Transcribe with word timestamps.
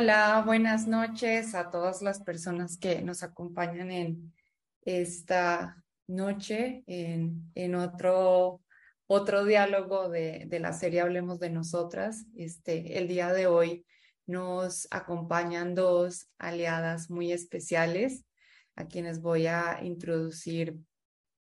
Hola, 0.00 0.44
buenas 0.46 0.86
noches 0.86 1.56
a 1.56 1.70
todas 1.70 2.02
las 2.02 2.20
personas 2.20 2.78
que 2.78 3.02
nos 3.02 3.24
acompañan 3.24 3.90
en 3.90 4.32
esta 4.82 5.82
noche, 6.06 6.84
en, 6.86 7.74
otro, 7.74 8.62
otro 9.08 9.44
diálogo 9.44 10.08
de, 10.08 10.44
de, 10.46 10.60
la 10.60 10.72
serie 10.72 11.00
Hablemos 11.00 11.40
de 11.40 11.50
Nosotras. 11.50 12.26
Este, 12.36 12.96
el 12.96 13.08
día 13.08 13.32
de 13.32 13.48
hoy 13.48 13.84
nos 14.24 14.86
acompañan 14.92 15.74
dos 15.74 16.30
aliadas 16.38 17.10
muy 17.10 17.32
especiales 17.32 18.24
a 18.76 18.86
quienes 18.86 19.20
voy 19.20 19.48
a 19.48 19.80
introducir 19.82 20.78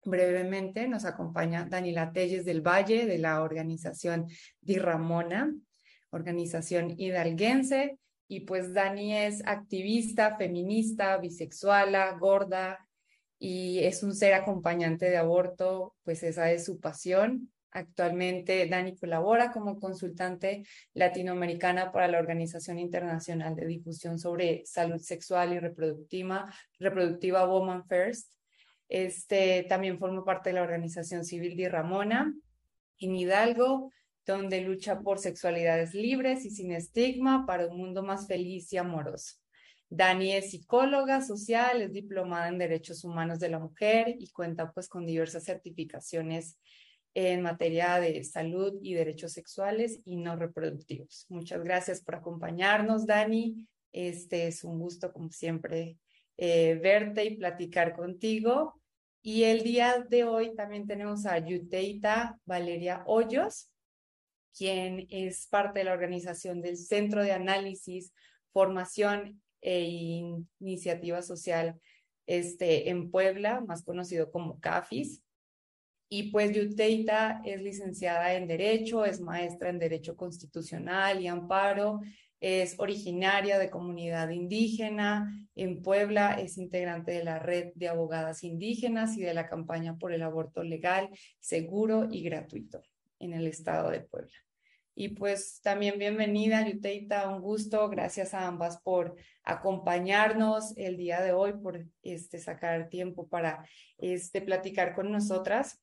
brevemente. 0.05 0.87
Nos 0.87 1.05
acompaña 1.05 1.67
Daniela 1.69 2.13
Telles 2.13 2.45
del 2.45 2.61
Valle 2.61 3.05
de 3.05 3.19
la 3.19 3.43
organización 3.43 4.29
Di 4.61 4.79
Ramona, 4.79 5.53
organización 6.11 6.95
hidalguense. 6.97 7.99
Y 8.35 8.41
pues 8.41 8.75
Dani 8.75 9.17
es 9.17 9.47
activista, 9.47 10.37
feminista, 10.37 11.17
bisexual, 11.19 11.95
gorda 12.19 12.85
y 13.39 13.79
es 13.85 14.03
un 14.03 14.13
ser 14.13 14.35
acompañante 14.35 15.09
de 15.09 15.17
aborto, 15.17 15.95
pues 16.03 16.25
esa 16.25 16.51
es 16.51 16.65
su 16.65 16.81
pasión. 16.81 17.53
Actualmente 17.71 18.67
Dani 18.67 18.97
colabora 18.97 19.53
como 19.53 19.79
consultante 19.79 20.65
latinoamericana 20.95 21.93
para 21.93 22.09
la 22.09 22.19
Organización 22.19 22.81
Internacional 22.81 23.55
de 23.55 23.67
Difusión 23.67 24.19
sobre 24.19 24.67
Salud 24.67 24.99
Sexual 24.99 25.53
y 25.53 25.61
Reproductiva, 25.61 26.53
reproductiva 26.81 27.47
Woman 27.47 27.87
First. 27.87 28.33
Este, 28.89 29.65
también 29.69 30.01
forma 30.01 30.25
parte 30.25 30.51
de 30.51 30.55
la 30.55 30.63
organización 30.63 31.25
civil 31.25 31.57
de 31.57 31.69
Ramona 31.69 32.35
en 32.99 33.15
Hidalgo, 33.15 33.93
donde 34.27 34.61
lucha 34.61 35.01
por 35.01 35.19
sexualidades 35.19 35.95
libres 35.95 36.45
y 36.45 36.51
sin 36.51 36.73
estigma 36.73 37.47
para 37.47 37.67
un 37.67 37.77
mundo 37.77 38.03
más 38.03 38.27
feliz 38.27 38.73
y 38.73 38.77
amoroso. 38.77 39.37
Dani 39.91 40.33
es 40.33 40.51
psicóloga 40.51 41.21
social, 41.21 41.83
es 41.83 41.93
diplomada 41.93 42.49
en 42.49 42.59
Derechos 42.59 43.05
Humanos 43.05 43.39
de 43.39 43.51
la 43.51 43.59
Mujer 43.59 44.17
y 44.19 44.31
cuenta 44.31 44.73
pues 44.73 44.89
con 44.89 45.07
diversas 45.07 45.45
certificaciones 45.45 46.59
en 47.15 47.43
materia 47.43 48.01
de 48.01 48.25
salud 48.25 48.75
y 48.83 48.95
derechos 48.95 49.33
sexuales 49.33 50.01
y 50.05 50.17
no 50.17 50.37
reproductivos. 50.37 51.27
Muchas 51.29 51.63
gracias 51.63 52.03
por 52.03 52.17
acompañarnos, 52.17 53.07
Dani. 53.07 53.69
Este 53.93 54.49
es 54.49 54.65
un 54.65 54.81
gusto, 54.81 55.13
como 55.13 55.31
siempre, 55.31 55.97
eh, 56.37 56.75
verte 56.83 57.25
y 57.25 57.37
platicar 57.37 57.95
contigo. 57.95 58.81
Y 59.23 59.45
el 59.45 59.63
día 59.63 60.05
de 60.09 60.25
hoy 60.25 60.55
también 60.57 60.87
tenemos 60.87 61.25
a 61.25 61.39
Yuteita 61.39 62.39
Valeria 62.45 63.05
Hoyos, 63.07 63.71
quien 64.57 65.07
es 65.11 65.47
parte 65.49 65.81
de 65.81 65.87
la 65.87 65.93
organización 65.93 66.63
del 66.63 66.77
Centro 66.77 67.23
de 67.23 67.33
Análisis, 67.33 68.13
Formación 68.53 69.43
e 69.61 69.81
Iniciativa 70.61 71.23
Social 71.23 71.81
este, 72.27 72.91
en 72.91 73.11
Puebla, 73.11 73.61
más 73.67 73.83
conocido 73.83 74.31
como 74.31 74.61
CAFIS. 74.61 75.23
Y 76.09 76.31
pues 76.31 76.53
Yuteita 76.53 77.41
es 77.45 77.61
licenciada 77.63 78.35
en 78.35 78.47
Derecho, 78.47 79.05
es 79.05 79.21
maestra 79.21 79.71
en 79.71 79.79
Derecho 79.79 80.17
Constitucional 80.17 81.21
y 81.21 81.27
Amparo, 81.27 82.01
es 82.41 82.79
originaria 82.79 83.59
de 83.59 83.71
comunidad 83.71 84.29
indígena 84.29 85.49
en 85.57 85.83
Puebla, 85.83 86.35
es 86.35 86.59
integrante 86.59 87.13
de 87.13 87.25
la 87.25 87.39
red 87.39 87.73
de 87.75 87.89
abogadas 87.89 88.45
indígenas 88.45 89.17
y 89.17 89.23
de 89.23 89.35
la 89.35 89.49
campaña 89.49 89.97
por 89.97 90.13
el 90.13 90.23
aborto 90.23 90.63
legal, 90.63 91.09
seguro 91.41 92.07
y 92.11 92.23
gratuito 92.23 92.83
en 93.19 93.33
el 93.33 93.47
estado 93.47 93.91
de 93.91 94.01
Puebla. 94.01 94.33
Y 94.97 95.09
pues 95.09 95.61
también 95.61 95.99
bienvenida, 95.99 96.69
Yuteita, 96.69 97.29
un 97.29 97.41
gusto. 97.41 97.89
Gracias 97.89 98.33
a 98.33 98.47
ambas 98.47 98.81
por 98.81 99.17
acompañarnos 99.43 100.73
el 100.77 100.97
día 100.97 101.21
de 101.21 101.33
hoy, 101.33 101.55
por 101.55 101.85
este, 102.03 102.39
sacar 102.39 102.89
tiempo 102.89 103.27
para 103.27 103.67
este, 103.99 104.41
platicar 104.41 104.95
con 104.95 105.11
nosotras. 105.11 105.81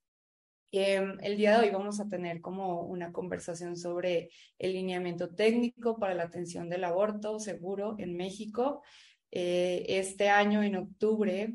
Em, 0.71 1.17
el 1.21 1.35
día 1.35 1.57
de 1.57 1.65
hoy 1.65 1.71
vamos 1.71 1.99
a 1.99 2.07
tener 2.07 2.39
como 2.39 2.83
una 2.83 3.11
conversación 3.11 3.75
sobre 3.75 4.29
el 4.57 4.71
lineamiento 4.71 5.35
técnico 5.35 5.99
para 5.99 6.13
la 6.13 6.23
atención 6.23 6.69
del 6.69 6.85
aborto 6.85 7.37
seguro 7.39 7.95
en 7.99 8.15
México. 8.15 8.81
Eh, 9.29 9.83
este 9.89 10.29
año, 10.29 10.63
en 10.63 10.77
octubre, 10.77 11.53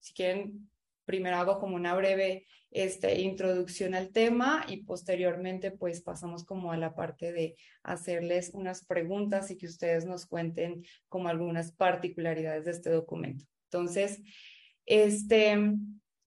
si 0.00 0.14
quieren, 0.14 0.70
primero 1.06 1.36
hago 1.36 1.58
como 1.58 1.76
una 1.76 1.94
breve 1.94 2.46
este, 2.70 3.20
introducción 3.20 3.94
al 3.94 4.10
tema 4.10 4.66
y 4.68 4.82
posteriormente 4.82 5.70
pues 5.70 6.02
pasamos 6.02 6.44
como 6.44 6.72
a 6.72 6.76
la 6.76 6.94
parte 6.94 7.32
de 7.32 7.56
hacerles 7.82 8.50
unas 8.52 8.84
preguntas 8.84 9.50
y 9.50 9.56
que 9.56 9.66
ustedes 9.66 10.04
nos 10.04 10.26
cuenten 10.26 10.84
como 11.08 11.28
algunas 11.28 11.72
particularidades 11.72 12.66
de 12.66 12.72
este 12.72 12.90
documento. 12.90 13.46
Entonces, 13.70 14.20
este, 14.84 15.56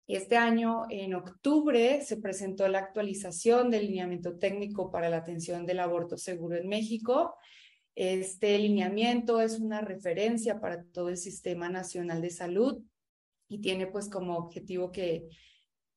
este 0.08 0.38
año, 0.38 0.84
en 0.90 1.16
octubre, 1.16 2.02
se 2.02 2.18
presentó 2.18 2.68
la 2.68 2.80
actualización 2.80 3.72
del 3.72 3.88
lineamiento 3.88 4.38
técnico 4.38 4.92
para 4.92 5.10
la 5.10 5.18
atención 5.18 5.66
del 5.66 5.80
aborto 5.80 6.18
seguro 6.18 6.58
en 6.58 6.68
México. 6.68 7.36
Este 7.96 8.60
lineamiento 8.60 9.42
es 9.42 9.60
una 9.60 9.82
referencia 9.82 10.60
para 10.60 10.84
todo 10.84 11.10
el 11.10 11.18
Sistema 11.18 11.70
Nacional 11.70 12.22
de 12.22 12.30
Salud 12.30 12.84
y 13.48 13.60
tiene 13.60 13.88
pues 13.88 14.10
como 14.10 14.38
objetivo 14.38 14.92
que, 14.92 15.28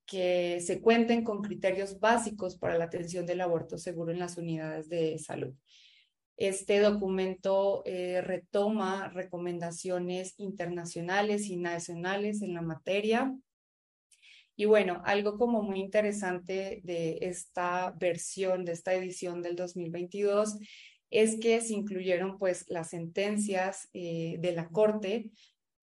que 0.06 0.60
se 0.60 0.80
cuenten 0.80 1.24
con 1.24 1.42
criterios 1.42 2.00
básicos 2.00 2.56
para 2.56 2.78
la 2.78 2.84
atención 2.84 3.26
del 3.26 3.40
aborto 3.40 3.78
seguro 3.78 4.12
en 4.12 4.18
las 4.18 4.36
unidades 4.36 4.88
de 4.88 5.18
salud. 5.18 5.54
Este 6.36 6.78
documento 6.78 7.82
eh, 7.84 8.20
retoma 8.20 9.08
recomendaciones 9.08 10.34
internacionales 10.38 11.46
y 11.46 11.56
nacionales 11.56 12.42
en 12.42 12.54
la 12.54 12.62
materia 12.62 13.34
y 14.60 14.64
bueno, 14.64 15.00
algo 15.04 15.38
como 15.38 15.62
muy 15.62 15.78
interesante 15.78 16.80
de 16.82 17.18
esta 17.20 17.92
versión, 17.92 18.64
de 18.64 18.72
esta 18.72 18.92
edición 18.92 19.40
del 19.40 19.54
2022, 19.54 20.58
es 21.10 21.38
que 21.38 21.60
se 21.60 21.74
incluyeron 21.74 22.38
pues 22.38 22.64
las 22.68 22.90
sentencias 22.90 23.88
eh, 23.92 24.34
de 24.40 24.50
la 24.50 24.68
Corte, 24.68 25.30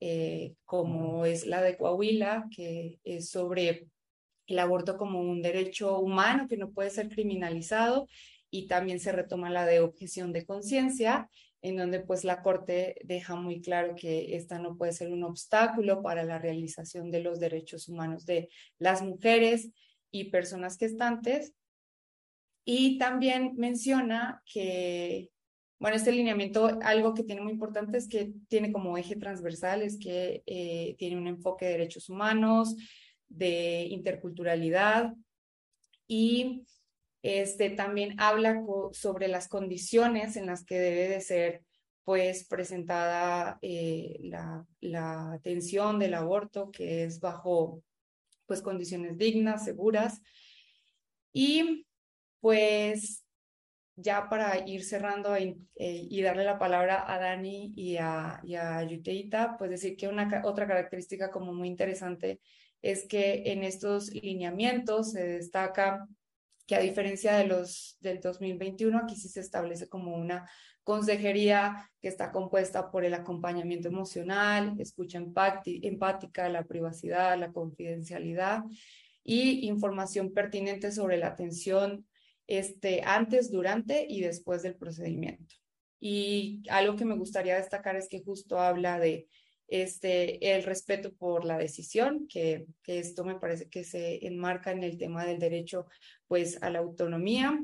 eh, 0.07 0.53
como 0.65 1.25
es 1.25 1.47
la 1.47 1.63
de 1.63 1.77
Coahuila, 1.77 2.47
que 2.55 2.99
es 3.03 3.31
sobre 3.31 3.87
el 4.45 4.59
aborto 4.59 4.97
como 4.97 5.19
un 5.19 5.41
derecho 5.41 5.97
humano 5.97 6.47
que 6.47 6.57
no 6.57 6.69
puede 6.69 6.91
ser 6.91 7.09
criminalizado, 7.09 8.07
y 8.51 8.67
también 8.67 8.99
se 8.99 9.11
retoma 9.11 9.49
la 9.49 9.65
de 9.65 9.79
objeción 9.79 10.31
de 10.31 10.45
conciencia, 10.45 11.27
en 11.63 11.77
donde 11.77 12.01
pues 12.01 12.23
la 12.23 12.43
Corte 12.43 12.97
deja 13.03 13.35
muy 13.35 13.61
claro 13.61 13.95
que 13.95 14.35
esta 14.35 14.59
no 14.59 14.77
puede 14.77 14.91
ser 14.91 15.11
un 15.11 15.23
obstáculo 15.23 16.03
para 16.03 16.23
la 16.23 16.37
realización 16.37 17.09
de 17.09 17.21
los 17.21 17.39
derechos 17.39 17.89
humanos 17.89 18.27
de 18.27 18.49
las 18.77 19.01
mujeres 19.01 19.71
y 20.11 20.25
personas 20.25 20.77
gestantes. 20.77 21.55
Y 22.63 22.99
también 22.99 23.55
menciona 23.57 24.43
que, 24.45 25.31
bueno, 25.85 25.97
este 25.97 26.11
lineamiento, 26.11 26.79
algo 26.81 27.13
que 27.13 27.21
tiene 27.21 27.41
muy 27.41 27.51
importante 27.51 27.99
es 27.99 28.07
que 28.07 28.33
tiene 28.47 28.71
como 28.71 28.97
eje 28.97 29.17
transversal, 29.17 29.83
es 29.83 29.99
que 29.99 30.41
eh, 30.47 30.95
tiene 30.97 31.15
un 31.15 31.27
enfoque 31.27 31.65
de 31.65 31.71
derechos 31.73 32.09
humanos, 32.09 32.75
de 33.27 33.85
interculturalidad 33.91 35.13
y 36.07 36.65
este, 37.21 37.69
también 37.69 38.19
habla 38.19 38.63
sobre 38.93 39.27
las 39.27 39.47
condiciones 39.47 40.37
en 40.37 40.47
las 40.47 40.65
que 40.65 40.79
debe 40.79 41.07
de 41.07 41.21
ser 41.21 41.61
pues 42.03 42.47
presentada 42.47 43.59
eh, 43.61 44.17
la, 44.21 44.65
la, 44.81 45.33
atención 45.33 45.99
del 45.99 46.15
aborto, 46.15 46.71
que 46.71 47.03
es 47.03 47.19
bajo 47.19 47.83
pues 48.47 48.63
condiciones 48.63 49.19
dignas, 49.19 49.65
seguras. 49.65 50.19
Y 51.31 51.85
pues 52.39 53.24
ya 53.95 54.29
para 54.29 54.67
ir 54.67 54.83
cerrando 54.83 55.35
eh, 55.35 55.55
y 55.75 56.21
darle 56.21 56.43
la 56.43 56.59
palabra 56.59 57.05
a 57.11 57.17
Dani 57.17 57.73
y 57.75 57.97
a, 57.97 58.41
y 58.43 58.55
a 58.55 58.83
Yuteita, 58.83 59.55
pues 59.57 59.69
decir 59.69 59.95
que 59.95 60.07
una 60.07 60.41
otra 60.43 60.67
característica 60.67 61.31
como 61.31 61.53
muy 61.53 61.67
interesante 61.67 62.41
es 62.81 63.07
que 63.07 63.43
en 63.45 63.63
estos 63.63 64.11
lineamientos 64.11 65.11
se 65.11 65.25
destaca 65.25 66.07
que 66.67 66.75
a 66.75 66.79
diferencia 66.79 67.35
de 67.35 67.45
los 67.45 67.97
del 67.99 68.19
2021, 68.19 68.97
aquí 68.97 69.15
sí 69.15 69.29
se 69.29 69.39
establece 69.39 69.87
como 69.87 70.15
una 70.15 70.49
consejería 70.83 71.89
que 72.01 72.07
está 72.07 72.31
compuesta 72.31 72.91
por 72.91 73.05
el 73.05 73.13
acompañamiento 73.13 73.87
emocional, 73.87 74.75
escucha 74.79 75.17
empática, 75.17 76.49
la 76.49 76.63
privacidad, 76.63 77.39
la 77.39 77.51
confidencialidad 77.51 78.63
y 79.23 79.67
información 79.67 80.31
pertinente 80.31 80.91
sobre 80.91 81.17
la 81.17 81.27
atención 81.27 82.05
este, 82.47 83.01
antes, 83.03 83.51
durante 83.51 84.05
y 84.07 84.21
después 84.21 84.63
del 84.63 84.75
procedimiento. 84.75 85.55
Y 85.99 86.63
algo 86.69 86.95
que 86.95 87.05
me 87.05 87.15
gustaría 87.15 87.55
destacar 87.55 87.95
es 87.95 88.07
que 88.07 88.23
justo 88.23 88.59
habla 88.59 88.99
de 88.99 89.27
este, 89.67 90.55
el 90.55 90.63
respeto 90.63 91.13
por 91.13 91.45
la 91.45 91.57
decisión, 91.57 92.27
que, 92.27 92.67
que, 92.83 92.99
esto 92.99 93.23
me 93.23 93.39
parece 93.39 93.69
que 93.69 93.83
se 93.83 94.25
enmarca 94.27 94.71
en 94.71 94.83
el 94.83 94.97
tema 94.97 95.25
del 95.25 95.39
derecho 95.39 95.87
pues, 96.27 96.61
a 96.61 96.69
la 96.69 96.79
autonomía. 96.79 97.59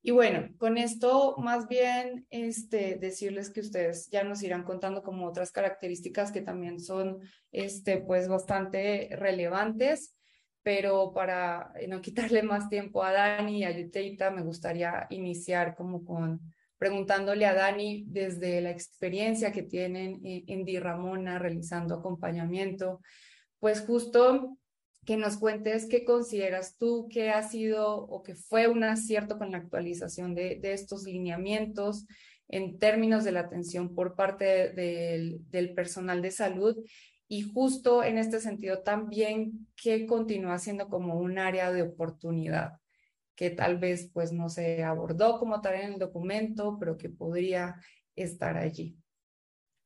Y 0.00 0.12
bueno, 0.12 0.48
con 0.58 0.78
esto 0.78 1.34
más 1.38 1.66
bien 1.66 2.26
este, 2.30 2.96
decirles 2.96 3.50
que 3.50 3.60
ustedes 3.60 4.08
ya 4.10 4.22
nos 4.22 4.42
irán 4.42 4.62
contando 4.62 5.02
como 5.02 5.26
otras 5.26 5.50
características 5.50 6.30
que 6.30 6.40
también 6.40 6.78
son 6.78 7.18
este, 7.50 7.98
pues 7.98 8.28
bastante 8.28 9.08
relevantes, 9.12 10.14
pero 10.68 11.14
para 11.14 11.72
no 11.88 12.02
quitarle 12.02 12.42
más 12.42 12.68
tiempo 12.68 13.02
a 13.02 13.10
Dani 13.10 13.60
y 13.60 13.64
a 13.64 13.70
Yuteita, 13.70 14.30
me 14.30 14.42
gustaría 14.42 15.06
iniciar 15.08 15.74
como 15.74 16.04
con 16.04 16.42
preguntándole 16.76 17.46
a 17.46 17.54
Dani 17.54 18.04
desde 18.06 18.60
la 18.60 18.70
experiencia 18.70 19.50
que 19.50 19.62
tienen 19.62 20.20
en, 20.22 20.66
Di 20.66 20.78
Ramona 20.78 21.38
realizando 21.38 21.94
acompañamiento, 21.94 23.00
pues 23.58 23.80
justo 23.80 24.58
que 25.06 25.16
nos 25.16 25.38
cuentes 25.38 25.86
qué 25.86 26.04
consideras 26.04 26.76
tú 26.76 27.08
que 27.10 27.30
ha 27.30 27.42
sido 27.42 27.96
o 27.96 28.22
que 28.22 28.34
fue 28.34 28.68
un 28.68 28.84
acierto 28.84 29.38
con 29.38 29.50
la 29.50 29.56
actualización 29.56 30.34
de, 30.34 30.60
estos 30.64 31.04
lineamientos 31.04 32.04
en 32.46 32.78
términos 32.78 33.24
de 33.24 33.32
la 33.32 33.40
atención 33.40 33.94
por 33.94 34.14
parte 34.14 34.74
del 34.74 35.72
personal 35.74 36.20
de 36.20 36.30
salud 36.30 36.76
y 37.28 37.42
justo 37.42 38.02
en 38.02 38.18
este 38.18 38.40
sentido 38.40 38.82
también 38.82 39.68
qué 39.76 40.06
continúa 40.06 40.58
siendo 40.58 40.88
como 40.88 41.18
un 41.20 41.38
área 41.38 41.70
de 41.70 41.82
oportunidad 41.82 42.80
que 43.38 43.50
tal 43.50 43.78
vez 43.78 44.10
pues 44.12 44.32
no 44.32 44.48
se 44.48 44.82
abordó 44.82 45.38
como 45.38 45.60
tal 45.60 45.76
en 45.76 45.92
el 45.92 45.98
documento, 46.00 46.76
pero 46.80 46.96
que 46.96 47.08
podría 47.08 47.76
estar 48.16 48.56
allí. 48.56 48.96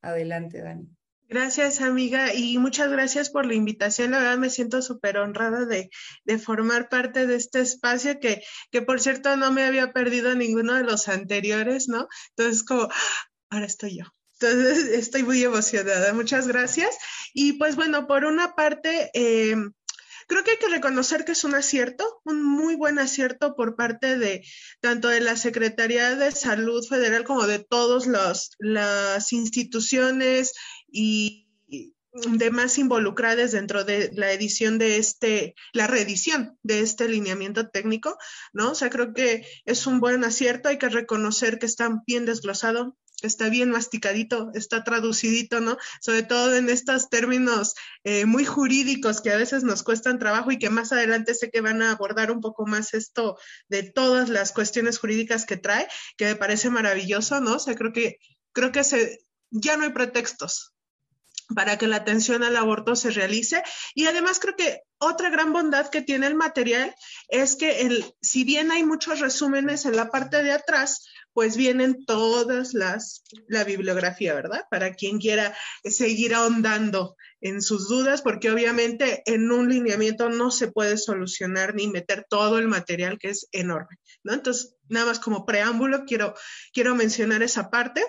Adelante, 0.00 0.62
Dani. 0.62 0.88
Gracias, 1.28 1.82
amiga, 1.82 2.32
y 2.34 2.56
muchas 2.56 2.90
gracias 2.90 3.28
por 3.28 3.44
la 3.44 3.54
invitación. 3.54 4.12
La 4.12 4.20
verdad 4.20 4.38
me 4.38 4.48
siento 4.48 4.80
súper 4.80 5.18
honrada 5.18 5.66
de, 5.66 5.90
formar 6.38 6.88
parte 6.88 7.26
de 7.26 7.36
este 7.36 7.60
espacio 7.60 8.20
que, 8.20 8.42
que, 8.70 8.80
por 8.80 9.00
cierto, 9.00 9.36
no 9.36 9.52
me 9.52 9.64
había 9.64 9.92
perdido 9.92 10.34
ninguno 10.34 10.74
de 10.74 10.84
los 10.84 11.08
anteriores, 11.08 11.88
¿no? 11.88 12.08
Entonces, 12.36 12.62
como, 12.62 12.84
¡ah! 12.84 13.26
ahora 13.50 13.66
estoy 13.66 13.98
yo. 13.98 14.04
Entonces, 14.42 14.84
estoy 14.98 15.22
muy 15.22 15.42
emocionada. 15.42 16.12
Muchas 16.12 16.48
gracias. 16.48 16.96
Y 17.32 17.54
pues 17.54 17.76
bueno, 17.76 18.06
por 18.06 18.24
una 18.24 18.54
parte, 18.54 19.10
eh, 19.14 19.56
creo 20.26 20.44
que 20.44 20.52
hay 20.52 20.58
que 20.58 20.68
reconocer 20.68 21.24
que 21.24 21.32
es 21.32 21.44
un 21.44 21.54
acierto, 21.54 22.20
un 22.24 22.42
muy 22.42 22.74
buen 22.74 22.98
acierto 22.98 23.54
por 23.54 23.76
parte 23.76 24.18
de 24.18 24.44
tanto 24.80 25.08
de 25.08 25.20
la 25.20 25.36
Secretaría 25.36 26.14
de 26.16 26.32
Salud 26.32 26.86
Federal 26.86 27.24
como 27.24 27.46
de 27.46 27.60
todas 27.60 28.06
las 28.58 29.32
instituciones 29.32 30.54
y 30.90 31.48
demás 32.12 32.76
involucradas 32.76 33.52
dentro 33.52 33.84
de 33.84 34.10
la 34.14 34.32
edición 34.32 34.78
de 34.78 34.98
este, 34.98 35.54
la 35.72 35.86
reedición 35.86 36.58
de 36.62 36.80
este 36.80 37.08
lineamiento 37.08 37.68
técnico, 37.70 38.18
¿no? 38.52 38.72
O 38.72 38.74
sea, 38.74 38.90
creo 38.90 39.14
que 39.14 39.46
es 39.64 39.86
un 39.86 39.98
buen 39.98 40.22
acierto, 40.22 40.68
hay 40.68 40.78
que 40.78 40.90
reconocer 40.90 41.58
que 41.58 41.66
está 41.66 42.02
bien 42.06 42.26
desglosado, 42.26 42.96
está 43.26 43.48
bien 43.48 43.70
masticadito, 43.70 44.50
está 44.54 44.84
traducidito, 44.84 45.60
¿no? 45.60 45.76
Sobre 46.00 46.22
todo 46.22 46.54
en 46.56 46.68
estos 46.68 47.08
términos 47.08 47.74
eh, 48.04 48.24
muy 48.24 48.44
jurídicos 48.44 49.20
que 49.20 49.30
a 49.30 49.36
veces 49.36 49.64
nos 49.64 49.82
cuestan 49.82 50.18
trabajo 50.18 50.50
y 50.52 50.58
que 50.58 50.70
más 50.70 50.92
adelante 50.92 51.34
sé 51.34 51.50
que 51.50 51.60
van 51.60 51.82
a 51.82 51.92
abordar 51.92 52.30
un 52.30 52.40
poco 52.40 52.66
más 52.66 52.94
esto 52.94 53.38
de 53.68 53.82
todas 53.82 54.28
las 54.28 54.52
cuestiones 54.52 54.98
jurídicas 54.98 55.46
que 55.46 55.56
trae, 55.56 55.88
que 56.16 56.26
me 56.26 56.36
parece 56.36 56.70
maravilloso, 56.70 57.40
¿no? 57.40 57.54
O 57.54 57.58
sea, 57.58 57.74
creo 57.74 57.92
que, 57.92 58.18
creo 58.52 58.72
que 58.72 58.84
se, 58.84 59.24
ya 59.50 59.76
no 59.76 59.84
hay 59.84 59.90
pretextos, 59.90 60.72
para 61.54 61.78
que 61.78 61.86
la 61.86 61.96
atención 61.96 62.42
al 62.42 62.56
aborto 62.56 62.96
se 62.96 63.10
realice. 63.10 63.62
Y 63.94 64.06
además 64.06 64.38
creo 64.38 64.56
que 64.56 64.82
otra 64.98 65.30
gran 65.30 65.52
bondad 65.52 65.88
que 65.88 66.02
tiene 66.02 66.26
el 66.26 66.34
material 66.34 66.94
es 67.28 67.56
que 67.56 67.82
el, 67.82 68.14
si 68.20 68.44
bien 68.44 68.70
hay 68.70 68.84
muchos 68.84 69.20
resúmenes 69.20 69.84
en 69.84 69.96
la 69.96 70.10
parte 70.10 70.42
de 70.42 70.52
atrás, 70.52 71.06
pues 71.32 71.56
vienen 71.56 72.04
todas 72.04 72.74
las, 72.74 73.24
la 73.48 73.64
bibliografía, 73.64 74.34
¿verdad? 74.34 74.64
Para 74.70 74.94
quien 74.94 75.18
quiera 75.18 75.56
seguir 75.84 76.34
ahondando 76.34 77.16
en 77.40 77.62
sus 77.62 77.88
dudas, 77.88 78.22
porque 78.22 78.50
obviamente 78.50 79.22
en 79.26 79.50
un 79.50 79.68
lineamiento 79.68 80.28
no 80.28 80.50
se 80.50 80.70
puede 80.70 80.96
solucionar 80.96 81.74
ni 81.74 81.88
meter 81.88 82.26
todo 82.28 82.58
el 82.58 82.68
material 82.68 83.18
que 83.18 83.30
es 83.30 83.48
enorme, 83.52 83.98
¿no? 84.22 84.32
Entonces, 84.32 84.76
nada 84.88 85.06
más 85.06 85.18
como 85.18 85.44
preámbulo, 85.44 86.04
quiero, 86.04 86.34
quiero 86.72 86.94
mencionar 86.94 87.42
esa 87.42 87.70
parte. 87.70 88.04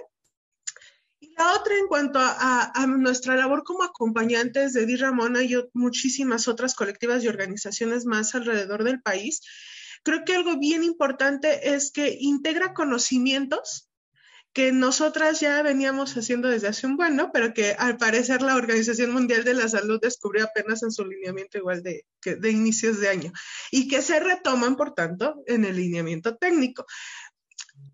Y 1.20 1.34
la 1.38 1.54
otra, 1.54 1.78
en 1.78 1.88
cuanto 1.88 2.20
a, 2.22 2.86
nuestra 2.88 3.36
labor 3.36 3.64
como 3.64 3.84
acompañantes 3.84 4.74
de 4.74 4.86
Di 4.86 4.98
Ramona 4.98 5.42
y 5.42 5.56
muchísimas 5.74 6.48
otras 6.48 6.76
colectivas 6.76 7.24
y 7.24 7.30
organizaciones 7.30 8.06
más 8.06 8.36
alrededor 8.36 8.84
del 8.84 9.02
país, 9.02 9.42
creo 10.04 10.24
que 10.26 10.36
algo 10.36 10.58
bien 10.58 10.84
importante 10.84 11.74
es 11.74 11.92
que 11.92 12.18
integra 12.20 12.74
conocimientos 12.74 13.90
que 14.54 14.72
nosotras 14.72 15.40
ya 15.40 15.64
veníamos 15.64 16.16
haciendo 16.16 16.48
desde 16.48 16.68
hace 16.68 16.86
un 16.86 16.96
buen, 16.96 17.16
¿no? 17.16 17.32
Pero 17.32 17.56
que 17.56 17.72
al 17.72 17.98
parecer 17.98 18.44
la 18.44 18.56
Organización 18.56 19.12
Mundial 19.12 19.44
de 19.44 19.56
la 19.56 19.68
Salud 19.68 20.00
descubrió 20.00 20.46
apenas 20.46 20.84
en 20.84 20.92
su 20.92 21.04
lineamiento 21.06 21.58
igual 21.58 21.82
de, 21.82 22.06
de 22.24 22.52
inicios 22.52 23.00
de 23.00 23.10
año 23.10 23.32
y 23.72 23.88
que 23.88 24.04
se 24.04 24.20
retoman, 24.20 24.76
por 24.76 24.94
tanto, 24.94 25.42
en 25.48 25.66
el 25.66 25.76
lineamiento 25.76 26.38
técnico. 26.38 26.86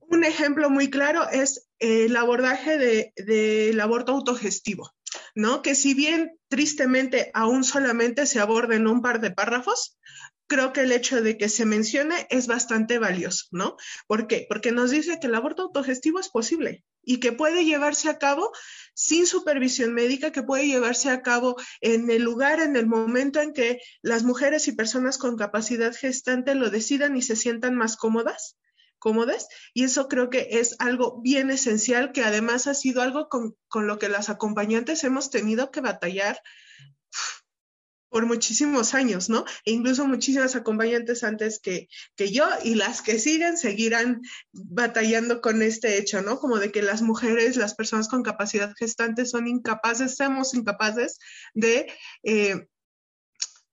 Un 0.01 0.25
ejemplo 0.25 0.69
muy 0.69 0.89
claro 0.89 1.29
es 1.29 1.69
el 1.79 2.15
abordaje 2.17 3.11
del 3.15 3.79
aborto 3.79 4.11
autogestivo, 4.11 4.91
¿no? 5.35 5.61
Que 5.61 5.75
si 5.75 5.93
bien 5.93 6.37
tristemente 6.49 7.31
aún 7.33 7.63
solamente 7.63 8.25
se 8.25 8.41
aborda 8.41 8.75
en 8.75 8.87
un 8.87 9.01
par 9.01 9.21
de 9.21 9.31
párrafos, 9.31 9.97
creo 10.49 10.73
que 10.73 10.81
el 10.81 10.91
hecho 10.91 11.21
de 11.21 11.37
que 11.37 11.47
se 11.47 11.65
mencione 11.65 12.27
es 12.29 12.47
bastante 12.47 12.97
valioso, 12.97 13.45
¿no? 13.51 13.77
¿Por 14.07 14.27
qué? 14.27 14.45
Porque 14.49 14.73
nos 14.73 14.91
dice 14.91 15.19
que 15.19 15.27
el 15.27 15.35
aborto 15.35 15.61
autogestivo 15.61 16.19
es 16.19 16.27
posible 16.27 16.83
y 17.03 17.19
que 17.19 17.31
puede 17.31 17.63
llevarse 17.63 18.09
a 18.09 18.17
cabo 18.17 18.51
sin 18.93 19.25
supervisión 19.27 19.93
médica, 19.93 20.31
que 20.31 20.43
puede 20.43 20.67
llevarse 20.67 21.09
a 21.09 21.21
cabo 21.21 21.55
en 21.79 22.09
el 22.09 22.23
lugar, 22.23 22.59
en 22.59 22.75
el 22.75 22.87
momento 22.87 23.39
en 23.39 23.53
que 23.53 23.79
las 24.01 24.23
mujeres 24.23 24.67
y 24.67 24.73
personas 24.73 25.17
con 25.17 25.37
capacidad 25.37 25.95
gestante 25.95 26.55
lo 26.55 26.69
decidan 26.69 27.15
y 27.15 27.21
se 27.21 27.37
sientan 27.37 27.75
más 27.75 27.95
cómodas 27.95 28.57
cómodas 28.99 29.47
y 29.73 29.85
eso 29.85 30.09
creo 30.09 30.29
que 30.29 30.47
es 30.51 30.75
algo 30.79 31.21
bien 31.21 31.49
esencial 31.51 32.11
que 32.11 32.23
además 32.23 32.67
ha 32.67 32.73
sido 32.73 33.01
algo 33.01 33.29
con, 33.29 33.55
lo 33.73 33.97
que 33.97 34.09
las 34.09 34.29
acompañantes 34.29 35.05
hemos 35.05 35.29
tenido 35.29 35.71
que 35.71 35.79
batallar 35.79 36.41
por 38.09 38.25
muchísimos 38.25 38.93
años, 38.93 39.29
¿no? 39.29 39.45
E 39.65 39.71
incluso 39.71 40.07
muchísimas 40.07 40.55
acompañantes 40.55 41.23
antes 41.23 41.59
que, 41.59 41.87
que 42.15 42.31
yo 42.31 42.47
y 42.63 42.75
las 42.75 43.01
que 43.01 43.19
siguen 43.19 43.57
seguirán 43.57 44.21
batallando 44.51 45.41
con 45.41 45.61
este 45.61 45.97
hecho, 45.97 46.21
¿no? 46.21 46.39
Como 46.39 46.57
de 46.57 46.71
que 46.71 46.81
las 46.81 47.01
mujeres, 47.01 47.55
las 47.55 47.75
personas 47.75 48.07
con 48.07 48.23
capacidad 48.23 48.73
gestante 48.77 49.25
son 49.25 49.47
incapaces, 49.47 50.15
somos 50.15 50.53
incapaces 50.53 51.19
de, 51.53 51.91
eh, 52.23 52.67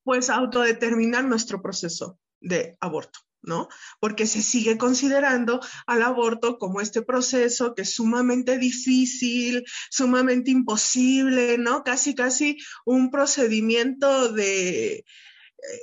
pues, 0.05 0.31
autodeterminar 0.31 1.25
nuestro 1.25 1.63
proceso 1.63 2.19
de 2.41 2.77
aborto. 2.81 3.19
¿No? 3.47 3.69
Porque 4.01 4.27
se 4.27 4.43
sigue 4.43 4.77
considerando 4.77 5.61
al 5.87 6.03
aborto 6.03 6.59
como 6.59 6.81
este 6.81 7.03
proceso 7.03 7.75
que 7.75 7.83
es 7.83 7.95
sumamente 7.95 8.59
difícil, 8.59 9.65
sumamente 9.91 10.51
imposible, 10.51 11.57
¿no? 11.59 11.83
Casi, 11.85 12.15
casi 12.15 12.59
un 12.85 13.11
procedimiento 13.11 14.33
de, 14.33 14.97
eh, 14.97 15.05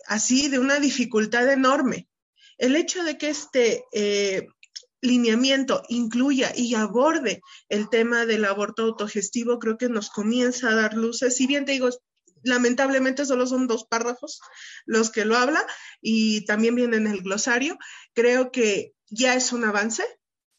así, 0.07 0.49
de 0.49 0.59
una 0.59 0.79
dificultad 0.79 1.51
enorme. 1.51 2.07
El 2.57 2.75
hecho 2.75 3.03
de 3.03 3.17
que 3.17 3.29
este 3.29 3.83
eh, 3.93 4.47
lineamiento 5.01 5.83
incluya 5.89 6.53
y 6.55 6.75
aborde 6.75 7.41
el 7.69 7.89
tema 7.89 8.25
del 8.25 8.45
aborto 8.45 8.83
autogestivo, 8.83 9.59
creo 9.59 9.77
que 9.77 9.89
nos 9.89 10.09
comienza 10.09 10.69
a 10.69 10.75
dar 10.75 10.93
luces. 10.93 11.35
Si 11.35 11.47
bien 11.47 11.65
te 11.65 11.73
digo, 11.73 11.89
lamentablemente 12.43 13.25
solo 13.25 13.47
son 13.47 13.67
dos 13.67 13.85
párrafos 13.85 14.41
los 14.85 15.09
que 15.09 15.25
lo 15.25 15.37
habla 15.37 15.65
y 16.01 16.45
también 16.45 16.75
viene 16.75 16.97
en 16.97 17.07
el 17.07 17.21
glosario. 17.21 17.77
Creo 18.13 18.51
que 18.51 18.93
ya 19.09 19.35
es 19.35 19.51
un 19.53 19.63
avance. 19.63 20.03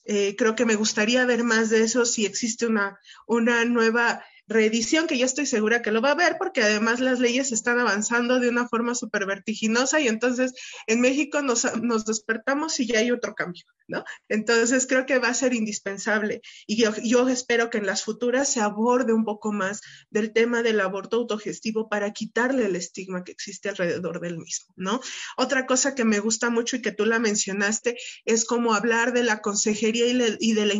Eh, 0.04 0.36
creo 0.36 0.54
que 0.54 0.66
me 0.66 0.74
gustaría 0.74 1.24
ver 1.24 1.44
más 1.44 1.70
de 1.70 1.82
eso 1.82 2.04
si 2.04 2.26
existe 2.26 2.66
una, 2.66 2.98
una 3.26 3.64
nueva 3.64 4.22
reedición, 4.46 5.06
que 5.06 5.18
yo 5.18 5.24
estoy 5.24 5.46
segura 5.46 5.82
que 5.82 5.90
lo 5.90 6.02
va 6.02 6.10
a 6.10 6.14
ver, 6.14 6.36
porque 6.38 6.62
además 6.62 7.00
las 7.00 7.20
leyes 7.20 7.52
están 7.52 7.78
avanzando 7.78 8.40
de 8.40 8.48
una 8.48 8.68
forma 8.68 8.94
súper 8.94 9.26
vertiginosa 9.26 10.00
y 10.00 10.08
entonces 10.08 10.52
en 10.86 11.00
México 11.00 11.42
nos, 11.42 11.64
nos, 11.82 12.04
despertamos 12.04 12.78
y 12.80 12.86
ya 12.86 12.98
hay 12.98 13.10
otro 13.10 13.34
cambio, 13.34 13.64
¿no? 13.88 14.04
Entonces 14.28 14.86
creo 14.86 15.06
que 15.06 15.18
va 15.18 15.28
a 15.28 15.34
ser 15.34 15.54
indispensable 15.54 16.42
y 16.66 16.76
yo, 16.76 16.92
yo 17.02 17.28
espero 17.28 17.70
que 17.70 17.78
en 17.78 17.86
las 17.86 18.04
futuras 18.04 18.48
se 18.48 18.60
aborde 18.60 19.12
un 19.12 19.24
poco 19.24 19.52
más 19.52 19.80
del 20.10 20.32
tema 20.32 20.62
del 20.62 20.80
aborto 20.80 21.16
autogestivo 21.16 21.88
para 21.88 22.12
quitarle 22.12 22.66
el 22.66 22.76
estigma 22.76 23.24
que 23.24 23.32
existe 23.32 23.70
alrededor 23.70 24.20
del 24.20 24.38
mismo, 24.38 24.74
¿no? 24.76 25.00
Otra 25.36 25.64
cosa 25.66 25.94
que 25.94 26.04
me 26.04 26.20
gusta 26.20 26.50
mucho 26.50 26.76
y 26.76 26.82
que 26.82 26.92
tú 26.92 27.06
la 27.06 27.18
mencionaste 27.18 27.96
es 28.26 28.44
como 28.44 28.74
hablar 28.74 29.12
de 29.12 29.22
la 29.22 29.40
consejería 29.40 30.06
y, 30.06 30.36
y 30.40 30.52
de 30.52 30.66
la 30.66 30.74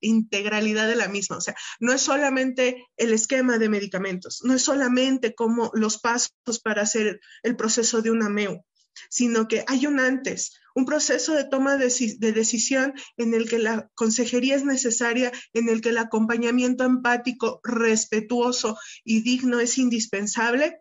integralidad 0.00 0.88
de 0.88 0.96
la 0.96 1.08
misma, 1.08 1.36
o 1.36 1.40
sea, 1.40 1.54
no 1.80 1.92
es 1.92 2.00
solamente 2.00 2.86
el 2.96 3.12
esquema 3.12 3.58
de 3.58 3.68
medicamentos. 3.68 4.40
No 4.44 4.54
es 4.54 4.62
solamente 4.62 5.34
como 5.34 5.70
los 5.74 5.98
pasos 5.98 6.32
para 6.62 6.82
hacer 6.82 7.20
el 7.42 7.56
proceso 7.56 8.02
de 8.02 8.10
una 8.10 8.28
MEU, 8.28 8.64
sino 9.10 9.48
que 9.48 9.64
hay 9.66 9.86
un 9.86 10.00
antes, 10.00 10.52
un 10.74 10.86
proceso 10.86 11.34
de 11.34 11.44
toma 11.44 11.76
de, 11.76 11.88
decisión 12.32 12.94
en 13.16 13.34
el 13.34 13.48
que 13.48 13.58
la 13.58 13.90
consejería 13.94 14.56
es 14.56 14.64
necesaria, 14.64 15.32
en 15.52 15.68
el 15.68 15.80
que 15.80 15.90
el 15.90 15.98
acompañamiento 15.98 16.84
empático, 16.84 17.60
respetuoso 17.62 18.76
y 19.04 19.22
digno 19.22 19.60
es 19.60 19.78
indispensable, 19.78 20.80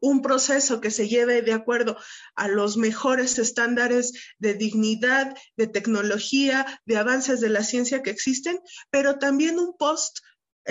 un 0.00 0.22
proceso 0.22 0.80
que 0.80 0.90
se 0.90 1.08
lleve 1.08 1.42
de 1.42 1.52
acuerdo 1.52 1.96
a 2.36 2.48
los 2.48 2.76
mejores 2.76 3.38
estándares 3.38 4.12
de 4.38 4.54
dignidad, 4.54 5.36
de 5.56 5.66
tecnología, 5.66 6.80
de 6.86 6.96
avances 6.96 7.40
de 7.40 7.48
la 7.48 7.64
ciencia 7.64 8.02
que 8.02 8.10
existen, 8.10 8.60
pero 8.90 9.18
también 9.18 9.58
un 9.58 9.76
post 9.76 10.20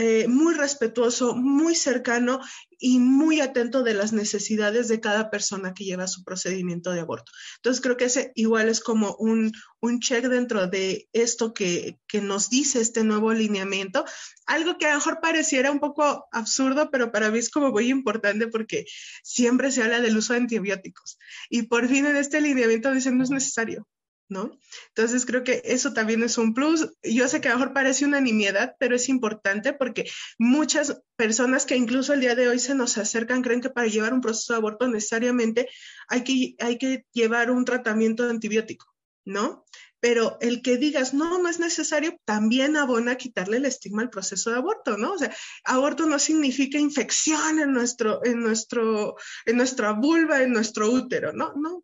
eh, 0.01 0.29
muy 0.29 0.53
respetuoso, 0.53 1.35
muy 1.35 1.75
cercano 1.75 2.39
y 2.79 2.99
muy 2.99 3.41
atento 3.41 3.83
de 3.83 3.93
las 3.93 4.13
necesidades 4.13 4.87
de 4.87 5.01
cada 5.01 5.29
persona 5.29 5.73
que 5.73 5.83
lleva 5.83 6.07
su 6.07 6.23
procedimiento 6.23 6.91
de 6.91 7.01
aborto. 7.01 7.33
Entonces 7.57 7.81
creo 7.81 7.97
que 7.97 8.05
ese 8.05 8.31
igual 8.35 8.69
es 8.69 8.79
como 8.79 9.17
un, 9.19 9.51
un 9.81 9.99
check 9.99 10.23
dentro 10.27 10.67
de 10.67 11.09
esto 11.11 11.53
que, 11.53 11.99
que 12.07 12.21
nos 12.21 12.49
dice 12.49 12.79
este 12.79 13.03
nuevo 13.03 13.33
lineamiento, 13.33 14.05
algo 14.45 14.77
que 14.77 14.85
a 14.85 14.91
lo 14.91 14.99
mejor 14.99 15.19
pareciera 15.21 15.69
un 15.69 15.81
poco 15.81 16.29
absurdo, 16.31 16.91
pero 16.91 17.11
para 17.11 17.29
mí 17.29 17.39
es 17.39 17.49
como 17.49 17.69
muy 17.69 17.89
importante 17.89 18.47
porque 18.47 18.85
siempre 19.21 19.69
se 19.69 19.83
habla 19.83 19.99
del 19.99 20.15
uso 20.15 20.31
de 20.31 20.39
antibióticos 20.39 21.17
y 21.49 21.63
por 21.63 21.89
fin 21.89 22.05
en 22.05 22.15
este 22.15 22.39
lineamiento 22.39 22.93
dicen 22.93 23.17
no 23.17 23.25
es 23.25 23.31
necesario. 23.31 23.85
¿No? 24.29 24.57
Entonces 24.89 25.25
creo 25.25 25.43
que 25.43 25.61
eso 25.65 25.93
también 25.93 26.23
es 26.23 26.37
un 26.37 26.53
plus. 26.53 26.87
Yo 27.03 27.27
sé 27.27 27.41
que 27.41 27.49
a 27.49 27.51
lo 27.51 27.57
mejor 27.57 27.73
parece 27.73 28.05
una 28.05 28.21
nimiedad, 28.21 28.75
pero 28.79 28.95
es 28.95 29.09
importante 29.09 29.73
porque 29.73 30.09
muchas 30.37 31.01
personas 31.15 31.65
que 31.65 31.75
incluso 31.75 32.13
el 32.13 32.21
día 32.21 32.35
de 32.35 32.47
hoy 32.47 32.59
se 32.59 32.75
nos 32.75 32.97
acercan 32.97 33.41
creen 33.41 33.61
que 33.61 33.71
para 33.71 33.87
llevar 33.87 34.13
un 34.13 34.21
proceso 34.21 34.53
de 34.53 34.57
aborto 34.57 34.87
necesariamente 34.87 35.67
hay 36.07 36.23
que, 36.23 36.55
hay 36.59 36.77
que 36.77 37.05
llevar 37.11 37.51
un 37.51 37.65
tratamiento 37.65 38.29
antibiótico, 38.29 38.85
¿no? 39.25 39.65
Pero 40.01 40.37
el 40.39 40.61
que 40.61 40.77
digas, 40.77 41.13
no, 41.13 41.39
no 41.39 41.49
es 41.49 41.59
necesario, 41.59 42.15
también 42.23 42.77
abona 42.77 43.17
quitarle 43.17 43.57
el 43.57 43.65
estigma 43.65 44.01
al 44.01 44.09
proceso 44.09 44.49
de 44.49 44.57
aborto, 44.57 44.97
¿no? 44.97 45.13
O 45.13 45.17
sea, 45.17 45.35
aborto 45.65 46.05
no 46.05 46.19
significa 46.19 46.77
infección 46.77 47.59
en 47.59 47.73
nuestro, 47.73 48.23
en 48.23 48.39
nuestro, 48.39 49.17
en 49.45 49.57
nuestra 49.57 49.91
vulva, 49.91 50.41
en 50.41 50.53
nuestro 50.53 50.89
útero, 50.89 51.33
¿no? 51.33 51.53
No, 51.55 51.83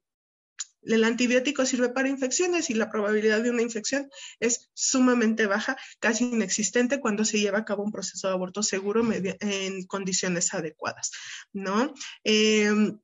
el 0.85 1.03
antibiótico 1.03 1.65
sirve 1.65 1.89
para 1.89 2.09
infecciones 2.09 2.69
y 2.69 2.73
la 2.73 2.89
probabilidad 2.89 3.41
de 3.41 3.49
una 3.49 3.61
infección 3.61 4.09
es 4.39 4.69
sumamente 4.73 5.45
baja, 5.47 5.77
casi 5.99 6.25
inexistente 6.25 6.99
cuando 6.99 7.25
se 7.25 7.39
lleva 7.39 7.59
a 7.59 7.65
cabo 7.65 7.83
un 7.83 7.91
proceso 7.91 8.27
de 8.27 8.33
aborto 8.33 8.63
seguro 8.63 9.03
en 9.11 9.85
condiciones 9.85 10.53
adecuadas, 10.53 11.11
¿no? 11.53 11.93
Em, 12.23 12.99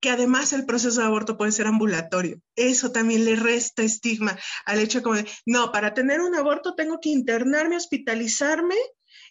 que 0.00 0.10
además 0.10 0.52
el 0.52 0.64
proceso 0.64 1.00
de 1.00 1.06
aborto 1.06 1.36
puede 1.36 1.52
ser 1.52 1.66
ambulatorio. 1.66 2.40
Eso 2.54 2.92
también 2.92 3.24
le 3.24 3.34
resta 3.34 3.82
estigma 3.82 4.38
al 4.64 4.78
hecho 4.78 5.02
como 5.02 5.16
de, 5.16 5.26
no, 5.44 5.72
para 5.72 5.92
tener 5.92 6.20
un 6.20 6.36
aborto 6.36 6.74
tengo 6.74 7.00
que 7.00 7.08
internarme, 7.08 7.76
hospitalizarme 7.76 8.76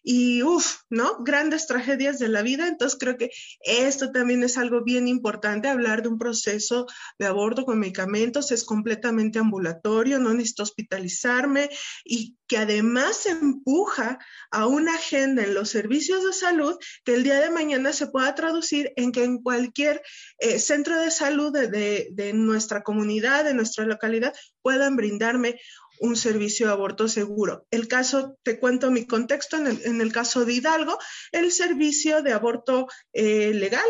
y 0.03 0.43
uff, 0.43 0.77
¿no? 0.89 1.23
Grandes 1.23 1.67
tragedias 1.67 2.19
de 2.19 2.29
la 2.29 2.41
vida. 2.41 2.67
Entonces 2.67 2.97
creo 2.99 3.17
que 3.17 3.29
esto 3.61 4.11
también 4.11 4.43
es 4.43 4.57
algo 4.57 4.83
bien 4.83 5.07
importante, 5.07 5.67
hablar 5.67 6.01
de 6.01 6.09
un 6.09 6.17
proceso 6.17 6.85
de 7.19 7.25
aborto 7.25 7.65
con 7.65 7.79
medicamentos, 7.79 8.51
es 8.51 8.63
completamente 8.63 9.39
ambulatorio, 9.39 10.19
no 10.19 10.33
necesito 10.33 10.63
hospitalizarme 10.63 11.69
y 12.05 12.36
que 12.47 12.57
además 12.57 13.25
empuja 13.25 14.19
a 14.51 14.65
una 14.65 14.95
agenda 14.95 15.43
en 15.43 15.53
los 15.53 15.69
servicios 15.69 16.23
de 16.23 16.33
salud 16.33 16.77
que 17.03 17.15
el 17.15 17.23
día 17.23 17.39
de 17.39 17.49
mañana 17.49 17.93
se 17.93 18.07
pueda 18.07 18.33
traducir 18.35 18.93
en 18.95 19.11
que 19.11 19.23
en 19.23 19.41
cualquier 19.41 20.01
eh, 20.39 20.59
centro 20.59 20.99
de 20.99 21.11
salud 21.11 21.51
de, 21.51 22.07
de 22.11 22.33
nuestra 22.33 22.83
comunidad, 22.83 23.43
de 23.43 23.53
nuestra 23.53 23.85
localidad, 23.85 24.33
puedan 24.61 24.95
brindarme 24.95 25.59
un 25.99 26.15
servicio 26.15 26.67
de 26.67 26.73
aborto 26.73 27.07
seguro. 27.07 27.65
El 27.71 27.87
caso, 27.87 28.37
te 28.43 28.59
cuento 28.59 28.91
mi 28.91 29.05
contexto, 29.05 29.57
en 29.57 30.01
el, 30.01 30.11
caso 30.11 30.45
de 30.45 30.53
Hidalgo, 30.53 30.97
el 31.31 31.51
servicio 31.51 32.21
de 32.21 32.33
aborto 32.33 32.87
eh, 33.13 33.53
legal 33.53 33.85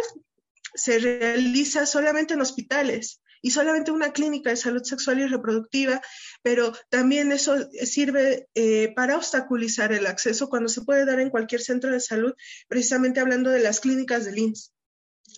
se 0.74 1.00
realiza 1.00 1.86
solamente 1.86 2.34
en 2.34 2.42
hospitales 2.42 3.22
y 3.42 3.52
solamente 3.52 3.92
una 3.92 4.12
clínica 4.12 4.50
de 4.50 4.58
salud 4.58 4.84
sexual 4.84 5.20
y 5.20 5.28
reproductiva, 5.28 6.02
pero 6.42 6.74
también 6.90 7.32
eso 7.32 7.56
sirve 7.84 8.48
eh, 8.56 8.94
para 8.96 9.18
obstaculizar 9.18 9.92
el 9.92 10.08
acceso 10.08 10.50
cuando 10.50 10.70
se 10.70 10.82
puede 10.82 11.06
dar 11.06 11.20
en 11.20 11.30
cualquier 11.30 11.62
centro 11.62 11.92
de 11.92 12.00
salud, 12.00 12.34
precisamente 12.68 13.20
hablando 13.20 13.50
de 13.50 13.60
las 13.60 13.80
clínicas 13.80 14.26
del 14.26 14.40
IMSS. 14.40 14.74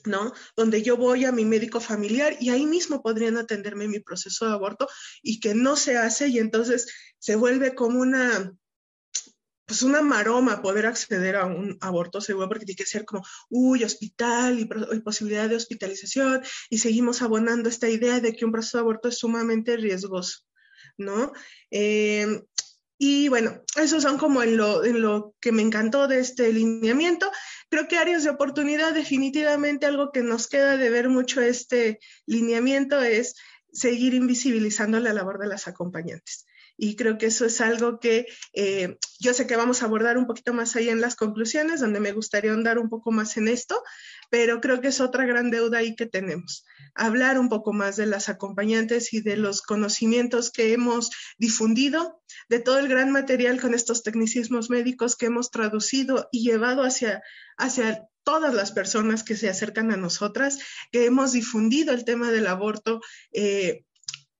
¿no? 0.05 0.33
Donde 0.55 0.81
yo 0.81 0.95
voy 0.97 1.25
a 1.25 1.31
mi 1.31 1.45
médico 1.45 1.81
familiar 1.81 2.37
y 2.39 2.49
ahí 2.49 2.65
mismo 2.65 3.01
podrían 3.01 3.37
atenderme 3.37 3.87
mi 3.87 3.99
proceso 3.99 4.45
de 4.45 4.53
aborto 4.53 4.87
y 5.21 5.39
que 5.39 5.53
no 5.53 5.75
se 5.75 5.97
hace 5.97 6.29
y 6.29 6.39
entonces 6.39 6.87
se 7.17 7.35
vuelve 7.35 7.75
como 7.75 7.99
una, 7.99 8.53
pues 9.69 9.83
una 9.83 10.01
maroma 10.01 10.63
poder 10.63 10.87
acceder 10.87 11.35
a 11.35 11.45
un 11.45 11.77
aborto 11.79 12.21
seguro 12.21 12.47
porque 12.47 12.65
tiene 12.65 12.77
que 12.77 12.87
ser 12.87 13.05
como, 13.05 13.23
uy, 13.49 13.83
hospital 13.83 14.59
y, 14.59 14.65
posibilidad 14.65 15.47
de 15.47 15.57
hospitalización 15.57 16.41
y 16.71 16.79
seguimos 16.79 17.21
abonando 17.21 17.69
esta 17.69 17.87
idea 17.87 18.19
de 18.19 18.35
que 18.35 18.45
un 18.45 18.51
proceso 18.51 18.79
de 18.79 18.81
aborto 18.81 19.09
es 19.09 19.19
sumamente 19.19 19.77
riesgoso, 19.77 20.39
¿no? 20.97 21.33
Eh, 21.69 22.41
y 22.97 23.29
bueno, 23.29 23.61
esos 23.79 24.01
son 24.01 24.17
como 24.17 24.41
en 24.41 24.57
lo, 24.57 24.83
en 24.83 25.03
lo 25.03 25.35
que 25.39 25.51
me 25.51 25.61
encantó 25.61 26.07
de 26.07 26.19
este 26.19 26.51
lineamiento. 26.51 27.31
Creo 27.69 27.87
que 27.87 27.99
áreas 27.99 28.23
de 28.23 28.31
oportunidad, 28.31 28.95
definitivamente 28.95 29.85
algo 29.85 30.11
que 30.11 30.23
nos 30.23 30.47
queda 30.47 30.77
de 30.77 30.89
ver 30.89 31.09
mucho 31.09 31.41
este 31.41 31.99
lineamiento 32.25 32.99
es 33.03 33.35
seguir 33.71 34.15
invisibilizando 34.15 34.99
la 34.99 35.13
labor 35.13 35.37
de 35.37 35.45
las 35.47 35.67
acompañantes. 35.67 36.47
Y 36.81 36.95
creo 36.95 37.17
que 37.17 37.25
eso 37.25 37.45
es 37.45 37.59
algo 37.59 37.99
que 37.99 38.25
eh, 38.53 38.97
yo 39.19 39.33
sé 39.33 39.45
que 39.47 39.57
vamos 39.57 39.81
a 39.81 39.85
abordar 39.85 40.17
un 40.17 40.25
poquito 40.25 40.53
más 40.53 40.77
ahí 40.77 40.87
en 40.87 41.01
las 41.01 41.17
conclusiones, 41.17 41.81
donde 41.81 41.99
me 41.99 42.13
gustaría 42.13 42.51
ahondar 42.51 42.79
un 42.79 42.87
poco 42.87 43.11
más 43.11 43.35
en 43.35 43.49
esto, 43.49 43.83
pero 44.29 44.61
creo 44.61 44.79
que 44.79 44.87
es 44.87 45.01
otra 45.01 45.25
gran 45.25 45.51
deuda 45.51 45.79
ahí 45.79 45.93
que 45.97 46.05
tenemos. 46.05 46.65
Hablar 46.95 47.37
un 47.37 47.49
poco 47.49 47.73
más 47.73 47.97
de 47.97 48.05
las 48.05 48.29
acompañantes 48.29 49.11
y 49.11 49.19
de 49.19 49.35
los 49.35 49.61
conocimientos 49.61 50.51
que 50.51 50.71
hemos 50.71 51.09
difundido, 51.37 52.21
de 52.47 52.59
todo 52.59 52.79
el 52.79 52.87
gran 52.87 53.11
material 53.11 53.59
con 53.59 53.73
estos 53.73 54.01
tecnicismos 54.01 54.69
médicos 54.69 55.17
que 55.17 55.25
hemos 55.25 55.51
traducido 55.51 56.29
y 56.31 56.45
llevado 56.45 56.83
hacia, 56.83 57.21
hacia 57.57 58.07
todas 58.23 58.53
las 58.53 58.71
personas 58.71 59.23
que 59.23 59.35
se 59.35 59.49
acercan 59.49 59.91
a 59.91 59.97
nosotras, 59.97 60.59
que 60.93 61.05
hemos 61.05 61.33
difundido 61.33 61.93
el 61.93 62.05
tema 62.05 62.31
del 62.31 62.47
aborto 62.47 63.01
eh, 63.33 63.83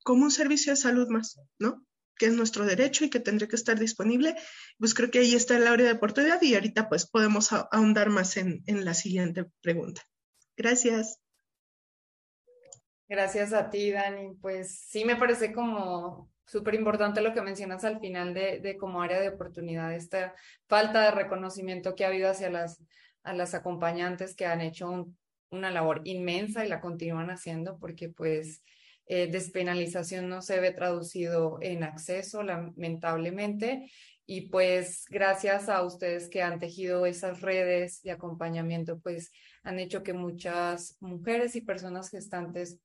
como 0.04 0.24
un 0.24 0.32
servicio 0.32 0.72
de 0.72 0.78
salud 0.78 1.10
más, 1.10 1.38
¿no? 1.60 1.86
Que 2.20 2.28
es 2.28 2.34
nuestro 2.34 2.66
derecho 2.66 3.06
y 3.06 3.10
que 3.10 3.20
tendría 3.20 3.48
que 3.48 3.56
estar 3.56 3.80
disponible, 3.80 4.36
pues 4.78 4.94
creo 4.94 5.10
que 5.10 5.20
ahí 5.20 5.34
está 5.34 5.58
el 5.58 5.66
área 5.66 5.88
de 5.88 5.94
oportunidad 5.94 6.40
y 6.44 6.54
ahorita 6.54 6.90
pues 6.90 7.10
podemos 7.10 7.52
ahondar 7.52 8.10
más 8.10 8.38
en, 8.38 8.62
en 8.68 8.86
la 8.86 8.94
siguiente 8.94 9.46
pregunta. 9.62 10.04
Gracias. 10.56 11.20
Gracias 13.08 13.54
a 13.54 13.72
ti, 13.72 13.90
Dani. 13.90 14.36
Pues 14.36 14.82
sí 14.88 15.06
me 15.06 15.16
parece 15.16 15.52
como 15.52 16.30
súper 16.46 16.76
importante 16.76 17.22
lo 17.22 17.34
que 17.34 17.42
mencionas 17.42 17.84
al 17.86 18.00
final 18.00 18.34
de, 18.34 18.60
de, 18.60 18.78
como 18.78 19.02
área 19.02 19.20
de 19.20 19.30
oportunidad, 19.30 19.94
esta 19.94 20.36
falta 20.68 21.04
de 21.04 21.12
reconocimiento 21.12 21.96
que 21.96 22.06
ha 22.06 22.10
habido 22.10 22.30
hacia 22.30 22.50
las, 22.50 22.84
a 23.24 23.34
las 23.34 23.54
acompañantes 23.54 24.36
que 24.36 24.46
han 24.46 24.62
hecho 24.62 25.08
una 25.52 25.72
labor 25.72 26.02
inmensa 26.06 26.66
y 26.66 26.70
la 26.70 26.82
continúan 26.82 27.30
haciendo 27.30 27.78
porque 27.80 28.10
pues 28.10 28.64
eh, 29.12 29.26
despenalización 29.26 30.30
no 30.30 30.44
se 30.44 30.60
ve 30.60 30.72
traducido 30.72 31.58
en 31.62 31.84
acceso, 31.84 32.44
lamentablemente. 32.44 33.92
Y 34.28 34.50
pues 34.50 35.06
gracias 35.10 35.68
a 35.68 35.82
ustedes 35.84 36.30
que 36.30 36.44
han 36.44 36.60
tejido 36.60 37.08
esas 37.08 37.42
redes 37.42 38.04
de 38.04 38.12
acompañamiento, 38.12 39.00
pues 39.00 39.32
han 39.64 39.80
hecho 39.80 40.04
que 40.04 40.14
muchas 40.14 40.96
mujeres 41.00 41.56
y 41.56 41.62
personas 41.62 42.12
gestantes 42.12 42.80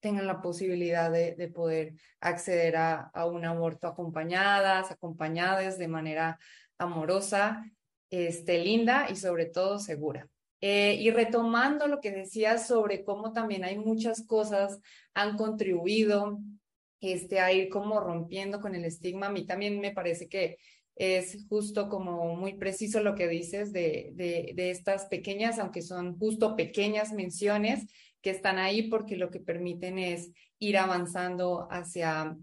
tengan 0.00 0.26
la 0.26 0.40
posibilidad 0.40 1.10
de, 1.10 1.34
de 1.34 1.48
poder 1.48 1.92
acceder 2.18 2.76
a, 2.76 3.10
a, 3.12 3.26
un 3.26 3.44
aborto 3.44 3.88
acompañadas, 3.88 4.90
acompañadas 4.90 5.76
de 5.76 5.88
manera 5.88 6.38
amorosa, 6.78 7.62
este, 8.08 8.64
linda 8.64 9.08
y 9.10 9.16
sobre 9.16 9.44
todo 9.44 9.78
segura. 9.78 10.26
Eh, 10.60 10.96
y 11.00 11.10
retomando 11.10 11.86
lo 11.86 12.00
que 12.00 12.10
decías 12.10 12.66
sobre 12.66 13.04
cómo 13.04 13.32
también 13.32 13.64
hay 13.64 13.78
muchas 13.78 14.26
cosas 14.26 14.80
han 15.14 15.36
contribuido 15.36 16.40
este, 17.00 17.38
a 17.38 17.52
ir 17.52 17.68
como 17.68 18.00
rompiendo 18.00 18.60
con 18.60 18.74
el 18.74 18.84
estigma, 18.84 19.26
a 19.26 19.30
mí 19.30 19.46
también 19.46 19.78
me 19.78 19.92
parece 19.92 20.28
que 20.28 20.58
es 20.96 21.46
justo 21.48 21.88
como 21.88 22.34
muy 22.34 22.54
preciso 22.54 23.00
lo 23.00 23.14
que 23.14 23.28
dices 23.28 23.72
de, 23.72 24.10
de, 24.14 24.52
de 24.56 24.70
estas 24.72 25.06
pequeñas, 25.06 25.60
aunque 25.60 25.80
son 25.80 26.18
justo 26.18 26.56
pequeñas 26.56 27.12
menciones 27.12 27.86
que 28.20 28.30
están 28.30 28.58
ahí 28.58 28.88
porque 28.88 29.16
lo 29.16 29.30
que 29.30 29.38
permiten 29.38 30.00
es 30.00 30.32
ir 30.58 30.76
avanzando 30.76 31.68
hacia 31.70 32.36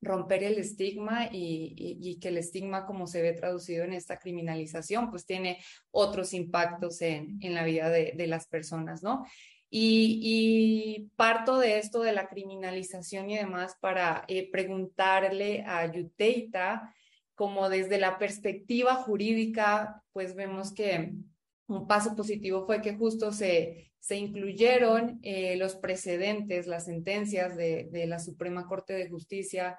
romper 0.00 0.44
el 0.44 0.58
estigma 0.58 1.28
y, 1.30 2.18
que 2.20 2.28
el 2.28 2.38
estigma, 2.38 2.86
como 2.86 3.06
se 3.06 3.22
ve 3.22 3.32
traducido 3.32 3.84
en 3.84 3.92
esta 3.92 4.18
criminalización, 4.18 5.10
pues 5.10 5.26
tiene 5.26 5.58
otros 5.90 6.32
impactos 6.32 7.02
en, 7.02 7.38
la 7.42 7.64
vida 7.64 7.90
de, 7.90 8.26
las 8.26 8.46
personas, 8.46 9.02
¿no? 9.02 9.24
Y, 9.70 11.10
parto 11.16 11.58
de 11.58 11.78
esto 11.78 12.02
de 12.02 12.12
la 12.12 12.28
criminalización 12.28 13.30
y 13.30 13.36
demás 13.36 13.76
para 13.80 14.24
eh, 14.28 14.50
preguntarle 14.50 15.64
a 15.66 15.90
Yuteita, 15.90 16.94
como 17.34 17.68
desde 17.68 17.98
la 17.98 18.18
perspectiva 18.18 18.94
jurídica, 18.94 20.02
pues 20.12 20.34
vemos 20.34 20.72
que 20.72 21.12
un 21.68 21.86
paso 21.86 22.16
positivo 22.16 22.66
fue 22.66 22.80
que 22.80 22.96
justo 22.96 23.30
se, 23.30 23.92
se 24.00 24.16
incluyeron 24.16 25.20
eh, 25.22 25.56
los 25.56 25.76
precedentes, 25.76 26.66
las 26.66 26.86
sentencias 26.86 27.56
de, 27.56 27.88
de, 27.90 28.06
la 28.06 28.18
Suprema 28.18 28.66
Corte 28.66 28.94
de 28.94 29.08
Justicia, 29.08 29.78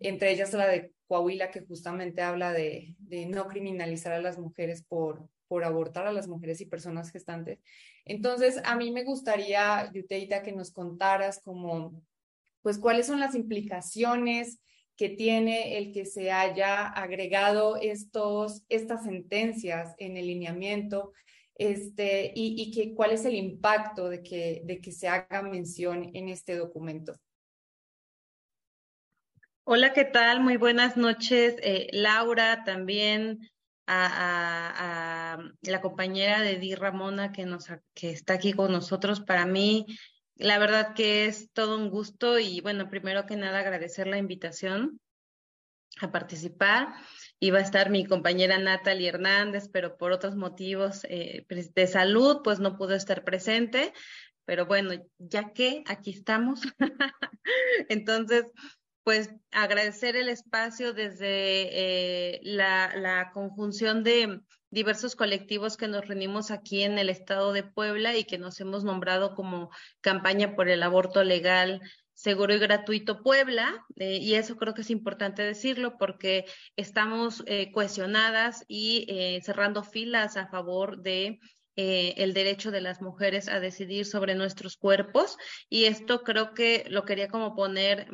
entre 0.00 0.32
ellas 0.32 0.52
la 0.52 0.68
de 0.68 0.92
Coahuila, 1.06 1.50
que 1.50 1.62
justamente 1.62 2.22
habla 2.22 2.52
de, 2.52 2.94
de 2.98 3.26
no 3.26 3.48
criminalizar 3.48 4.12
a 4.12 4.20
las 4.20 4.38
mujeres 4.38 4.84
por, 4.86 5.28
por 5.48 5.64
abortar 5.64 6.06
a 6.06 6.12
las 6.12 6.28
mujeres 6.28 6.60
y 6.60 6.66
personas 6.66 7.10
gestantes. 7.10 7.60
Entonces, 8.04 8.60
a 8.64 8.76
mí 8.76 8.92
me 8.92 9.04
gustaría, 9.04 9.90
Yuteita, 9.92 10.42
que 10.42 10.52
nos 10.52 10.72
contaras 10.72 11.40
como, 11.42 12.02
pues, 12.60 12.78
cuáles 12.78 13.06
son 13.06 13.18
las 13.18 13.34
implicaciones 13.34 14.60
que 14.96 15.08
tiene 15.08 15.78
el 15.78 15.92
que 15.92 16.06
se 16.06 16.30
haya 16.30 16.86
agregado 16.86 17.76
estos, 17.76 18.62
estas 18.68 19.04
sentencias 19.04 19.94
en 19.98 20.16
el 20.16 20.26
lineamiento 20.26 21.12
este, 21.56 22.32
y, 22.34 22.54
y 22.60 22.70
que, 22.72 22.94
cuál 22.94 23.12
es 23.12 23.24
el 23.24 23.34
impacto 23.34 24.08
de 24.08 24.22
que, 24.22 24.62
de 24.64 24.80
que 24.80 24.92
se 24.92 25.08
haga 25.08 25.42
mención 25.42 26.10
en 26.14 26.28
este 26.28 26.56
documento. 26.56 27.14
Hola, 29.66 29.92
¿qué 29.92 30.04
tal? 30.04 30.40
Muy 30.40 30.58
buenas 30.58 30.96
noches. 30.96 31.56
Eh, 31.62 31.88
Laura, 31.92 32.64
también 32.64 33.48
a, 33.86 35.38
la 35.62 35.80
compañera 35.80 36.40
de 36.40 36.58
Di 36.58 36.74
Ramona 36.74 37.32
que, 37.32 37.46
nos, 37.46 37.68
que 37.94 38.10
está 38.10 38.34
aquí 38.34 38.52
con 38.52 38.72
nosotros. 38.72 39.20
Para 39.20 39.46
mí, 39.46 39.86
la 40.36 40.58
verdad 40.58 40.94
que 40.94 41.26
es 41.26 41.50
todo 41.52 41.76
un 41.78 41.90
gusto 41.90 42.38
y 42.38 42.60
bueno, 42.60 42.88
primero 42.88 43.26
que 43.26 43.36
nada 43.36 43.60
agradecer 43.60 44.06
la 44.06 44.18
invitación 44.18 45.00
a 46.00 46.10
participar. 46.10 46.94
Iba 47.40 47.58
a 47.58 47.62
estar 47.62 47.90
mi 47.90 48.04
compañera 48.04 48.58
Natalie 48.58 49.08
Hernández, 49.08 49.68
pero 49.72 49.96
por 49.96 50.12
otros 50.12 50.36
motivos 50.36 51.04
eh, 51.08 51.44
pues, 51.48 51.72
de 51.74 51.86
salud, 51.86 52.40
pues 52.42 52.58
no 52.58 52.76
pudo 52.76 52.94
estar 52.94 53.24
presente. 53.24 53.92
Pero 54.44 54.66
bueno, 54.66 54.90
ya 55.18 55.52
que 55.52 55.84
aquí 55.86 56.10
estamos, 56.10 56.60
entonces 57.88 58.44
pues 59.04 59.30
agradecer 59.52 60.16
el 60.16 60.30
espacio 60.30 60.94
desde 60.94 61.28
eh, 61.28 62.40
la, 62.42 63.30
conjunción 63.34 64.02
de 64.02 64.40
diversos 64.70 65.14
colectivos 65.14 65.76
que 65.76 65.88
nos 65.88 66.08
reunimos 66.08 66.50
aquí 66.50 66.82
en 66.82 66.98
el 66.98 67.10
estado 67.10 67.52
de 67.52 67.62
Puebla 67.62 68.16
y 68.16 68.24
que 68.24 68.38
nos 68.38 68.58
hemos 68.60 68.82
nombrado 68.82 69.34
como 69.34 69.70
campaña 70.00 70.56
por 70.56 70.70
el 70.70 70.82
aborto 70.82 71.22
legal, 71.22 71.82
seguro 72.14 72.54
y 72.54 72.58
gratuito 72.58 73.22
Puebla. 73.22 73.84
Eh, 73.96 74.16
y 74.16 74.34
eso 74.34 74.56
creo 74.56 74.72
que 74.72 74.80
es 74.80 74.90
importante 74.90 75.42
decirlo 75.42 75.98
porque 75.98 76.46
estamos 76.76 77.44
eh, 77.46 77.70
cohesionadas 77.72 78.64
y 78.68 79.06
cerrando 79.44 79.84
filas 79.84 80.38
a 80.38 80.48
favor 80.48 81.02
de 81.02 81.38
el 81.76 82.34
derecho 82.34 82.70
de 82.70 82.80
las 82.80 83.02
mujeres 83.02 83.48
a 83.48 83.58
decidir 83.58 84.06
sobre 84.06 84.34
nuestros 84.34 84.76
cuerpos. 84.76 85.36
Y 85.68 85.84
esto 85.84 86.22
creo 86.22 86.54
que 86.54 86.86
lo 86.88 87.04
quería 87.04 87.28
como 87.28 87.54
poner 87.54 88.08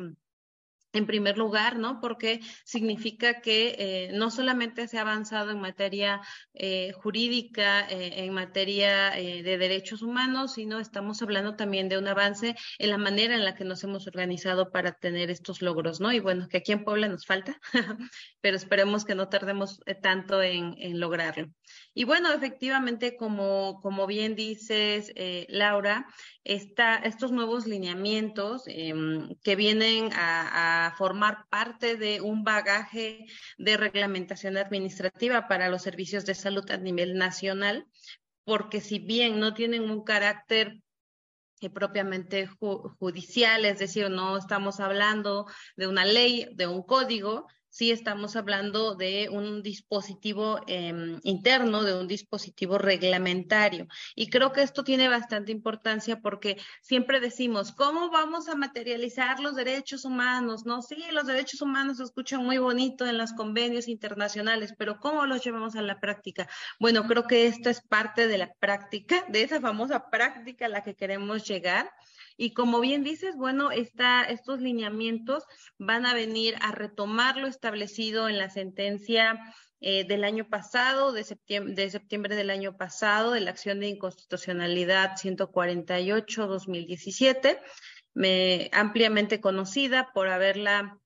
en 0.93 1.05
primer 1.05 1.37
lugar, 1.37 1.77
¿no? 1.77 1.99
Porque 2.01 2.41
significa 2.63 3.41
que 3.41 3.75
eh, 3.77 4.11
no 4.13 4.31
solamente 4.31 4.87
se 4.87 4.97
ha 4.97 5.01
avanzado 5.01 5.51
en 5.51 5.59
materia 5.59 6.21
eh, 6.53 6.91
jurídica, 6.93 7.87
eh, 7.89 8.25
en 8.25 8.33
materia 8.33 9.11
de 9.11 9.57
derechos 9.57 10.01
humanos, 10.01 10.53
sino 10.53 10.79
estamos 10.79 11.21
hablando 11.21 11.55
también 11.55 11.89
de 11.89 11.97
un 11.97 12.07
avance 12.07 12.55
en 12.79 12.89
la 12.89 12.97
manera 12.97 13.35
en 13.35 13.45
la 13.45 13.55
que 13.55 13.63
nos 13.63 13.83
hemos 13.83 14.07
organizado 14.07 14.71
para 14.71 14.93
tener 14.93 15.29
estos 15.29 15.61
logros, 15.61 15.99
¿no? 15.99 16.11
Y 16.11 16.19
bueno, 16.19 16.47
que 16.49 16.57
aquí 16.57 16.71
en 16.71 16.83
Puebla 16.83 17.07
nos 17.07 17.25
falta, 17.25 17.59
pero 18.41 18.57
esperemos 18.57 19.05
que 19.05 19.15
no 19.15 19.29
tardemos 19.29 19.79
tanto 20.01 20.41
en, 20.41 20.75
en, 20.77 20.99
lograrlo. 20.99 21.47
Y 21.93 22.05
bueno, 22.05 22.31
efectivamente, 22.31 23.17
como, 23.17 23.79
como 23.81 24.07
bien 24.07 24.35
dices, 24.35 25.13
Laura, 25.49 26.07
esta, 26.43 26.95
estos 26.95 27.31
nuevos 27.31 27.67
lineamientos 27.67 28.63
em, 28.67 29.35
que 29.43 29.55
vienen 29.55 30.09
a, 30.13 30.93
formar 30.97 31.45
parte 31.49 31.97
de 31.97 32.21
un 32.21 32.43
bagaje 32.43 33.25
de 33.57 33.77
reglamentación 33.77 34.57
administrativa 34.57 35.47
para 35.47 35.69
los 35.69 35.83
servicios 35.83 36.25
de 36.25 36.35
salud 36.35 36.69
a 36.71 36.77
nivel 36.77 37.17
nacional, 37.17 37.87
porque 38.43 38.81
si 38.81 38.99
bien 38.99 39.39
no 39.39 39.53
tienen 39.53 39.89
un 39.89 40.03
carácter 40.03 40.81
eh, 41.61 41.69
propiamente 41.69 42.47
judicial, 42.47 43.65
es 43.65 43.79
decir, 43.79 44.09
no 44.09 44.37
estamos 44.37 44.79
hablando 44.79 45.45
de 45.75 45.87
una 45.87 46.05
ley, 46.05 46.49
de 46.53 46.67
un 46.67 46.83
código, 46.83 47.47
sí 47.71 47.89
estamos 47.89 48.35
hablando 48.35 48.95
de 48.95 49.29
un 49.31 49.63
dispositivo 49.63 50.59
em, 50.67 51.19
interno, 51.23 51.83
de 51.83 51.95
un 51.95 52.07
dispositivo 52.07 52.77
reglamentario. 52.77 53.87
Y 54.13 54.29
creo 54.29 54.51
que 54.51 54.61
esto 54.61 54.83
tiene 54.83 55.07
bastante 55.07 55.51
importancia 55.51 56.19
porque 56.19 56.57
siempre 56.81 57.19
decimos, 57.19 57.71
¿cómo 57.71 58.11
vamos 58.11 58.49
a 58.49 58.55
materializar 58.55 59.39
los 59.39 59.55
derechos 59.55 60.05
humanos? 60.05 60.65
No, 60.65 60.81
sí, 60.81 60.97
los 61.11 61.25
derechos 61.25 61.61
humanos 61.61 61.97
se 61.97 62.03
escuchan 62.03 62.43
muy 62.45 62.57
bonito 62.57 63.07
en 63.07 63.17
los 63.17 63.31
convenios 63.33 63.87
internacionales, 63.87 64.75
pero 64.77 64.99
¿cómo 64.99 65.25
los 65.25 65.43
llevamos 65.43 65.75
a 65.75 65.81
la 65.81 65.99
práctica? 65.99 66.49
Bueno, 66.79 67.07
creo 67.07 67.25
que 67.25 67.47
esta 67.47 67.69
es 67.69 67.81
parte 67.81 68.27
de 68.27 68.37
la 68.37 68.53
práctica, 68.53 69.23
de 69.29 69.43
esa 69.43 69.61
famosa 69.61 70.09
práctica 70.09 70.65
a 70.65 70.69
la 70.69 70.83
que 70.83 70.95
queremos 70.95 71.47
llegar. 71.47 71.89
Y 72.41 72.53
como 72.55 72.79
bien 72.79 73.03
dices, 73.03 73.35
bueno, 73.35 73.69
estos 73.69 74.61
lineamientos 74.61 75.43
van 75.77 76.07
a 76.07 76.15
venir 76.15 76.55
a 76.61 76.71
retomar 76.71 77.37
lo 77.37 77.45
establecido 77.45 78.27
en 78.29 78.39
la 78.39 78.49
sentencia 78.49 79.39
eh, 79.79 80.05
del 80.05 80.23
año 80.23 80.49
pasado, 80.49 81.11
de 81.11 81.23
septiembre, 81.23 81.75
de 81.75 81.91
septiembre 81.91 82.35
del 82.35 82.49
año 82.49 82.77
pasado, 82.77 83.33
de 83.33 83.41
la 83.41 83.51
acción 83.51 83.79
de 83.79 83.89
inconstitucionalidad 83.89 85.17
148-2017, 85.17 87.59
ampliamente 88.71 89.39
conocida 89.39 90.11
por 90.11 90.27
haberla 90.27 90.97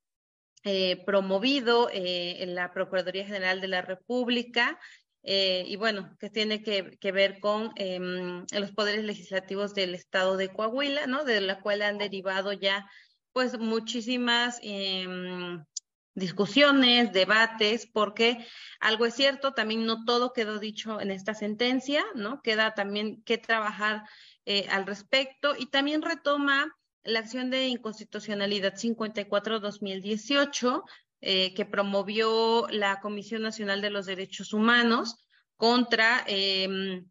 eh, 0.64 1.04
promovido 1.06 1.90
eh, 1.92 2.44
en 2.44 2.56
la 2.56 2.72
Procuraduría 2.72 3.26
General 3.26 3.60
de 3.60 3.68
la 3.68 3.82
República 3.82 4.80
eh, 5.28 5.64
y 5.68 5.76
bueno, 5.76 6.16
que 6.20 6.30
tiene 6.30 6.62
que, 6.62 7.12
ver 7.12 7.40
con 7.40 7.72
em, 7.78 8.46
los 8.52 8.72
poderes 8.72 9.04
legislativos 9.04 9.74
del 9.74 9.96
estado 9.96 10.38
de 10.38 10.50
Coahuila, 10.50 11.08
¿no? 11.08 11.24
De 11.24 11.42
la 11.42 11.62
cual 11.62 11.82
han 11.82 11.98
derivado 11.98 12.54
ya 12.54 12.88
pues 13.34 13.58
muchísimas 13.58 14.60
em, 14.62 15.66
discusiones, 16.14 17.12
debates, 17.12 17.88
porque 17.92 18.46
algo 18.80 19.08
es 19.08 19.16
cierto, 19.16 19.54
también 19.54 19.88
no 19.88 20.06
todo 20.06 20.32
quedó 20.32 20.60
dicho 20.60 21.02
en 21.02 21.10
esta 21.10 21.34
sentencia, 21.34 22.06
¿no? 22.14 22.44
Queda 22.44 22.76
también 22.76 23.24
que 23.24 23.40
trabajar 23.40 24.04
eh, 24.46 24.68
al 24.70 24.86
respecto 24.86 25.56
y 25.58 25.66
también 25.66 26.04
retoma 26.04 26.72
la 27.04 27.20
acción 27.20 27.50
de 27.50 27.68
inconstitucionalidad 27.68 28.76
54-2018, 28.76 30.84
eh, 31.22 31.54
que 31.54 31.66
promovió 31.66 32.68
la 32.70 33.00
Comisión 33.02 33.42
Nacional 33.42 33.82
de 33.82 33.90
los 33.90 34.06
Derechos 34.06 34.54
Humanos 34.54 35.28
contra 35.58 36.24
em, 36.28 37.06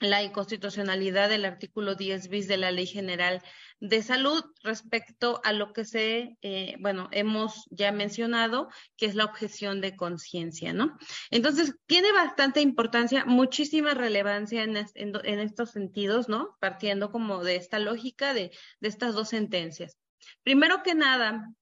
la 0.00 0.22
inconstitucionalidad 0.22 1.28
del 1.28 1.44
artículo 1.44 1.94
10 1.94 2.28
bis 2.28 2.46
de 2.46 2.56
la 2.56 2.70
Ley 2.70 2.86
General 2.86 3.42
de 3.80 4.02
Salud 4.02 4.44
respecto 4.62 5.40
a 5.44 5.52
lo 5.52 5.72
que 5.72 5.84
se, 5.84 6.36
eh, 6.42 6.76
bueno, 6.80 7.08
hemos 7.10 7.66
ya 7.70 7.90
mencionado, 7.90 8.68
que 8.96 9.06
es 9.06 9.14
la 9.14 9.24
objeción 9.24 9.80
de 9.80 9.96
conciencia, 9.96 10.72
¿no? 10.72 10.96
Entonces, 11.30 11.74
tiene 11.86 12.12
bastante 12.12 12.60
importancia, 12.60 13.24
muchísima 13.24 13.94
relevancia 13.94 14.62
en, 14.62 14.76
estos 14.76 15.70
sentidos, 15.70 16.28
¿no? 16.28 16.56
Partiendo 16.60 17.10
como 17.10 17.42
de 17.42 17.56
esta 17.56 17.78
lógica 17.78 18.34
de, 18.34 18.52
de 18.80 18.88
estas 18.88 19.14
dos 19.14 19.30
sentencias. 19.30 19.96
Primero 20.42 20.82
que 20.82 20.94
nada, 20.94 21.52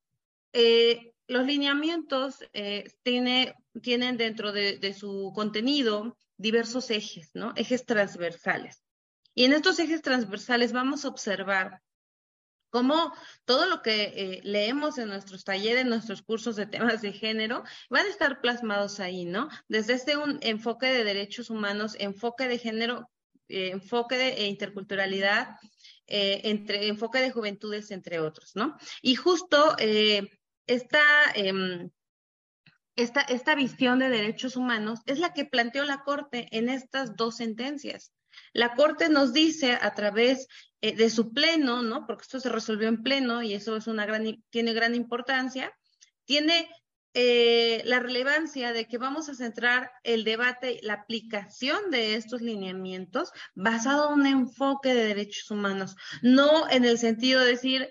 eh, 0.53 1.13
los 1.29 1.45
lineamientos 1.47 2.45
eh, 2.53 2.85
tiene, 3.03 3.55
tienen 3.83 4.17
dentro 4.17 4.53
de, 4.53 4.95
su 4.95 5.33
contenido 5.35 6.17
diversos 6.37 6.91
ejes, 6.91 7.31
¿no? 7.35 7.53
Ejes 7.57 7.85
transversales. 7.85 8.83
Y 9.35 9.45
en 9.45 9.53
estos 9.53 9.79
ejes 9.79 10.03
transversales 10.03 10.73
vamos 10.73 11.05
a 11.05 11.09
observar 11.09 11.83
cómo 12.71 13.13
todo 13.45 13.67
lo 13.67 13.83
que 13.83 14.05
eh, 14.05 14.41
leemos 14.45 14.99
en 14.99 15.09
nuestros 15.09 15.45
talleres, 15.45 15.83
en 15.83 15.89
nuestros 15.89 16.23
cursos 16.23 16.57
de 16.57 16.67
temas 16.67 17.03
de 17.03 17.13
género, 17.13 17.65
van 17.91 18.07
a 18.07 18.11
estar 18.11 18.41
plasmados 18.41 19.01
ahí, 19.01 19.25
¿no? 19.25 19.49
Desde 19.69 19.95
este 19.95 20.17
un 20.17 20.39
enfoque 20.43 20.87
de 20.87 21.05
derechos 21.05 21.51
humanos, 21.51 21.97
enfoque 21.99 22.49
de 22.49 22.59
género, 22.59 23.11
eh, 23.49 23.71
enfoque 23.71 24.17
de 24.17 24.47
interculturalidad, 24.47 25.57
entre, 26.09 26.87
enfoque 26.87 27.19
de 27.19 27.33
juventudes, 27.33 27.91
entre 27.91 28.21
otros, 28.21 28.55
¿no? 28.55 28.77
Y 29.03 29.17
justo 29.17 29.75
esta, 30.67 31.03
em, 31.35 31.91
esta, 32.97 33.21
esta 33.23 33.55
visión 33.55 33.99
de 33.99 34.09
derechos 34.09 34.57
humanos 34.57 35.01
es 35.07 35.19
la 35.19 35.33
que 35.33 35.45
planteó 35.45 35.85
la 35.85 36.03
Corte 36.03 36.49
en 36.53 36.69
estas 36.69 37.17
dos 37.17 37.37
sentencias. 37.37 38.13
La 38.53 38.75
Corte 38.75 39.09
nos 39.09 39.33
dice 39.33 39.79
a 39.81 39.95
través 39.95 40.47
eh, 40.81 40.95
de 40.95 41.11
su 41.11 41.33
pleno, 41.33 41.83
¿no? 41.83 42.07
Porque 42.07 42.23
esto 42.23 42.41
se 42.41 42.51
resolvió 42.51 42.89
en 42.89 43.03
pleno 43.03 43.43
y 43.43 43.55
eso 43.55 43.77
es 43.77 43.87
una 43.87 44.07
gran, 44.07 44.43
tiene 44.51 44.73
gran 44.73 44.95
importancia, 44.95 45.73
tiene 46.25 46.69
eh, 47.15 47.81
la 47.87 47.99
relevancia 47.99 48.75
de 48.75 48.87
que 48.87 48.99
vamos 48.99 49.31
a 49.31 49.35
centrar 49.35 49.91
el 50.03 50.23
debate, 50.23 50.81
la 50.83 50.93
aplicación 50.93 51.91
de 51.91 52.15
estos 52.15 52.43
lineamientos 52.43 53.31
basado 53.55 54.13
en 54.13 54.21
un 54.21 54.27
enfoque 54.27 54.93
de 54.93 55.07
derechos 55.07 55.51
humanos, 55.51 55.97
no 56.21 56.69
en 56.69 56.85
el 56.85 56.99
sentido 56.99 57.41
de 57.41 57.53
decir, 57.53 57.89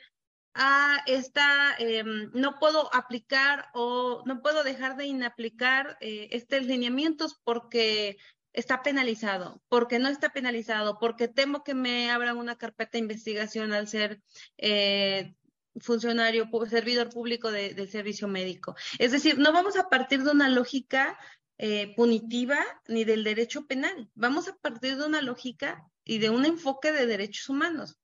ah, 0.56 1.04
está, 1.06 1.76
em, 1.78 2.30
no 2.34 2.58
puedo 2.60 2.94
aplicar 2.96 3.70
o 3.74 4.24
no 4.26 4.42
puedo 4.42 4.64
dejar 4.64 4.98
de 4.98 5.06
inaplicar 5.06 5.98
eh, 6.02 6.30
estos 6.32 6.64
lineamientos 6.64 7.40
porque 7.44 8.18
está 8.54 8.82
penalizado, 8.82 9.62
porque 9.68 10.00
no 10.00 10.08
está 10.10 10.30
penalizado, 10.32 10.98
porque 11.00 11.28
temo 11.28 11.64
que 11.64 11.76
me 11.76 12.10
abran 12.10 12.38
una 12.38 12.58
carpeta 12.58 12.92
de 12.94 13.00
investigación 13.00 13.74
al 13.74 13.88
ser 13.88 14.22
eh, 14.58 15.36
funcionario, 15.78 16.50
servidor 16.70 17.10
público 17.10 17.52
del 17.52 17.90
servicio 17.90 18.28
médico. 18.28 18.76
Es 18.98 19.12
decir, 19.12 19.38
no 19.38 19.52
vamos 19.52 19.76
a 19.78 19.90
partir 19.90 20.24
de 20.24 20.32
una 20.32 20.50
lógica 20.50 21.20
eh, 21.58 21.94
punitiva 21.96 22.60
ni 22.88 23.04
del 23.04 23.24
derecho 23.24 23.68
penal, 23.68 24.10
vamos 24.16 24.48
a 24.48 24.56
partir 24.56 24.98
de 24.98 25.06
una 25.06 25.22
lógica 25.22 25.90
y 26.04 26.20
de 26.20 26.30
un 26.30 26.46
enfoque 26.46 26.92
de 26.92 27.06
derechos 27.06 27.50
humanos. 27.50 27.98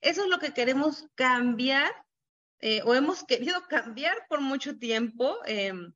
Eso 0.00 0.24
es 0.24 0.28
lo 0.28 0.38
que 0.38 0.52
queremos 0.52 1.06
cambiar 1.14 1.92
eh, 2.60 2.82
o 2.84 2.94
hemos 2.94 3.24
querido 3.24 3.60
cambiar 3.68 4.26
por 4.28 4.40
mucho 4.40 4.78
tiempo. 4.78 5.38
Em, 5.46 5.92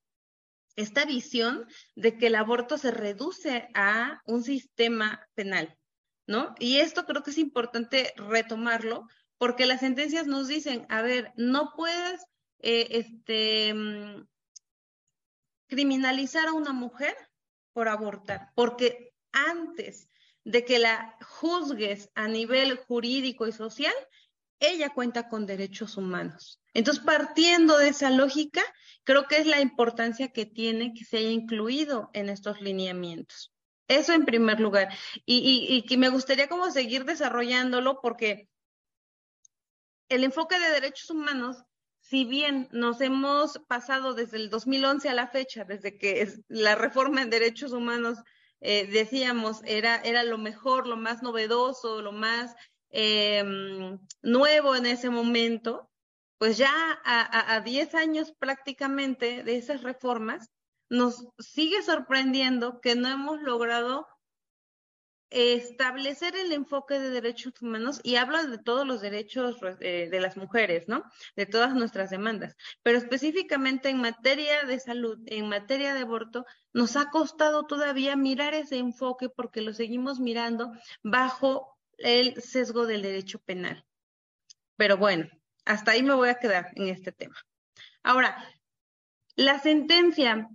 esta 0.76 1.04
visión 1.04 1.66
de 1.94 2.16
que 2.16 2.28
el 2.28 2.34
aborto 2.34 2.78
se 2.78 2.90
reduce 2.90 3.68
a 3.74 4.22
un 4.24 4.42
sistema 4.42 5.26
penal, 5.34 5.76
¿no? 6.26 6.54
Y 6.58 6.78
esto 6.78 7.04
creo 7.06 7.22
que 7.22 7.30
es 7.30 7.38
importante 7.38 8.14
retomarlo 8.16 9.06
porque 9.36 9.66
las 9.66 9.80
sentencias 9.80 10.26
nos 10.26 10.48
dicen, 10.48 10.86
a 10.88 11.02
ver, 11.02 11.32
no 11.36 11.72
puedes 11.76 12.24
eh, 12.60 12.88
este, 12.90 13.74
mm, 13.74 14.26
criminalizar 15.66 16.48
a 16.48 16.52
una 16.52 16.72
mujer 16.72 17.16
por 17.72 17.88
abortar, 17.88 18.50
porque 18.54 19.12
antes 19.32 20.08
de 20.44 20.64
que 20.64 20.79
la 20.79 21.16
juzgues 21.20 22.11
a 22.14 22.29
nivel 22.29 22.76
jurídico 22.76 23.46
y 23.46 23.53
social, 23.53 23.94
ella 24.59 24.90
cuenta 24.90 25.29
con 25.29 25.46
derechos 25.46 25.96
humanos. 25.96 26.61
Entonces, 26.74 27.03
partiendo 27.05 27.79
de 27.79 27.88
esa 27.88 28.11
lógica, 28.11 28.62
creo 29.05 29.26
que 29.26 29.38
es 29.38 29.46
la 29.46 29.61
importancia 29.61 30.33
que 30.33 30.46
tiene 30.46 30.92
que 30.94 31.05
se 31.05 31.18
haya 31.18 31.31
incluido 31.31 32.11
en 32.12 32.29
estos 32.29 32.61
lineamientos. 32.61 33.53
Eso 33.88 34.12
en 34.12 34.24
primer 34.24 34.61
lugar. 34.61 34.88
Y, 35.26 35.66
y 35.68 35.83
que 35.83 35.96
me 35.96 36.11
gustaría 36.11 36.48
como 36.48 36.70
seguir 36.70 37.05
desarrollándolo 37.05 38.00
porque 38.00 38.48
el 40.09 40.24
enfoque 40.24 40.59
de 40.59 40.70
derechos 40.70 41.11
humanos, 41.11 41.64
si 42.00 42.24
bien 42.24 42.68
nos 42.72 43.00
hemos 43.00 43.59
pasado 43.66 44.14
desde 44.14 44.37
el 44.37 44.50
2011 44.50 45.09
a 45.09 45.14
la 45.14 45.29
fecha, 45.29 45.64
desde 45.64 45.98
que 45.98 46.33
la 46.48 46.74
reforma 46.74 47.22
en 47.22 47.31
derechos 47.31 47.72
humanos, 47.72 48.18
eh, 48.61 48.87
decíamos, 48.87 49.62
era, 49.64 49.96
era 50.03 50.23
lo 50.23 50.38
mejor, 50.38 50.87
lo 50.87 50.96
más 50.96 51.23
novedoso, 51.23 52.03
lo 52.03 52.12
más 52.12 52.55
em, 52.90 53.99
nuevo 54.23 54.77
en 54.77 54.87
ese 54.87 55.11
momento, 55.11 55.90
pues 56.38 56.57
ya 56.57 57.01
a 57.05 57.61
10 57.61 57.94
años 57.94 58.33
prácticamente 58.38 59.42
de 59.42 59.57
esas 59.57 59.83
reformas, 59.83 60.51
nos 60.88 61.29
sigue 61.38 61.83
sorprendiendo 61.83 62.81
que 62.81 62.96
no 62.96 63.09
hemos 63.09 63.40
logrado 63.42 64.07
establecer 65.30 66.34
el 66.34 66.52
enfoque 66.52 66.98
de 66.98 67.10
derechos 67.10 67.54
humanos 67.62 68.00
y 68.02 68.16
habla 68.16 68.44
de 68.44 68.58
todos 68.58 68.86
los 68.86 69.00
derechos 69.00 69.56
eh, 69.80 70.08
de, 70.10 70.20
las 70.20 70.36
mujeres, 70.36 70.88
¿no? 70.88 71.04
De 71.36 71.46
todas 71.46 71.74
nuestras 71.74 72.10
demandas. 72.10 72.56
Pero 72.82 72.98
específicamente 72.98 73.88
en 73.88 74.00
materia 74.00 74.64
de 74.64 74.80
salud, 74.80 75.18
en 75.26 75.48
materia 75.48 75.94
de 75.94 76.00
aborto, 76.00 76.44
nos 76.72 76.96
ha 76.96 77.10
costado 77.10 77.66
todavía 77.66 78.16
mirar 78.16 78.54
ese 78.54 78.78
enfoque 78.78 79.28
porque 79.28 79.60
lo 79.60 79.72
seguimos 79.72 80.18
mirando 80.18 80.72
bajo 81.02 81.78
el 81.98 82.40
sesgo 82.42 82.86
del 82.86 83.02
derecho 83.02 83.38
penal. 83.38 83.84
Pero 84.76 84.96
bueno, 84.96 85.28
hasta 85.64 85.92
ahí 85.92 86.02
me 86.02 86.14
voy 86.14 86.30
a 86.30 86.38
quedar 86.38 86.72
en 86.74 86.88
este 86.88 87.12
tema. 87.12 87.36
Ahora, 88.02 88.36
la 89.36 89.60
sentencia 89.60 90.48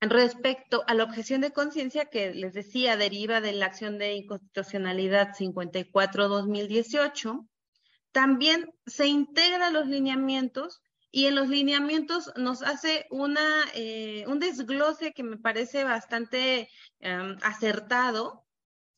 Respecto 0.00 0.84
a 0.86 0.94
la 0.94 1.02
objeción 1.04 1.40
de 1.40 1.52
conciencia 1.52 2.06
que 2.06 2.32
les 2.32 2.54
decía 2.54 2.96
deriva 2.96 3.40
de 3.40 3.52
la 3.52 3.66
acción 3.66 3.98
de 3.98 4.14
inconstitucionalidad 4.14 5.34
54-2018, 5.34 7.48
también 8.12 8.72
se 8.86 9.08
integra 9.08 9.70
los 9.70 9.88
lineamientos 9.88 10.80
y 11.10 11.26
en 11.26 11.34
los 11.34 11.48
lineamientos 11.48 12.30
nos 12.36 12.62
hace 12.62 13.06
una, 13.10 13.64
eh, 13.74 14.24
un 14.28 14.38
desglose 14.38 15.12
que 15.12 15.24
me 15.24 15.36
parece 15.36 15.82
bastante 15.82 16.68
em, 17.00 17.36
acertado, 17.42 18.44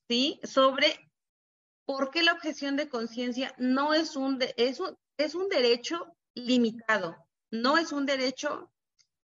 ¿sí? 0.09 0.39
Sobre 0.43 1.11
por 1.87 2.11
qué 2.11 2.23
la 2.23 2.33
objeción 2.33 2.77
de 2.77 2.89
conciencia 2.89 3.55
no 3.59 3.95
es 3.95 4.17
un, 4.17 4.39
es 4.57 4.81
es 5.17 5.35
un 5.35 5.49
derecho 5.49 6.15
limitado, 6.35 7.17
no 7.51 7.79
es 7.79 7.93
un 7.93 8.07
derecho 8.07 8.71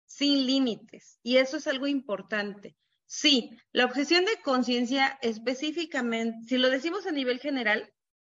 sin 0.07 0.47
límites. 0.47 1.19
Y 1.21 1.37
eso 1.37 1.57
es 1.57 1.67
algo 1.67 1.85
importante. 1.85 2.75
Sí, 3.05 3.51
la 3.71 3.85
objeción 3.85 4.25
de 4.25 4.41
conciencia 4.43 5.19
específicamente, 5.21 6.47
si 6.47 6.57
lo 6.57 6.69
decimos 6.69 7.05
a 7.05 7.11
nivel 7.11 7.39
general, 7.39 7.93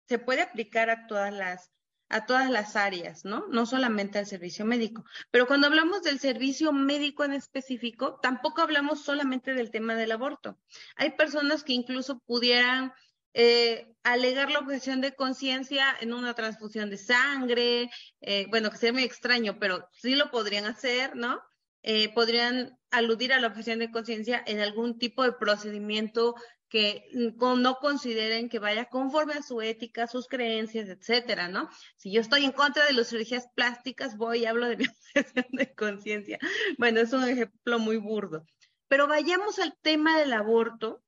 se 0.07 0.19
puede 0.19 0.41
aplicar 0.41 0.89
a 0.89 1.07
todas 1.07 1.33
las 1.33 1.71
a 2.11 2.25
todas 2.25 2.49
las 2.49 2.75
áreas, 2.75 3.23
¿no? 3.23 3.47
No 3.47 3.65
solamente 3.65 4.19
al 4.19 4.25
servicio 4.25 4.65
médico. 4.65 5.05
Pero 5.31 5.47
cuando 5.47 5.67
hablamos 5.67 6.03
del 6.03 6.19
servicio 6.19 6.73
médico 6.73 7.23
en 7.23 7.31
específico, 7.31 8.19
tampoco 8.21 8.61
hablamos 8.61 9.01
solamente 9.01 9.53
del 9.53 9.71
tema 9.71 9.95
del 9.95 10.11
aborto. 10.11 10.59
Hay 10.97 11.11
personas 11.11 11.63
que 11.63 11.71
incluso 11.71 12.19
pudieran 12.19 12.91
eh, 13.33 13.95
alegar 14.03 14.51
la 14.51 14.59
objeción 14.59 14.99
de 14.99 15.15
conciencia 15.15 15.85
en 16.01 16.13
una 16.13 16.33
transfusión 16.33 16.89
de 16.89 16.97
sangre, 16.97 17.89
eh, 18.19 18.45
bueno, 18.49 18.69
que 18.69 18.77
sería 18.77 18.93
muy 18.93 19.03
extraño, 19.03 19.57
pero 19.57 19.87
sí 19.93 20.15
lo 20.15 20.31
podrían 20.31 20.65
hacer, 20.65 21.15
¿no? 21.15 21.41
Eh, 21.83 22.13
podrían 22.13 22.77
aludir 22.91 23.33
a 23.33 23.39
la 23.39 23.47
objeción 23.47 23.79
de 23.79 23.91
conciencia 23.91 24.43
en 24.45 24.59
algún 24.59 24.99
tipo 24.99 25.23
de 25.23 25.33
procedimiento 25.33 26.35
que 26.71 27.03
no 27.13 27.75
consideren 27.75 28.47
que 28.47 28.59
vaya 28.59 28.85
conforme 28.85 29.33
a 29.33 29.43
su 29.43 29.61
ética, 29.61 30.07
sus 30.07 30.27
creencias, 30.27 30.87
etcétera, 30.87 31.49
¿no? 31.49 31.69
Si 31.97 32.13
yo 32.13 32.21
estoy 32.21 32.45
en 32.45 32.53
contra 32.53 32.85
de 32.85 32.93
las 32.93 33.09
cirugías 33.09 33.47
plásticas, 33.55 34.15
voy 34.15 34.39
y 34.39 34.45
hablo 34.45 34.67
de 34.69 34.77
mi 34.77 34.85
objeción 35.15 35.45
de 35.51 35.73
conciencia. 35.73 36.39
Bueno, 36.77 37.01
es 37.01 37.11
un 37.11 37.25
ejemplo 37.25 37.77
muy 37.77 37.97
burdo. 37.97 38.45
Pero 38.87 39.07
vayamos 39.07 39.59
al 39.59 39.77
tema 39.81 40.17
del 40.17 40.31
aborto, 40.31 41.03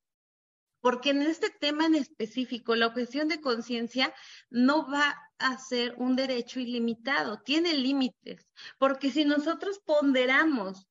porque 0.84 1.12
en 1.12 1.22
este 1.22 1.50
tema 1.50 1.86
en 1.86 1.96
específico, 1.96 2.76
la 2.76 2.88
objeción 2.88 3.30
de 3.30 3.39
conciencia 3.39 4.13
no 4.50 4.86
va 4.91 5.15
a 5.38 5.58
ser 5.58 5.96
un 5.98 6.17
derecho 6.17 6.60
ilimitado, 6.60 7.39
tiene 7.41 7.74
límites, 7.74 8.46
porque 8.78 9.10
si 9.10 9.24
nosotros 9.24 9.80
ponderamos 9.86 10.86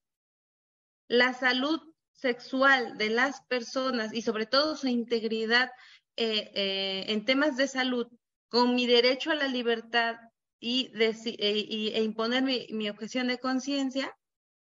la 1.09 1.35
salud 1.35 1.78
sexual 2.14 2.96
de 2.96 3.11
las 3.11 3.42
personas 3.48 4.14
y 4.14 4.22
sobre 4.22 4.46
todo 4.46 4.76
su 4.76 4.88
integridad 4.88 5.70
eh, 6.16 6.50
eh, 6.55 7.05
en 7.09 7.26
temas 7.26 7.59
de 7.59 7.68
salud 7.68 8.07
con 8.48 8.74
mi 8.74 8.87
derecho 8.87 9.31
a 9.31 9.35
la 9.35 9.46
libertad 9.46 10.16
y, 10.59 10.90
eh, 10.94 11.92
e 11.94 12.02
imponer 12.02 12.42
mi, 12.42 12.66
mi 12.70 12.88
objeción 12.88 13.26
de 13.26 13.37
conciencia, 13.37 14.16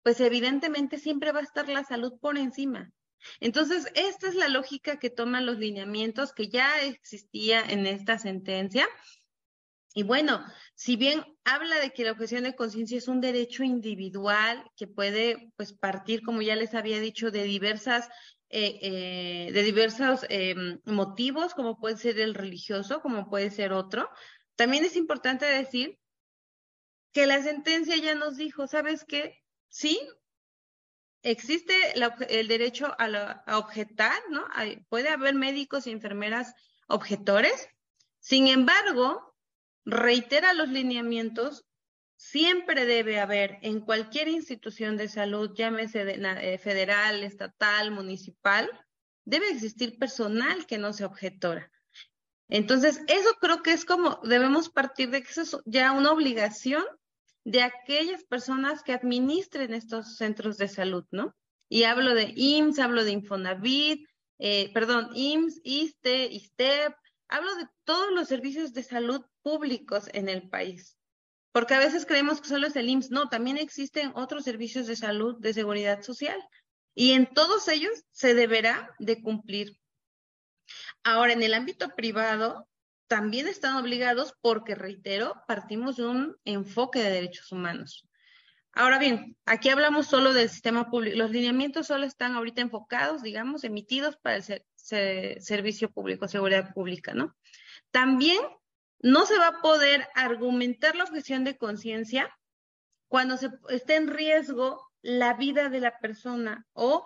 pues 0.01 0.19
evidentemente 0.19 0.97
siempre 0.97 1.31
va 1.31 1.39
a 1.39 1.43
estar 1.43 1.69
la 1.69 1.85
salud 1.85 2.11
por 2.19 2.37
encima. 2.37 2.91
Entonces, 3.39 3.87
esta 3.95 4.27
es 4.27 4.35
la 4.35 4.47
lógica 4.47 4.99
que 4.99 5.09
toman 5.09 5.45
los 5.45 5.57
lineamientos 5.57 6.33
que 6.33 6.49
ya 6.49 6.81
existía 6.81 7.61
en 7.61 7.85
esta 7.85 8.17
sentencia. 8.17 8.87
Y 9.95 10.03
bueno, 10.03 10.43
si 10.73 10.95
bien 10.95 11.23
habla 11.43 11.79
de 11.79 11.91
que 11.91 12.03
la 12.03 12.13
objeción 12.13 12.43
de 12.43 12.55
conciencia 12.55 12.97
es 12.97 13.07
un 13.07 13.21
derecho 13.21 13.63
individual 13.63 14.63
que 14.75 14.87
puede 14.87 15.51
pues 15.55 15.73
partir, 15.73 16.23
como 16.23 16.41
ya 16.41 16.55
les 16.55 16.73
había 16.73 16.99
dicho, 16.99 17.29
de 17.29 17.43
diversas 17.43 18.09
eh, 18.55 18.79
eh, 18.83 19.51
de 19.51 19.63
diversos 19.63 20.27
em, 20.29 20.79
motivos, 20.85 21.55
como 21.55 21.79
puede 21.79 21.97
ser 21.97 22.19
el 22.19 22.35
religioso, 22.35 23.01
como 23.01 23.27
puede 23.27 23.49
ser 23.49 23.73
otro. 23.73 24.07
También 24.55 24.85
es 24.85 24.95
importante 24.95 25.45
decir 25.45 25.97
que 27.13 27.25
la 27.25 27.41
sentencia 27.41 27.95
ya 27.97 28.13
nos 28.13 28.37
dijo, 28.37 28.67
¿sabes 28.67 29.05
qué? 29.05 29.39
Sí, 29.69 29.99
existe 31.23 31.73
el 32.29 32.47
derecho 32.47 32.93
a, 32.97 33.57
objetar, 33.57 34.13
¿no? 34.29 34.45
puede 34.89 35.09
haber 35.09 35.33
médicos 35.33 35.87
y 35.87 35.91
enfermeras 35.91 36.53
objetores. 36.87 37.69
Sin 38.19 38.47
embargo, 38.47 39.35
reitera 39.85 40.53
los 40.53 40.69
lineamientos, 40.69 41.65
siempre 42.15 42.85
debe 42.85 43.19
haber 43.19 43.57
en 43.61 43.81
cualquier 43.81 44.27
institución 44.27 44.95
de 44.97 45.09
salud, 45.09 45.51
llámese 45.55 46.03
eh, 46.03 46.57
federal, 46.57 47.23
estatal, 47.23 47.91
municipal, 47.91 48.69
debe 49.25 49.49
existir 49.49 49.97
personal 49.97 50.65
que 50.65 50.77
no 50.77 50.93
sea 50.93 51.07
objetora. 51.07 51.71
Entonces, 52.49 53.01
eso 53.07 53.33
creo 53.39 53.63
que 53.63 53.71
es 53.71 53.85
como 53.85 54.19
debemos 54.23 54.69
partir 54.69 55.09
de 55.09 55.23
que 55.23 55.31
eso 55.31 55.41
es 55.41 55.57
ya 55.65 55.91
una 55.91 56.11
obligación 56.11 56.83
de 57.45 57.61
aquellas 57.61 58.23
personas 58.23 58.83
que 58.83 58.93
administren 58.93 59.73
estos 59.73 60.17
centros 60.17 60.57
de 60.57 60.67
salud, 60.67 61.05
¿no? 61.11 61.35
Y 61.69 61.83
hablo 61.83 62.13
de 62.13 62.33
IMSS, 62.35 62.79
hablo 62.79 63.03
de 63.03 63.11
Infonavit, 63.11 64.07
eh, 64.39 64.71
perdón, 64.73 65.09
IMSS, 65.13 65.61
ISTE, 65.63 66.25
ISTEP, 66.25 66.93
hablo 67.27 67.55
de 67.55 67.67
todos 67.83 68.11
los 68.11 68.27
servicios 68.27 68.73
de 68.73 68.83
salud 68.83 69.25
públicos 69.41 70.09
en 70.13 70.29
el 70.29 70.49
país. 70.49 70.97
Porque 71.51 71.75
a 71.75 71.79
veces 71.79 72.05
creemos 72.05 72.41
que 72.41 72.47
solo 72.47 72.67
es 72.67 72.75
el 72.75 72.89
IMSS. 72.89 73.11
No, 73.11 73.29
también 73.29 73.57
existen 73.57 74.11
otros 74.15 74.43
servicios 74.43 74.87
de 74.87 74.95
salud, 74.95 75.39
de 75.39 75.53
seguridad 75.53 76.01
social. 76.01 76.39
Y 76.95 77.11
en 77.11 77.31
todos 77.31 77.67
ellos 77.67 78.03
se 78.11 78.33
deberá 78.33 78.93
de 78.99 79.21
cumplir. 79.21 79.77
Ahora, 81.03 81.33
en 81.33 81.43
el 81.43 81.53
ámbito 81.53 81.89
privado, 81.89 82.67
también 83.13 83.47
están 83.47 83.75
obligados 83.75 84.33
porque, 84.41 84.73
reitero, 84.73 85.35
partimos 85.47 85.97
de 85.97 86.07
un 86.07 86.35
enfoque 86.45 86.97
de 86.97 87.11
derechos 87.11 87.51
humanos. 87.51 88.09
Ahora 88.71 88.97
bien, 88.97 89.37
aquí 89.45 89.69
hablamos 89.69 90.07
solo 90.07 90.33
del 90.33 90.49
sistema 90.49 90.89
público. 90.89 91.15
Los 91.15 91.29
lineamientos 91.29 91.85
solo 91.85 92.07
están 92.07 92.33
ahorita 92.33 92.61
enfocados, 92.61 93.21
digamos, 93.21 93.63
emitidos 93.65 94.17
para 94.17 94.37
el 94.37 95.41
servicio 95.43 95.91
público, 95.91 96.27
seguridad 96.27 96.73
pública, 96.73 97.13
¿no? 97.13 97.35
También 97.91 98.39
no 98.97 99.27
se 99.27 99.37
va 99.37 99.49
a 99.49 99.61
poder 99.61 100.07
argumentar 100.15 100.95
la 100.95 101.03
objeción 101.03 101.43
de 101.43 101.55
conciencia 101.55 102.35
cuando 103.07 103.37
se 103.37 103.51
esté 103.69 103.95
en 103.95 104.07
riesgo 104.07 104.89
la 105.03 105.35
vida 105.35 105.69
de 105.69 105.81
la 105.81 105.99
persona 105.99 106.65
o 106.73 107.05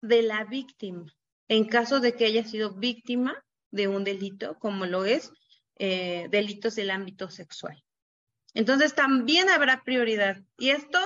de 0.00 0.22
la 0.22 0.42
víctima, 0.42 1.06
en 1.46 1.64
caso 1.68 2.00
de 2.00 2.16
que 2.16 2.24
haya 2.24 2.42
sido 2.42 2.74
víctima 2.74 3.40
de 3.70 3.88
un 3.88 4.04
delito, 4.04 4.58
como 4.58 4.86
lo 4.86 5.04
es 5.04 5.32
eh, 5.76 6.28
delitos 6.30 6.74
del 6.74 6.90
ámbito 6.90 7.30
sexual. 7.30 7.82
Entonces 8.54 8.94
también 8.94 9.48
habrá 9.48 9.84
prioridad. 9.84 10.42
Y 10.56 10.70
esto 10.70 10.98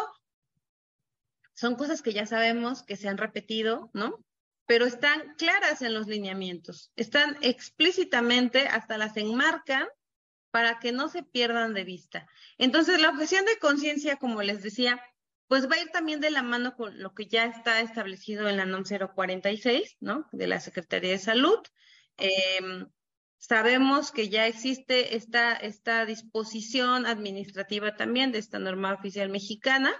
son 1.54 1.76
cosas 1.76 2.02
que 2.02 2.12
ya 2.12 2.26
sabemos 2.26 2.82
que 2.82 2.96
se 2.96 3.08
han 3.08 3.18
repetido, 3.18 3.90
¿no? 3.92 4.24
Pero 4.66 4.86
están 4.86 5.34
claras 5.36 5.82
en 5.82 5.92
los 5.92 6.06
lineamientos, 6.06 6.92
están 6.96 7.36
explícitamente, 7.42 8.68
hasta 8.68 8.96
las 8.96 9.16
enmarcan 9.16 9.86
para 10.50 10.78
que 10.78 10.92
no 10.92 11.08
se 11.08 11.22
pierdan 11.22 11.74
de 11.74 11.84
vista. 11.84 12.26
Entonces, 12.58 13.00
la 13.00 13.10
objeción 13.10 13.44
de 13.44 13.58
conciencia, 13.58 14.16
como 14.16 14.42
les 14.42 14.62
decía, 14.62 15.02
pues 15.48 15.68
va 15.68 15.74
a 15.74 15.80
ir 15.80 15.90
también 15.90 16.20
de 16.20 16.30
la 16.30 16.42
mano 16.42 16.74
con 16.76 17.02
lo 17.02 17.14
que 17.14 17.26
ya 17.26 17.44
está 17.44 17.80
establecido 17.80 18.48
en 18.48 18.56
la 18.56 18.64
NOM 18.64 18.84
046, 18.84 19.96
¿no? 20.00 20.26
De 20.32 20.46
la 20.46 20.60
Secretaría 20.60 21.10
de 21.10 21.18
Salud. 21.18 21.58
Em, 22.16 22.86
sabemos 23.38 24.12
que 24.12 24.28
ya 24.28 24.46
existe 24.46 25.16
esta, 25.16 25.54
esta 25.54 26.06
disposición 26.06 27.06
administrativa 27.06 27.96
también 27.96 28.32
de 28.32 28.38
esta 28.38 28.58
norma 28.58 28.94
oficial 28.94 29.28
mexicana 29.28 29.92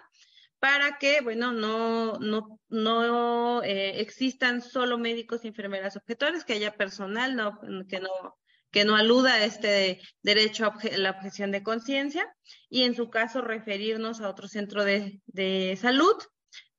para 0.59 0.99
que, 0.99 1.21
bueno, 1.23 1.53
no, 1.53 2.19
no, 2.21 2.61
no 2.69 3.63
eh, 3.65 4.01
existan 4.01 4.63
solo 4.63 4.97
médicos 4.97 5.45
y 5.45 5.49
enfermeras 5.49 5.97
objetores, 5.97 6.45
que 6.45 6.53
haya 6.53 6.77
personal 6.77 7.35
no, 7.35 7.59
que 7.89 7.99
no 7.99 8.37
que 8.73 8.85
no 8.87 8.97
aluda 8.97 9.35
a 9.35 9.45
este 9.45 10.01
derecho 10.23 10.65
a 10.65 10.97
la 10.97 11.11
objeción 11.11 11.53
de 11.53 11.63
conciencia 11.63 12.27
y 12.71 12.83
en 12.83 12.97
su 12.97 13.11
caso 13.11 13.43
referirnos 13.43 14.21
a 14.21 14.31
otro 14.31 14.49
centro 14.49 14.83
de, 14.83 15.21
de 15.27 15.79
salud. 15.81 16.17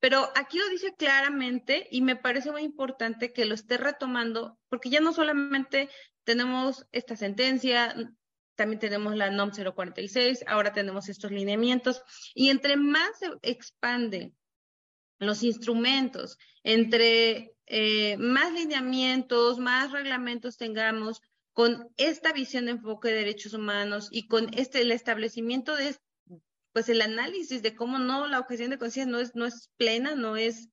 Pero 0.03 0.29
aquí 0.35 0.57
lo 0.57 0.67
dice 0.67 0.93
claramente 0.97 1.87
y 1.89 2.01
me 2.01 2.17
parece 2.17 2.51
muy 2.51 2.63
importante 2.63 3.31
que 3.31 3.45
lo 3.45 3.55
esté 3.55 3.77
retomando 3.77 4.59
porque 4.67 4.89
ya 4.89 4.99
no 4.99 5.13
solamente 5.13 5.89
tenemos 6.25 6.85
esta 6.91 7.15
sentencia, 7.15 7.95
también 8.55 8.81
tenemos 8.81 9.15
la 9.15 9.31
NOM 9.31 9.51
046, 9.51 10.43
ahora 10.45 10.73
tenemos 10.73 11.07
estos 11.07 11.31
lineamientos 11.31 12.01
y 12.35 12.49
entre 12.49 12.75
más 12.75 13.17
se 13.17 13.27
expande 13.43 14.33
los 15.19 15.41
instrumentos, 15.41 16.37
entre 16.63 17.55
eh, 17.65 18.17
más 18.17 18.51
lineamientos, 18.51 19.57
más 19.57 19.93
reglamentos 19.93 20.57
tengamos, 20.57 21.21
con 21.53 21.87
esta 21.95 22.33
visión 22.33 22.65
de 22.65 22.71
enfoque 22.71 23.07
de 23.07 23.19
derechos 23.19 23.53
humanos 23.53 24.09
y 24.11 24.27
con 24.27 24.53
este 24.53 24.81
el 24.81 24.91
establecimiento 24.91 25.77
de 25.77 25.95
pues 26.73 26.89
el 26.89 27.01
análisis 27.01 27.61
de 27.61 27.75
cómo 27.75 27.99
no 27.99 28.27
la 28.27 28.39
objeción 28.39 28.71
de 28.71 28.77
conciencia 28.77 29.11
no 29.11 29.19
es 29.19 29.35
no 29.35 29.45
es 29.45 29.69
plena 29.77 30.15
no 30.15 30.35
es 30.35 30.69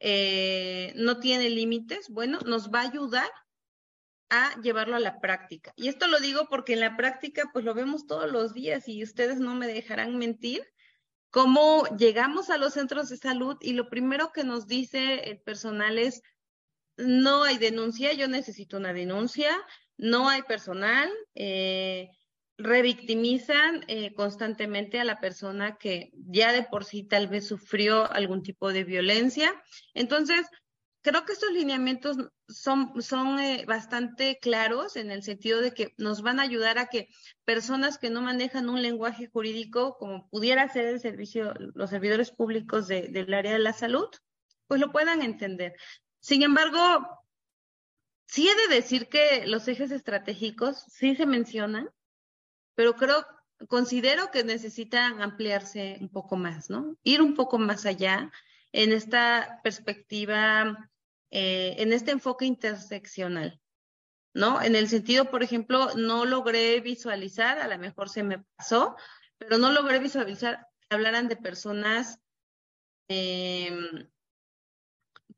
eh, 0.00 0.92
no 0.96 1.20
tiene 1.20 1.48
límites 1.50 2.08
bueno 2.08 2.40
nos 2.40 2.70
va 2.70 2.80
a 2.80 2.88
ayudar 2.88 3.30
a 4.30 4.60
llevarlo 4.62 4.96
a 4.96 5.00
la 5.00 5.20
práctica. 5.20 5.72
Y 5.76 5.88
esto 5.88 6.08
lo 6.08 6.18
digo 6.18 6.48
porque 6.48 6.72
en 6.72 6.80
la 6.80 6.96
práctica 6.96 7.50
pues 7.52 7.64
lo 7.64 7.74
vemos 7.74 8.06
todos 8.06 8.30
los 8.30 8.52
días 8.52 8.88
y 8.88 9.02
ustedes 9.02 9.38
no 9.38 9.54
me 9.54 9.66
dejarán 9.66 10.16
mentir. 10.16 10.66
Cómo 11.30 11.84
llegamos 11.96 12.50
a 12.50 12.58
los 12.58 12.74
centros 12.74 13.08
de 13.08 13.16
salud 13.16 13.56
y 13.60 13.72
lo 13.72 13.88
primero 13.88 14.32
que 14.32 14.44
nos 14.44 14.66
dice 14.66 15.30
el 15.30 15.40
personal 15.40 15.98
es 15.98 16.22
no 16.96 17.42
hay 17.42 17.58
denuncia, 17.58 18.12
yo 18.12 18.28
necesito 18.28 18.76
una 18.76 18.92
denuncia, 18.92 19.50
no 19.96 20.28
hay 20.28 20.42
personal, 20.42 21.10
eh, 21.34 22.08
revictimizan 22.56 23.84
eh, 23.88 24.14
constantemente 24.14 25.00
a 25.00 25.04
la 25.04 25.20
persona 25.20 25.76
que 25.76 26.12
ya 26.14 26.52
de 26.52 26.62
por 26.62 26.84
sí 26.84 27.02
tal 27.02 27.28
vez 27.28 27.46
sufrió 27.46 28.10
algún 28.12 28.42
tipo 28.42 28.72
de 28.72 28.84
violencia. 28.84 29.52
Entonces, 29.92 30.46
creo 31.02 31.24
que 31.24 31.32
estos 31.32 31.52
lineamientos 31.52 32.16
son, 32.48 33.02
son 33.02 33.38
eh, 33.40 33.64
bastante 33.66 34.38
claros 34.40 34.96
en 34.96 35.10
el 35.10 35.22
sentido 35.22 35.60
de 35.60 35.72
que 35.72 35.94
nos 35.98 36.22
van 36.22 36.38
a 36.38 36.44
ayudar 36.44 36.78
a 36.78 36.86
que 36.86 37.08
personas 37.44 37.98
que 37.98 38.10
no 38.10 38.22
manejan 38.22 38.68
un 38.68 38.82
lenguaje 38.82 39.26
jurídico, 39.26 39.96
como 39.98 40.28
pudiera 40.30 40.68
ser 40.68 40.86
el 40.86 41.00
servicio, 41.00 41.54
los 41.74 41.90
servidores 41.90 42.30
públicos 42.30 42.88
del 42.88 43.34
área 43.34 43.52
de 43.52 43.58
la 43.58 43.72
salud, 43.72 44.08
pues 44.68 44.80
lo 44.80 44.92
puedan 44.92 45.22
entender. 45.22 45.74
Sin 46.20 46.42
embargo, 46.42 47.24
Sí 48.26 48.48
he 48.48 48.68
de 48.68 48.74
decir 48.74 49.08
que 49.08 49.46
los 49.46 49.68
ejes 49.68 49.90
estratégicos 49.90 50.84
sí 50.88 51.14
se 51.14 51.26
mencionan, 51.26 51.88
pero 52.74 52.94
creo, 52.96 53.26
considero 53.68 54.30
que 54.30 54.44
necesitan 54.44 55.22
ampliarse 55.22 55.98
un 56.00 56.08
poco 56.08 56.36
más, 56.36 56.70
¿no? 56.70 56.96
Ir 57.02 57.22
un 57.22 57.34
poco 57.34 57.58
más 57.58 57.86
allá 57.86 58.30
en 58.72 58.92
esta 58.92 59.60
perspectiva, 59.62 60.90
eh, 61.30 61.76
en 61.78 61.92
este 61.92 62.10
enfoque 62.10 62.44
interseccional, 62.44 63.60
¿no? 64.34 64.60
En 64.60 64.74
el 64.74 64.88
sentido, 64.88 65.30
por 65.30 65.42
ejemplo, 65.42 65.94
no 65.94 66.24
logré 66.24 66.80
visualizar, 66.80 67.58
a 67.58 67.68
lo 67.68 67.78
mejor 67.78 68.08
se 68.08 68.22
me 68.22 68.44
pasó, 68.56 68.96
pero 69.38 69.58
no 69.58 69.72
logré 69.72 69.98
visualizar 69.98 70.68
que 70.80 70.94
hablaran 70.94 71.28
de 71.28 71.36
personas 71.36 72.20
em, 73.08 74.08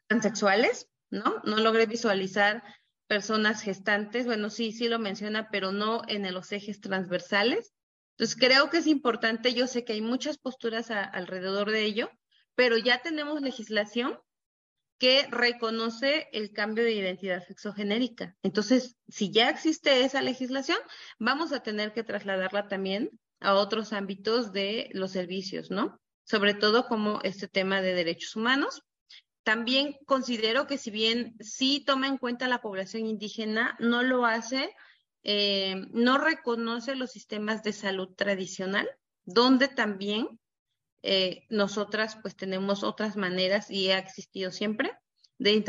transexuales, 0.06 0.88
¿no? 1.10 1.42
No 1.44 1.58
logré 1.58 1.86
visualizar 1.86 2.62
personas 3.06 3.62
gestantes, 3.62 4.26
bueno, 4.26 4.50
sí, 4.50 4.72
sí 4.72 4.88
lo 4.88 4.98
menciona, 4.98 5.48
pero 5.50 5.72
no 5.72 6.02
en 6.08 6.32
los 6.32 6.52
ejes 6.52 6.80
transversales. 6.80 7.72
Entonces, 8.12 8.36
creo 8.36 8.70
que 8.70 8.78
es 8.78 8.86
importante, 8.86 9.54
yo 9.54 9.66
sé 9.66 9.84
que 9.84 9.92
hay 9.92 10.00
muchas 10.00 10.38
posturas 10.38 10.90
alrededor 10.90 11.70
de 11.70 11.84
ello, 11.84 12.10
pero 12.54 12.78
ya 12.78 13.02
tenemos 13.02 13.42
legislación 13.42 14.18
que 14.98 15.26
reconoce 15.30 16.28
el 16.32 16.52
cambio 16.52 16.84
de 16.84 16.92
identidad 16.92 17.46
sexogenérica. 17.46 18.34
Entonces, 18.42 18.96
si 19.08 19.30
ya 19.30 19.50
existe 19.50 20.00
esa 20.04 20.22
legislación, 20.22 20.78
vamos 21.18 21.52
a 21.52 21.62
tener 21.62 21.92
que 21.92 22.02
trasladarla 22.02 22.68
también 22.68 23.10
a 23.40 23.54
otros 23.54 23.92
ámbitos 23.92 24.52
de 24.52 24.88
los 24.92 25.12
servicios, 25.12 25.70
¿no? 25.70 26.00
Sobre 26.24 26.54
todo 26.54 26.86
como 26.86 27.20
este 27.22 27.46
tema 27.46 27.82
de 27.82 27.94
derechos 27.94 28.34
humanos. 28.36 28.82
También 29.46 29.96
considero 30.06 30.66
que 30.66 30.76
si 30.76 30.90
bien 30.90 31.36
sí 31.38 31.84
toma 31.86 32.08
en 32.08 32.18
cuenta 32.18 32.48
la 32.48 32.60
población 32.60 33.06
indígena, 33.06 33.76
no 33.78 34.02
lo 34.02 34.26
hace, 34.26 34.74
eh, 35.22 35.86
no 35.92 36.18
reconoce 36.18 36.96
los 36.96 37.12
sistemas 37.12 37.62
de 37.62 37.72
salud 37.72 38.08
tradicional, 38.16 38.90
donde 39.24 39.68
también 39.68 40.40
eh, 41.04 41.46
nosotras 41.48 42.18
pues 42.20 42.34
tenemos 42.34 42.82
otras 42.82 43.14
maneras 43.14 43.70
y 43.70 43.92
ha 43.92 43.98
existido 43.98 44.50
siempre 44.50 44.90
de 45.38 45.62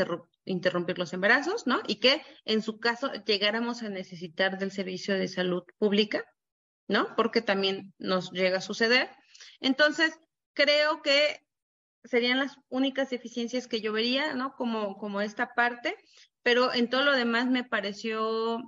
interrumpir 0.45 0.97
los 0.97 1.13
embarazos, 1.13 1.67
¿no? 1.67 1.79
Y 1.85 1.99
que 1.99 2.23
en 2.45 2.63
su 2.63 2.79
caso 2.79 3.13
llegáramos 3.27 3.83
a 3.83 3.89
necesitar 3.89 4.57
del 4.57 4.71
servicio 4.71 5.13
de 5.13 5.27
salud 5.27 5.61
pública, 5.77 6.25
¿no? 6.87 7.15
Porque 7.15 7.43
también 7.43 7.93
nos 7.99 8.31
llega 8.31 8.57
a 8.57 8.61
suceder. 8.61 9.11
Entonces, 9.59 10.19
creo 10.55 11.03
que 11.03 11.46
serían 12.03 12.39
las 12.39 12.57
únicas 12.69 13.09
deficiencias 13.09 13.67
que 13.67 13.81
yo 13.81 13.91
vería, 13.93 14.33
¿no? 14.33 14.55
Como, 14.55 14.97
como 14.97 15.21
esta 15.21 15.53
parte, 15.53 15.95
pero 16.43 16.73
en 16.73 16.89
todo 16.89 17.03
lo 17.03 17.13
demás 17.13 17.47
me 17.47 17.63
pareció 17.63 18.61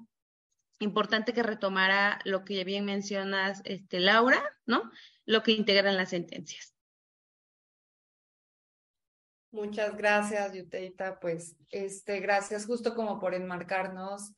importante 0.79 1.33
que 1.33 1.43
retomara 1.43 2.19
lo 2.25 2.43
que 2.43 2.63
bien 2.63 2.85
mencionas, 2.85 3.61
este, 3.65 3.99
Laura, 3.99 4.41
¿no? 4.65 4.89
Lo 5.25 5.43
que 5.43 5.51
integran 5.51 5.97
las 5.97 6.09
sentencias. 6.09 6.73
Muchas 9.51 9.97
gracias, 9.97 10.53
Yuteita. 10.53 11.19
Pues, 11.19 11.55
este, 11.71 12.19
gracias 12.19 12.65
justo 12.65 12.93
como 12.93 13.19
por 13.19 13.33
enmarcarnos, 13.33 14.33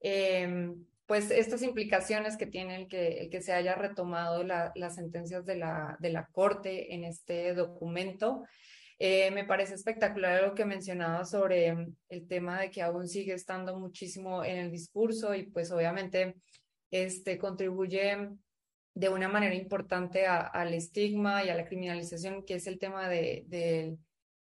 em, 0.00 0.84
pues, 1.06 1.30
estas 1.30 1.62
implicaciones 1.62 2.36
que 2.36 2.46
tiene 2.46 2.76
el 2.76 2.88
que, 2.88 3.40
se 3.40 3.52
haya 3.52 3.74
retomado 3.74 4.42
las 4.42 4.94
sentencias 4.94 5.44
de 5.46 5.56
la, 5.56 6.28
Corte 6.32 6.94
en 6.94 7.04
este 7.04 7.54
documento. 7.54 8.44
Eh, 8.98 9.30
me 9.30 9.44
parece 9.44 9.74
espectacular 9.74 10.42
lo 10.42 10.54
que 10.54 10.64
mencionaba 10.64 11.24
sobre 11.24 11.74
el 12.08 12.26
tema 12.26 12.60
de 12.60 12.70
que 12.70 12.82
aún 12.82 13.06
sigue 13.06 13.34
estando 13.34 13.78
muchísimo 13.78 14.42
en 14.42 14.56
el 14.56 14.70
discurso 14.70 15.34
y 15.34 15.44
pues 15.44 15.70
obviamente 15.70 16.36
este, 16.90 17.36
contribuye 17.36 18.30
de 18.94 19.08
una 19.10 19.28
manera 19.28 19.54
importante 19.54 20.26
al 20.26 20.72
estigma 20.72 21.44
y 21.44 21.50
a 21.50 21.54
la 21.54 21.66
criminalización, 21.66 22.44
que 22.46 22.54
es 22.54 22.66
el 22.66 22.78
tema 22.78 23.10
de, 23.10 23.44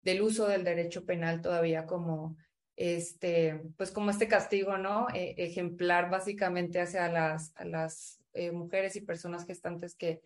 del 0.04 0.21
uso 0.21 0.47
del 0.47 0.63
derecho 0.63 1.06
penal 1.06 1.41
todavía 1.41 1.88
como 1.88 2.38
este, 2.76 3.62
pues 3.78 3.92
como 3.92 4.10
este 4.10 4.28
castigo, 4.28 4.78
¿no? 4.78 5.08
E, 5.14 5.36
ejemplar 5.38 6.10
básicamente 6.10 6.80
hacia 6.80 7.08
las, 7.10 7.52
a 7.56 7.66
las 7.66 8.20
eh, 8.34 8.52
mujeres 8.52 8.96
y 8.96 9.02
personas 9.02 9.46
gestantes 9.46 9.96
que 9.96 10.22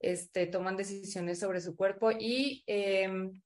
este, 0.00 0.46
toman 0.46 0.76
decisiones 0.76 1.38
sobre 1.38 1.60
su 1.60 1.74
cuerpo 1.74 2.10
y 2.12 2.62
em, 2.66 3.40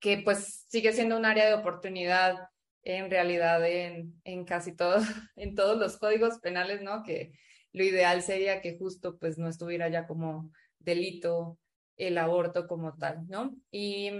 que 0.00 0.18
pues 0.18 0.66
sigue 0.68 0.92
siendo 0.92 1.16
un 1.16 1.24
área 1.24 1.46
de 1.46 1.54
oportunidad 1.54 2.36
en 2.82 3.10
realidad 3.10 3.66
en, 3.66 4.20
en 4.24 4.44
casi 4.44 4.76
todos, 4.76 5.04
en 5.36 5.54
todos 5.54 5.78
los 5.78 5.96
códigos 5.96 6.38
penales, 6.40 6.82
¿no? 6.82 7.02
Que 7.02 7.32
lo 7.72 7.82
ideal 7.84 8.22
sería 8.22 8.60
que 8.60 8.76
justo 8.76 9.18
pues 9.18 9.38
no 9.38 9.48
estuviera 9.48 9.88
ya 9.88 10.06
como 10.06 10.50
delito 10.78 11.58
el 11.96 12.18
aborto 12.18 12.66
como 12.66 12.94
tal, 12.96 13.26
¿no? 13.28 13.56
Y 13.70 14.10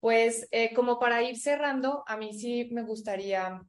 pues 0.00 0.48
eh, 0.50 0.74
como 0.74 0.98
para 0.98 1.22
ir 1.22 1.38
cerrando, 1.38 2.04
a 2.06 2.16
mí 2.16 2.32
sí 2.32 2.68
me 2.72 2.82
gustaría 2.82 3.62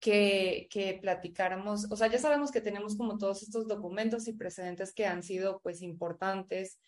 que, 0.00 0.98
platicáramos, 1.00 1.90
o 1.90 1.96
sea, 1.96 2.08
ya 2.08 2.18
sabemos 2.18 2.50
que 2.50 2.60
tenemos 2.60 2.96
como 2.96 3.16
todos 3.16 3.42
estos 3.42 3.66
documentos 3.66 4.28
y 4.28 4.34
precedentes 4.34 4.92
que 4.92 5.06
han 5.06 5.22
sido 5.22 5.60
pues 5.62 5.80
importantes, 5.80 6.78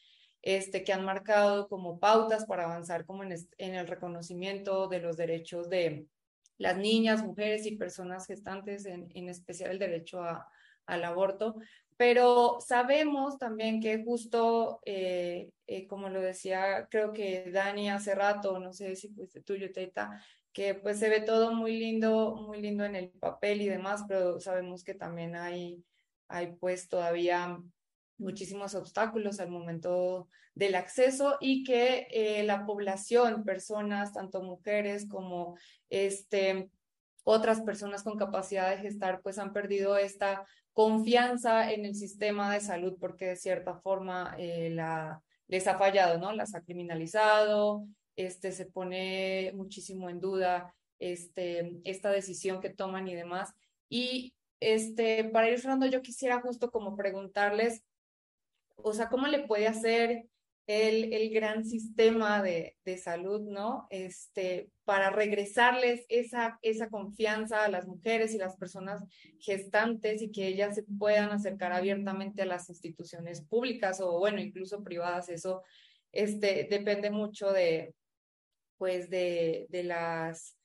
este, 0.43 0.85
que 0.85 0.93
han 0.93 1.05
marcado 1.05 1.69
como 1.69 1.99
pautas 1.99 2.45
para 2.45 2.65
avanzar 2.65 3.07
como 3.07 3.25
en, 3.25 3.35
en 3.57 3.75
el 3.75 3.87
reconocimiento 3.87 4.87
de 4.89 5.01
los 5.01 5.17
derechos 5.17 5.71
de 5.71 6.07
las 6.59 6.77
niñas, 6.77 7.25
mujeres 7.25 7.65
y 7.67 7.77
personas 7.77 8.27
gestantes, 8.27 8.85
en, 8.85 9.09
en 9.15 9.29
especial 9.29 9.71
el 9.71 9.79
derecho 9.79 10.23
a, 10.23 10.47
al 10.87 11.05
aborto, 11.05 11.57
pero 11.97 12.59
sabemos 12.61 13.39
también 13.39 13.81
que 13.81 14.05
justo, 14.05 14.81
eh, 14.85 15.51
eh, 15.67 15.87
como 15.87 16.09
lo 16.09 16.21
decía, 16.21 16.89
creo 16.91 17.13
que 17.13 17.51
Dani 17.51 17.91
hace 17.91 18.15
rato, 18.15 18.59
no 18.59 18.73
sé 18.73 18.97
si 18.97 19.09
fuiste 19.09 19.41
tuyo, 19.41 19.73
Teta, 19.73 20.23
que 20.53 20.75
pues 20.75 20.99
se 20.99 21.09
ve 21.09 21.21
todo 21.21 21.53
muy 21.53 21.79
lindo, 21.79 22.37
muy 22.37 22.61
lindo 22.61 22.85
en 22.85 22.97
el 22.97 23.11
papel 23.11 23.63
y 23.63 23.69
demás, 23.69 24.05
pero 24.09 24.41
sabemos 24.41 24.85
que 24.85 24.95
también 24.95 25.37
hay, 25.37 25.83
hay 26.29 26.55
pues 26.57 26.89
todavía 26.89 27.59
muchísimos 28.19 28.75
obstáculos 28.75 29.41
al 29.41 29.51
momento 29.51 30.29
del 30.55 30.75
acceso 30.75 31.37
y 31.41 31.65
que 31.65 32.09
eh, 32.11 32.43
la 32.45 32.65
población, 32.65 33.45
personas, 33.45 34.13
tanto 34.13 34.43
mujeres 34.43 35.07
como 35.07 35.59
este, 35.91 36.71
otras 37.25 37.61
personas 37.63 38.03
con 38.03 38.17
capacidad 38.17 38.71
de 38.71 38.79
gestar, 38.79 39.21
pues 39.21 39.39
han 39.39 39.53
perdido 39.53 39.99
esta 39.99 40.47
confianza 40.77 41.73
en 41.73 41.87
el 41.87 41.95
sistema 41.95 42.53
de 42.53 42.61
salud 42.61 42.99
porque 43.01 43.25
de 43.25 43.37
cierta 43.37 43.77
forma 43.77 44.37
eh, 44.39 44.69
la, 44.69 45.23
les 45.49 45.67
ha 45.69 45.79
fallado, 45.79 46.19
¿no? 46.19 46.33
Las 46.33 46.55
ha 46.55 46.61
criminalizado, 46.61 47.87
este, 48.15 48.53
se 48.53 48.67
pone 48.67 49.53
muchísimo 49.55 50.11
en 50.11 50.21
duda 50.21 50.75
este, 50.99 51.81
esta 51.85 52.11
decisión 52.11 52.61
que 52.61 52.69
toman 52.69 53.09
y 53.09 53.15
demás. 53.15 53.55
Y 53.89 54.35
este, 54.61 55.25
para 55.25 55.49
ir 55.49 55.59
cerrando, 55.59 55.87
yo 55.87 56.03
quisiera 56.03 56.43
justo 56.43 56.71
como 56.71 56.95
preguntarles, 56.95 57.83
o 58.77 58.93
sea, 58.93 59.09
¿cómo 59.09 59.29
le 59.29 59.47
puede 59.47 59.69
hacer 59.69 60.27
el, 60.67 61.13
el 61.13 61.31
gran 61.33 61.65
sistema 61.65 62.43
de, 62.43 62.77
de, 62.85 62.99
salud, 62.99 63.41
¿no? 63.43 63.87
Este, 63.91 64.69
para 64.85 65.11
regresarles 65.11 66.05
esa, 66.09 66.59
esa 66.61 66.89
confianza 66.89 67.65
a 67.65 67.69
las 67.69 67.87
mujeres 67.87 68.35
y 68.35 68.39
las 68.39 68.57
personas 68.57 69.05
gestantes 69.39 70.23
y 70.23 70.33
que 70.33 70.49
ellas 70.49 70.75
se 70.75 70.83
puedan 70.83 71.31
acercar 71.31 71.73
abiertamente 71.73 72.43
a 72.43 72.47
las 72.47 72.69
instituciones 72.69 73.43
públicas 73.43 74.01
o, 74.01 74.19
bueno, 74.19 74.41
incluso 74.41 74.83
privadas. 74.83 75.29
Eso 75.29 75.63
este, 76.11 76.67
depende 76.69 77.11
mucho 77.11 77.53
de, 77.53 77.95
pues, 78.77 79.09
de, 79.09 79.67
de 79.69 79.85
las, 79.85 80.57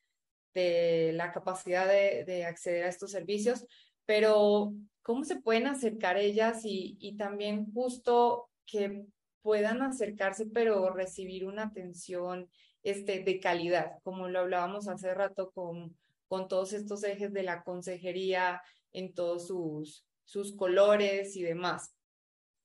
de 0.55 1.11
la 1.13 1.31
capacidad 1.31 1.87
de, 1.87 2.25
de 2.25 2.45
acceder 2.45 2.85
a 2.85 2.89
estos 2.89 3.11
servicios, 3.11 3.67
pero 4.07 4.73
¿cómo 5.03 5.23
se 5.25 5.39
pueden 5.39 5.67
acercar 5.67 6.17
ellas 6.17 6.65
y, 6.65 6.97
y 6.99 7.17
también 7.17 7.71
justo 7.71 8.49
que 8.65 9.05
puedan 9.41 9.81
acercarse, 9.81 10.45
pero 10.45 10.91
recibir 10.91 11.45
una 11.45 11.63
atención 11.63 12.49
este, 12.83 13.23
de 13.23 13.39
calidad, 13.39 13.99
como 14.03 14.27
lo 14.27 14.39
hablábamos 14.39 14.87
hace 14.87 15.13
rato 15.13 15.51
con, 15.51 15.95
con 16.27 16.47
todos 16.47 16.73
estos 16.73 17.03
ejes 17.03 17.33
de 17.33 17.43
la 17.43 17.63
consejería 17.63 18.61
en 18.91 19.13
todos 19.13 19.47
sus, 19.47 20.05
sus 20.25 20.55
colores 20.55 21.35
y 21.35 21.43
demás. 21.43 21.93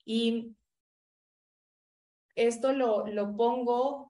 Y 0.04 0.54
esto 2.34 2.72
lo, 2.72 3.06
lo 3.06 3.34
pongo 3.36 4.05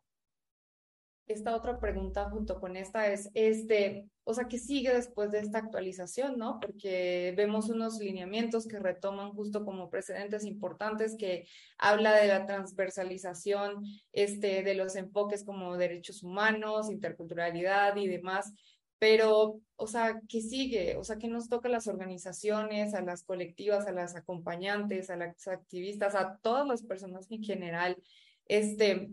esta 1.26 1.56
otra 1.56 1.78
pregunta 1.80 2.30
junto 2.30 2.60
con 2.60 2.76
esta 2.76 3.12
es, 3.12 3.30
este, 3.34 4.06
o 4.24 4.32
sea, 4.32 4.46
¿qué 4.46 4.58
sigue 4.58 4.92
después 4.92 5.30
de 5.30 5.40
esta 5.40 5.58
actualización, 5.58 6.38
no? 6.38 6.60
Porque 6.60 7.34
vemos 7.36 7.68
unos 7.68 7.98
lineamientos 7.98 8.66
que 8.66 8.78
retoman 8.78 9.32
justo 9.32 9.64
como 9.64 9.90
precedentes 9.90 10.44
importantes 10.44 11.16
que 11.18 11.46
habla 11.78 12.14
de 12.14 12.28
la 12.28 12.46
transversalización 12.46 13.84
este, 14.12 14.62
de 14.62 14.74
los 14.74 14.94
enfoques 14.94 15.44
como 15.44 15.76
derechos 15.76 16.22
humanos, 16.22 16.90
interculturalidad 16.90 17.96
y 17.96 18.06
demás. 18.06 18.52
Pero, 18.98 19.60
o 19.74 19.86
sea, 19.86 20.20
¿qué 20.28 20.40
sigue? 20.40 20.96
O 20.96 21.04
sea, 21.04 21.16
¿qué 21.16 21.28
nos 21.28 21.48
toca 21.48 21.68
a 21.68 21.72
las 21.72 21.86
organizaciones, 21.86 22.94
a 22.94 23.02
las 23.02 23.24
colectivas, 23.24 23.86
a 23.86 23.92
las 23.92 24.16
acompañantes, 24.16 25.10
a 25.10 25.16
las 25.16 25.46
activistas, 25.48 26.14
a 26.14 26.38
todas 26.38 26.66
las 26.66 26.82
personas 26.82 27.30
en 27.30 27.42
general, 27.42 27.96
este, 28.46 29.10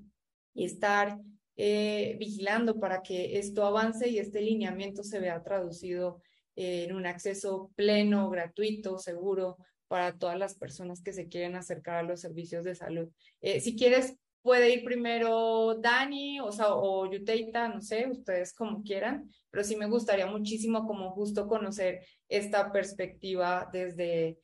y 0.53 0.65
estar 0.65 1.17
eh, 1.55 2.15
vigilando 2.19 2.79
para 2.79 3.01
que 3.01 3.37
esto 3.37 3.65
avance 3.65 4.09
y 4.09 4.19
este 4.19 4.41
lineamiento 4.41 5.03
se 5.03 5.19
vea 5.19 5.43
traducido 5.43 6.21
en 6.55 6.93
un 6.95 7.05
acceso 7.05 7.71
pleno, 7.75 8.29
gratuito, 8.29 8.99
seguro 8.99 9.57
para 9.87 10.17
todas 10.17 10.37
las 10.37 10.55
personas 10.55 11.01
que 11.01 11.13
se 11.13 11.27
quieren 11.27 11.55
acercar 11.55 11.97
a 11.97 12.03
los 12.03 12.21
servicios 12.21 12.63
de 12.63 12.75
salud. 12.75 13.09
Eh, 13.41 13.59
si 13.59 13.75
quieres, 13.75 14.17
puede 14.41 14.73
ir 14.73 14.83
primero 14.83 15.75
Dani 15.75 16.39
o, 16.39 16.51
sea, 16.51 16.75
o 16.75 17.11
Yuteita, 17.11 17.69
no 17.69 17.81
sé, 17.81 18.07
ustedes 18.09 18.53
como 18.53 18.83
quieran, 18.83 19.29
pero 19.49 19.63
sí 19.63 19.75
me 19.75 19.87
gustaría 19.87 20.25
muchísimo 20.25 20.85
como 20.85 21.11
justo 21.11 21.47
conocer 21.47 22.05
esta 22.27 22.71
perspectiva 22.71 23.69
desde 23.71 24.37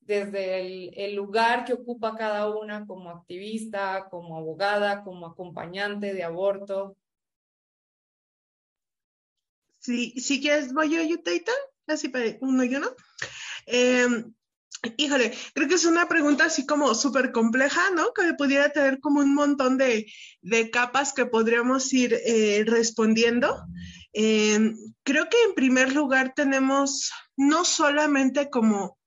desde 0.00 1.04
el, 1.04 1.14
lugar 1.14 1.64
que 1.64 1.74
ocupa 1.74 2.16
cada 2.16 2.48
una 2.50 2.86
como 2.86 3.10
activista, 3.10 4.08
como 4.10 4.36
abogada, 4.36 5.02
como 5.04 5.26
acompañante 5.26 6.14
de 6.14 6.24
aborto. 6.24 6.96
Sí, 9.78 10.12
si 10.20 10.40
quieres, 10.40 10.72
voy 10.72 10.90
yo, 10.90 11.02
Yuteita, 11.02 11.52
así 11.86 12.08
para 12.08 12.36
uno 12.40 12.64
y 12.64 12.74
uno. 12.74 12.88
Em, 13.66 14.34
híjole, 14.96 15.32
creo 15.54 15.68
que 15.68 15.74
es 15.74 15.84
una 15.84 16.08
pregunta 16.08 16.44
así 16.44 16.66
como 16.66 16.94
súper 16.94 17.32
compleja, 17.32 17.90
¿no? 17.90 18.12
Que 18.12 18.34
pudiera 18.34 18.70
tener 18.70 19.00
como 19.00 19.20
un 19.20 19.34
montón 19.34 19.78
de, 19.78 20.06
de 20.42 20.70
capas 20.70 21.12
que 21.12 21.26
podríamos 21.26 21.92
ir 21.92 22.14
eh, 22.14 22.64
respondiendo. 22.66 23.64
Em, 24.12 24.76
creo 25.02 25.28
que 25.28 25.36
en 25.48 25.54
primer 25.54 25.94
lugar 25.94 26.34
tenemos 26.34 27.10
no 27.36 27.64
solamente 27.64 28.50
como 28.50 28.99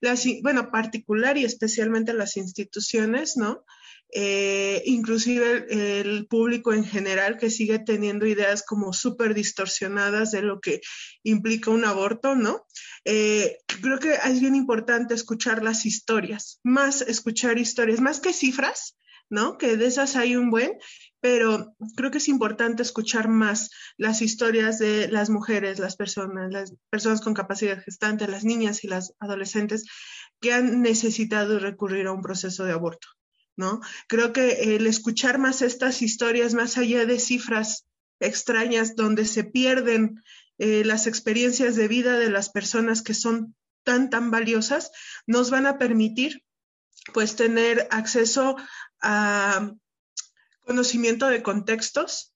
las, 0.00 0.24
bueno, 0.42 0.70
particular 0.70 1.36
y 1.38 1.44
especialmente 1.44 2.12
las 2.12 2.36
instituciones, 2.36 3.36
¿no? 3.36 3.64
Eh, 4.10 4.82
inclusive 4.86 5.66
el, 6.00 6.26
público 6.28 6.72
en 6.72 6.84
general 6.84 7.36
que 7.36 7.50
sigue 7.50 7.78
teniendo 7.78 8.26
ideas 8.26 8.62
como 8.62 8.94
súper 8.94 9.34
distorsionadas 9.34 10.30
de 10.30 10.40
lo 10.40 10.60
que 10.60 10.80
implica 11.22 11.70
un 11.70 11.84
aborto, 11.84 12.34
¿no? 12.34 12.66
Eh, 13.04 13.58
creo 13.82 13.98
que 13.98 14.14
es 14.14 14.40
bien 14.40 14.54
importante 14.54 15.12
escuchar 15.12 15.62
las 15.62 15.84
historias, 15.84 16.58
más 16.62 17.02
escuchar 17.02 17.58
historias, 17.58 18.00
más 18.00 18.20
que 18.20 18.32
cifras, 18.32 18.96
¿no? 19.28 19.58
Que 19.58 19.76
de 19.76 19.86
esas 19.86 20.16
hay 20.16 20.36
un 20.36 20.50
buen, 20.50 20.78
pero 21.20 21.74
creo 21.96 22.10
que 22.10 22.18
es 22.18 22.28
importante 22.28 22.82
escuchar 22.82 23.28
más 23.28 23.70
las 23.96 24.22
historias 24.22 24.78
de 24.78 25.08
las 25.08 25.30
mujeres, 25.30 25.78
las 25.78 25.96
personas, 25.96 26.52
las 26.52 26.74
personas 26.90 27.20
con 27.20 27.34
capacidad 27.34 27.82
gestante, 27.82 28.28
las 28.28 28.44
niñas 28.44 28.84
y 28.84 28.88
las 28.88 29.14
adolescentes 29.18 29.84
que 30.40 30.52
han 30.52 30.82
necesitado 30.82 31.58
recurrir 31.58 32.06
a 32.06 32.12
un 32.12 32.22
proceso 32.22 32.64
de 32.64 32.72
aborto, 32.72 33.08
¿no? 33.56 33.80
Creo 34.06 34.32
que 34.32 34.76
el 34.76 34.86
escuchar 34.86 35.38
más 35.38 35.62
estas 35.62 36.02
historias, 36.02 36.54
más 36.54 36.78
allá 36.78 37.04
de 37.06 37.18
cifras 37.18 37.86
extrañas 38.20 38.94
donde 38.94 39.24
se 39.24 39.44
pierden 39.44 40.22
eh, 40.58 40.84
las 40.84 41.06
experiencias 41.06 41.76
de 41.76 41.88
vida 41.88 42.18
de 42.18 42.30
las 42.30 42.50
personas 42.50 43.02
que 43.02 43.14
son 43.14 43.54
tan, 43.84 44.10
tan 44.10 44.30
valiosas, 44.30 44.90
nos 45.26 45.50
van 45.50 45.66
a 45.66 45.78
permitir 45.78 46.42
pues 47.12 47.36
tener 47.36 47.88
acceso 47.90 48.56
a 49.00 49.72
conocimiento 50.68 51.26
de 51.28 51.42
contextos, 51.42 52.34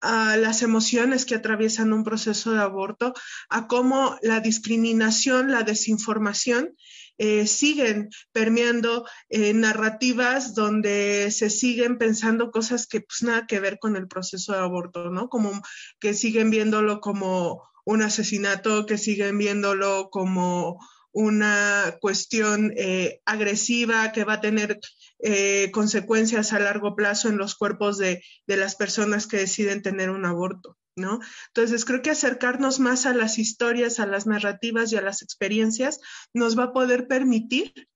a 0.00 0.36
las 0.36 0.62
emociones 0.62 1.26
que 1.26 1.34
atraviesan 1.34 1.92
un 1.92 2.02
proceso 2.02 2.52
de 2.52 2.60
aborto, 2.60 3.12
a 3.50 3.66
cómo 3.66 4.16
la 4.22 4.40
discriminación, 4.40 5.50
la 5.50 5.64
desinformación 5.64 6.76
eh, 7.18 7.46
siguen 7.46 8.08
permeando 8.32 9.04
eh, 9.28 9.52
narrativas 9.52 10.54
donde 10.54 11.30
se 11.32 11.50
siguen 11.50 11.98
pensando 11.98 12.52
cosas 12.52 12.86
que 12.86 13.00
pues 13.00 13.22
nada 13.22 13.46
que 13.46 13.60
ver 13.60 13.78
con 13.80 13.96
el 13.96 14.06
proceso 14.06 14.52
de 14.52 14.60
aborto, 14.60 15.10
¿no? 15.10 15.28
Como 15.28 15.50
que 15.98 16.14
siguen 16.14 16.50
viéndolo 16.50 17.00
como 17.00 17.68
un 17.84 18.02
asesinato, 18.02 18.86
que 18.86 18.98
siguen 18.98 19.36
viéndolo 19.36 20.10
como 20.10 20.78
una 21.18 21.96
cuestión 22.00 22.72
eh, 22.76 23.20
agresiva 23.24 24.12
que 24.12 24.22
va 24.22 24.34
a 24.34 24.40
tener 24.40 24.78
eh, 25.18 25.68
consecuencias 25.72 26.52
a 26.52 26.60
largo 26.60 26.94
plazo 26.94 27.28
en 27.28 27.38
los 27.38 27.56
cuerpos 27.56 27.98
de, 27.98 28.22
las 28.46 28.76
personas 28.76 29.26
que 29.26 29.38
deciden 29.38 29.82
tener 29.82 30.10
un 30.10 30.24
aborto, 30.24 30.78
¿no? 30.94 31.18
Entonces, 31.48 31.84
creo 31.84 32.02
que 32.02 32.12
acercarnos 32.12 32.78
más 32.78 33.04
a 33.04 33.14
las 33.14 33.38
historias, 33.38 33.98
a 33.98 34.06
las 34.06 34.28
narrativas 34.28 34.92
y 34.92 34.96
a 34.96 35.02
las 35.02 35.22
experiencias 35.22 35.98
nos 36.34 36.56
va 36.56 36.64
a 36.64 36.72
poder 36.72 37.08
permitir 37.08 37.88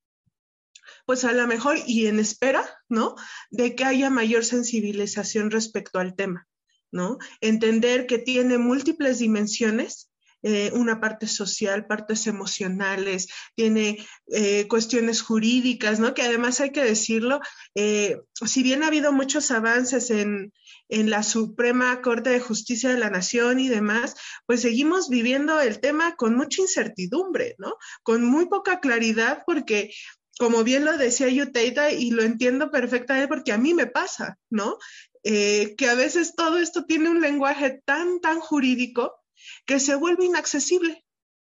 pues 1.06 1.24
a 1.24 1.32
lo 1.32 1.46
mejor 1.46 1.78
y 1.86 2.06
en 2.08 2.18
espera, 2.18 2.64
¿no? 2.88 3.14
De 3.50 3.76
que 3.76 3.84
haya 3.84 4.10
mayor 4.10 4.44
sensibilización 4.44 5.52
respecto 5.52 6.00
al 6.00 6.16
tema, 6.16 6.48
¿no? 6.90 7.18
Entender 7.40 8.06
que 8.08 8.18
tiene 8.18 8.58
múltiples 8.58 9.20
dimensiones 9.20 10.11
eh, 10.44 10.72
una 10.74 11.00
parte 11.00 11.28
social, 11.28 11.86
partes 11.86 12.26
emocionales, 12.26 13.28
tiene 13.54 14.04
eh, 14.26 14.66
cuestiones 14.66 15.22
jurídicas, 15.22 16.00
¿no? 16.00 16.14
Que 16.14 16.22
además 16.22 16.60
hay 16.60 16.70
que 16.70 16.82
decirlo, 16.82 17.40
eh, 17.76 18.20
si 18.44 18.64
bien 18.64 18.82
ha 18.82 18.88
habido 18.88 19.12
muchos 19.12 19.52
avances 19.52 20.10
en, 20.10 20.52
en 20.88 21.10
la 21.10 21.22
Suprema 21.22 22.02
Corte 22.02 22.30
de 22.30 22.40
Justicia 22.40 22.90
de 22.90 22.98
la 22.98 23.08
Nación 23.08 23.60
y 23.60 23.68
demás, 23.68 24.16
pues 24.44 24.62
seguimos 24.62 25.08
viviendo 25.08 25.60
el 25.60 25.78
tema 25.78 26.16
con 26.16 26.34
mucha 26.34 26.60
incertidumbre, 26.60 27.54
¿no? 27.58 27.76
Con 28.02 28.24
muy 28.24 28.46
poca 28.46 28.80
claridad 28.80 29.44
porque 29.46 29.94
como 30.38 30.64
bien 30.64 30.84
lo 30.84 30.96
decía 30.98 31.28
Yuteida, 31.28 31.92
y 31.92 32.10
lo 32.10 32.22
entiendo 32.22 32.72
perfectamente 32.72 33.28
porque 33.28 33.52
a 33.52 33.58
mí 33.58 33.74
me 33.74 33.86
pasa, 33.86 34.38
¿no? 34.50 34.78
que 35.22 35.88
a 35.88 35.94
veces 35.94 36.34
todo 36.34 36.58
esto 36.58 36.84
tiene 36.84 37.08
un 37.08 37.20
lenguaje 37.20 37.80
tan, 37.84 38.20
tan 38.20 38.40
jurídico 38.40 39.21
que 39.66 39.80
se 39.80 39.94
vuelve 39.94 40.24
inaccesible 40.24 41.04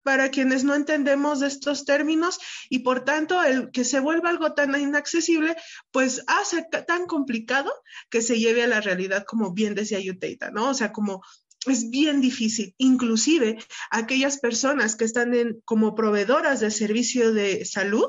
para 0.04 0.32
quienes 0.32 0.64
no 0.64 0.74
entendemos 0.74 1.42
de 1.42 1.48
estos 1.48 1.84
términos 1.84 2.40
y 2.70 2.80
por 2.80 3.04
tanto 3.04 3.44
el 3.44 3.72
que 3.72 3.84
se 3.84 4.00
vuelva 4.00 4.30
algo 4.30 4.54
tan 4.54 4.80
inaccesible, 4.80 5.56
pues 5.92 6.24
hace 6.28 6.66
tan 6.88 7.08
complicado 7.08 7.74
que 8.10 8.22
se 8.22 8.40
lleve 8.40 8.64
a 8.64 8.68
la 8.68 8.80
realidad, 8.80 9.26
como 9.26 9.52
bien 9.52 9.76
decía 9.76 10.00
Yuteita, 10.00 10.50
¿no? 10.50 10.70
O 10.70 10.74
sea, 10.74 10.94
como 10.94 11.22
es 11.66 11.90
bien 11.90 12.22
difícil. 12.22 12.74
Inclusive 12.78 13.58
aquellas 13.92 14.40
personas 14.40 14.96
que 14.96 15.04
están 15.06 15.34
como 15.66 15.94
proveedoras 15.94 16.62
de 16.62 16.72
servicio 16.72 17.34
de 17.34 17.66
salud 17.66 18.08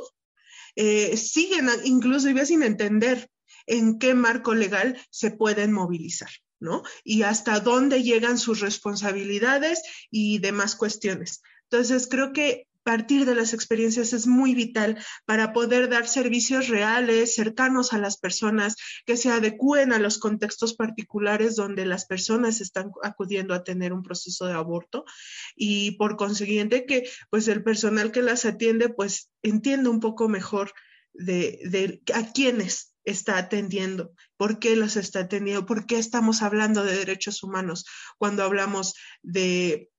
eh, 0.77 1.17
siguen 1.17 1.69
incluso 1.85 2.29
sin 2.47 2.63
entender 2.63 3.29
en 3.67 3.99
qué 3.99 4.15
marco 4.15 4.55
legal 4.55 4.97
se 5.11 5.33
pueden 5.33 5.73
movilizar. 5.73 6.31
¿No? 6.61 6.83
Y 7.05 7.23
hasta 7.23 7.61
dónde 7.61 8.03
llegan 8.03 8.39
sus 8.39 8.61
responsabilidades 8.61 9.83
y 10.11 10.39
demás 10.39 10.77
cuestiones. 10.77 11.43
Entonces, 11.71 12.09
creo 12.11 12.33
que 12.33 12.69
partir 12.89 13.27
de 13.27 13.35
las 13.35 13.53
experiencias 13.53 14.15
es 14.15 14.27
muy 14.27 14.55
vital 14.55 14.97
para 15.27 15.53
poder 15.53 15.91
dar 15.91 16.09
servicios 16.09 16.69
reales, 16.69 17.35
cercanos 17.35 17.93
a 17.93 17.99
las 17.99 18.17
personas, 18.17 18.77
que 19.05 19.19
se 19.19 19.29
adecúen 19.29 19.93
a 19.93 19.99
los 19.99 20.17
contextos 20.17 20.73
particulares 20.73 21.55
donde 21.55 21.85
las 21.85 22.07
personas 22.07 22.63
están 22.63 22.91
acudiendo 23.03 23.53
a 23.53 23.63
tener 23.63 23.93
un 23.93 24.03
proceso 24.03 24.47
de 24.47 24.55
aborto 24.55 25.05
y 25.55 25.99
por 25.99 26.17
consiguiente 26.17 26.87
que 26.87 27.07
pues 27.29 27.47
el 27.49 27.63
personal 27.63 28.11
que 28.11 28.23
las 28.23 28.47
atiende 28.47 28.89
pues 28.89 29.29
entienda 29.43 29.91
un 29.91 30.01
poco 30.01 30.31
mejor 30.31 30.73
de, 31.13 31.61
de 31.65 32.01
a 32.15 32.33
quiénes 32.33 32.95
está 33.11 33.39
atendiendo, 33.39 34.13
por 34.37 34.59
qué 34.59 34.77
los 34.77 34.97
está 34.97 35.21
atendiendo, 35.21 35.67
por 35.67 35.87
qué 35.87 35.99
estamos 35.99 36.43
hablando 36.43 36.85
de 36.85 36.97
derechos 36.97 37.43
humanos 37.43 37.85
cuando 38.19 38.43
hablamos 38.43 38.95
de 39.23 39.91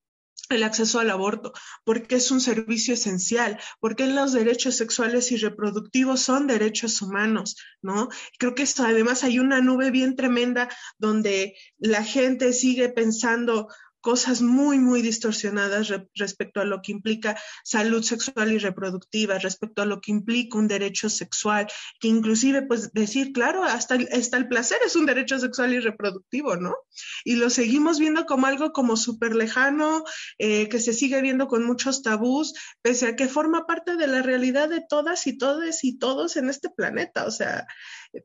el 0.50 0.64
acceso 0.64 1.00
al 1.00 1.12
aborto, 1.12 1.54
porque 1.84 2.16
es 2.16 2.32
un 2.32 2.42
servicio 2.42 2.96
esencial, 2.96 3.60
porque 3.80 4.08
los 4.08 4.34
derechos 4.34 4.76
sexuales 4.76 5.32
y 5.32 5.38
reproductivos 5.38 6.22
son 6.22 6.48
derechos 6.48 7.02
humanos, 7.02 7.56
¿no? 7.82 8.10
Creo 8.40 8.56
que 8.56 8.64
esto, 8.64 8.84
además 8.84 9.24
hay 9.24 9.40
una 9.40 9.62
nube 9.62 9.92
bien 9.92 10.16
tremenda 10.16 10.70
donde 10.98 11.56
la 11.78 12.04
gente 12.04 12.52
sigue 12.54 12.90
pensando, 12.90 13.68
cosas 14.02 14.42
muy, 14.42 14.80
muy 14.80 15.02
distorsionadas 15.02 15.92
respecto 16.16 16.62
a 16.62 16.66
lo 16.66 16.82
que 16.82 16.92
implica 16.92 17.40
salud 17.64 18.04
sexual 18.04 18.52
y 18.52 18.58
reproductiva, 18.58 19.38
respecto 19.40 19.82
a 19.82 19.86
lo 19.86 20.02
que 20.02 20.12
implica 20.12 20.58
un 20.58 20.68
derecho 20.68 21.10
sexual, 21.10 21.68
que 22.00 22.08
inclusive, 22.08 22.62
pues 22.64 22.92
decir, 22.94 23.32
claro, 23.34 23.64
hasta 23.64 23.96
el, 23.96 24.08
hasta 24.12 24.38
el 24.38 24.48
placer 24.48 24.80
es 24.86 24.96
un 24.96 25.06
derecho 25.06 25.40
sexual 25.40 25.74
y 25.74 25.80
reproductivo, 25.80 26.56
¿no? 26.56 26.76
Y 27.24 27.36
lo 27.36 27.50
seguimos 27.50 28.00
viendo 28.00 28.26
como 28.26 28.48
algo 28.48 28.72
como 28.72 28.98
súper 28.98 29.36
lejano, 29.36 30.04
eh, 30.38 30.70
que 30.70 30.80
se 30.80 30.94
sigue 30.94 31.22
viendo 31.22 31.48
con 31.48 31.64
muchos 31.66 32.02
tabús, 32.02 32.54
pese 32.82 33.08
a 33.08 33.16
que 33.16 33.28
forma 33.28 33.66
parte 33.66 33.96
de 33.96 34.08
la 34.08 34.22
realidad 34.22 34.70
de 34.70 34.84
todas 34.88 35.28
y 35.28 35.38
todes 35.38 35.84
y 35.84 35.98
todos 35.98 36.38
en 36.38 36.50
este 36.50 36.70
planeta. 36.70 37.26
O 37.26 37.32
sea, 37.32 37.68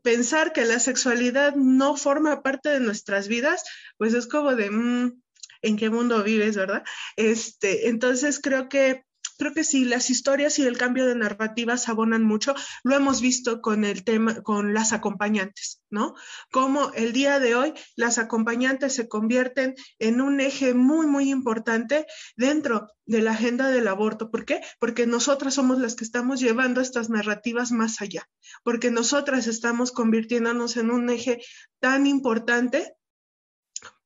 pensar 0.03 0.53
que 0.53 0.64
la 0.64 0.79
sexualidad 0.79 1.55
no 1.55 1.97
forma 1.97 2.43
parte 2.43 2.68
de 2.70 2.81
nuestras 2.81 3.29
vidas, 3.29 3.64
pues 3.99 4.14
es 4.14 4.27
como 4.27 4.55
de... 4.55 4.70
Mm, 4.70 5.24
en 5.67 5.77
qué 5.77 5.91
mundo 5.91 6.23
vives, 6.23 6.57
¿verdad? 6.57 6.85
Este, 7.17 7.89
entonces 7.89 8.41
creo 8.41 8.69
que 8.69 9.05
creo 9.39 9.53
que 9.53 9.65
sí, 9.65 9.85
las 9.85 10.11
historias 10.11 10.59
y 10.59 10.67
el 10.67 10.79
cambio 10.79 11.07
de 11.07 11.15
narrativas 11.15 11.89
abonan 11.89 12.23
mucho. 12.23 12.55
Lo 12.83 12.95
hemos 12.95 13.21
visto 13.21 13.61
con 13.61 13.85
el 13.85 14.05
tema, 14.05 14.43
con 14.43 14.75
las 14.75 14.93
acompañantes, 14.93 15.83
¿no? 15.91 16.15
Como 16.51 16.93
el 16.93 17.12
día 17.12 17.41
de 17.41 17.55
hoy 17.55 17.75
las 17.97 18.19
acompañantes 18.19 18.95
se 18.95 19.09
convierten 19.09 19.75
en 19.99 20.21
un 20.21 20.41
eje 20.41 20.75
muy, 20.75 21.07
muy 21.07 21.31
importante 21.31 22.07
dentro 22.37 22.89
de 23.07 23.23
la 23.23 23.33
agenda 23.33 23.69
del 23.69 23.89
aborto. 23.89 24.31
¿Por 24.31 24.45
qué? 24.45 24.61
Porque 24.79 25.07
nosotras 25.07 25.55
somos 25.55 25.79
las 25.79 25.95
que 25.95 26.05
estamos 26.05 26.41
llevando 26.41 26.81
estas 26.81 27.11
narrativas 27.11 27.73
más 27.73 28.01
allá, 28.01 28.29
porque 28.62 28.91
nosotras 28.91 29.47
estamos 29.47 29.93
convirtiéndonos 29.93 30.77
en 30.77 30.91
un 30.91 31.11
eje 31.11 31.41
tan 31.81 32.07
importante 32.07 32.95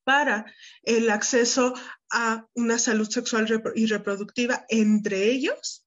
para 0.08 0.46
el 0.84 1.10
acceso 1.10 1.74
a 2.10 2.46
una 2.54 2.78
salud 2.78 3.10
sexual 3.10 3.46
y 3.74 3.84
reproductiva, 3.84 4.64
entre 4.70 5.24
ellos 5.24 5.86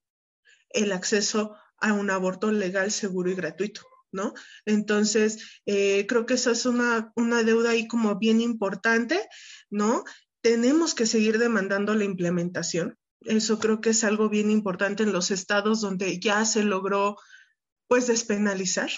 el 0.70 0.92
acceso 0.92 1.56
a 1.80 1.94
un 1.94 2.12
aborto 2.12 2.52
legal, 2.52 2.92
seguro 2.92 3.32
y 3.32 3.34
gratuito. 3.34 3.82
¿No? 4.12 4.36
Entonces, 4.66 5.62
eh, 5.66 6.06
creo 6.06 6.28
que 6.28 6.36
esa 6.36 6.52
es 6.52 6.68
una, 6.68 7.12
una 7.16 7.44
deuda 7.44 7.72
ahí 7.72 7.88
como 7.88 8.20
bien 8.20 8.42
importante, 8.42 9.28
¿no? 9.70 10.04
Tenemos 10.42 10.94
que 10.94 11.06
seguir 11.06 11.40
demandando 11.40 11.96
la 11.96 12.04
implementación. 12.04 13.00
Eso 13.22 13.58
creo 13.58 13.80
que 13.80 13.92
es 13.92 14.04
algo 14.04 14.28
bien 14.28 14.52
importante 14.52 15.04
en 15.04 15.14
los 15.14 15.32
estados 15.32 15.80
donde 15.80 16.20
ya 16.20 16.44
se 16.46 16.64
logró, 16.64 17.16
pues, 17.88 18.06
despenalizar, 18.06 18.92